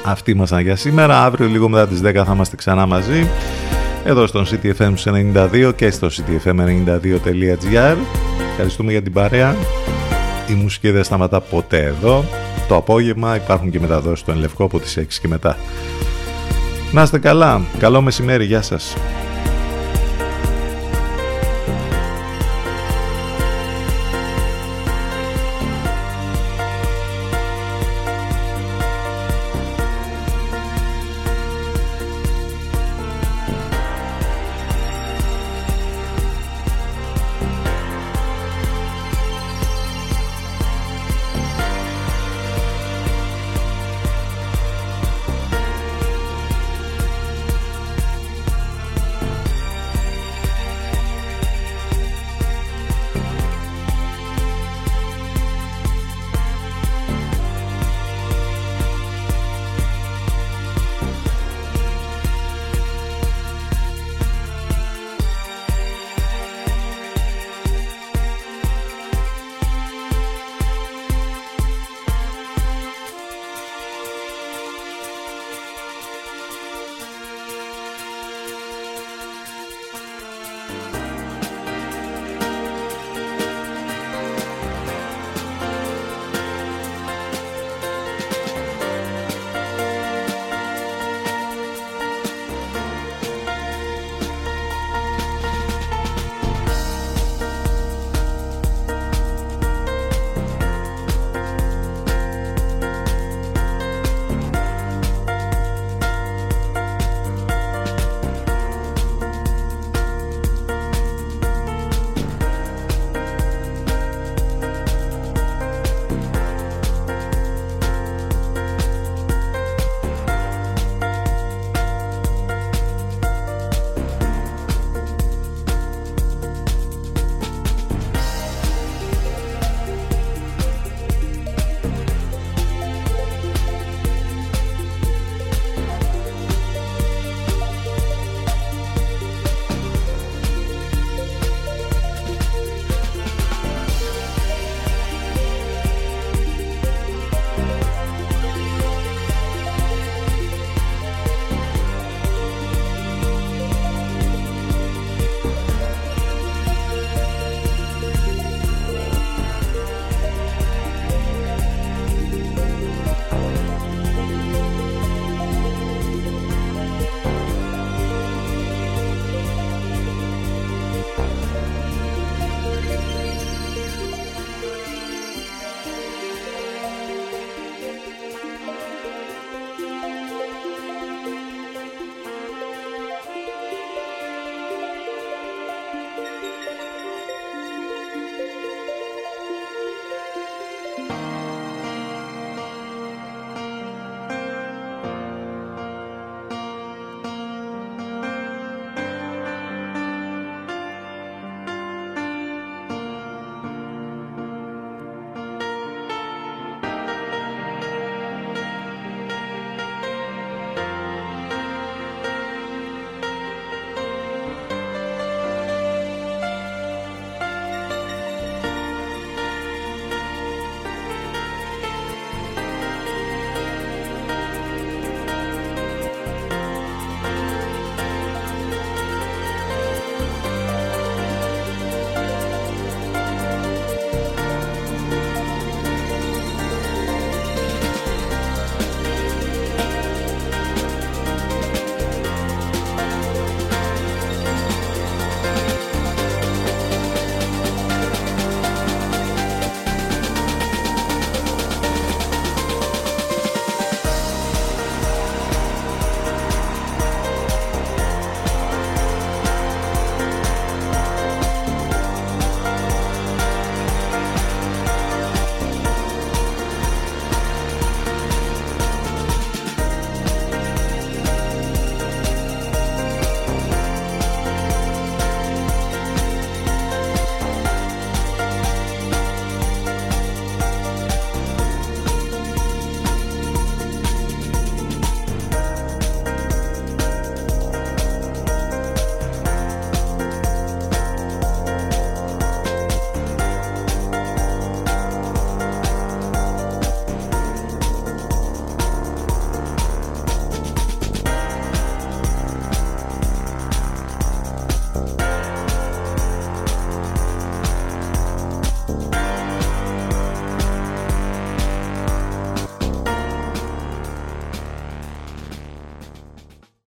Αυτοί 0.05 0.31
ήμασταν 0.31 0.61
για 0.61 0.77
σήμερα. 0.77 1.25
Αύριο 1.25 1.47
λίγο 1.47 1.69
μετά 1.69 1.87
τις 1.89 2.01
10 2.01 2.25
θα 2.25 2.33
είμαστε 2.35 2.57
ξανά 2.57 2.87
μαζί. 2.87 3.29
Εδώ 4.05 4.27
στον 4.27 4.47
CTFM 4.47 4.93
92 5.05 5.73
και 5.77 5.91
στο 5.91 6.09
ctfm92.gr. 6.09 7.97
Ευχαριστούμε 8.51 8.93
για 8.93 9.03
την 9.03 9.13
παρέα. 9.13 9.57
Η 10.51 10.53
μουσική 10.53 10.91
δεν 10.91 11.05
σταματά 11.05 11.41
ποτέ 11.41 11.85
εδώ. 11.85 12.25
Το 12.69 12.77
απόγευμα 12.77 13.37
υπάρχουν 13.37 13.71
και 13.71 13.81
μεταδόσεις 13.81 14.19
στο 14.19 14.33
Ενλευκό 14.33 14.65
από 14.65 14.81
τις 14.81 14.99
6 14.99 15.19
και 15.21 15.29
μετά. 15.29 15.57
Να 16.93 17.03
είστε 17.03 17.19
καλά. 17.19 17.61
Καλό 17.79 18.01
μεσημέρι. 18.01 18.45
Γεια 18.45 18.63
σας. 18.63 18.97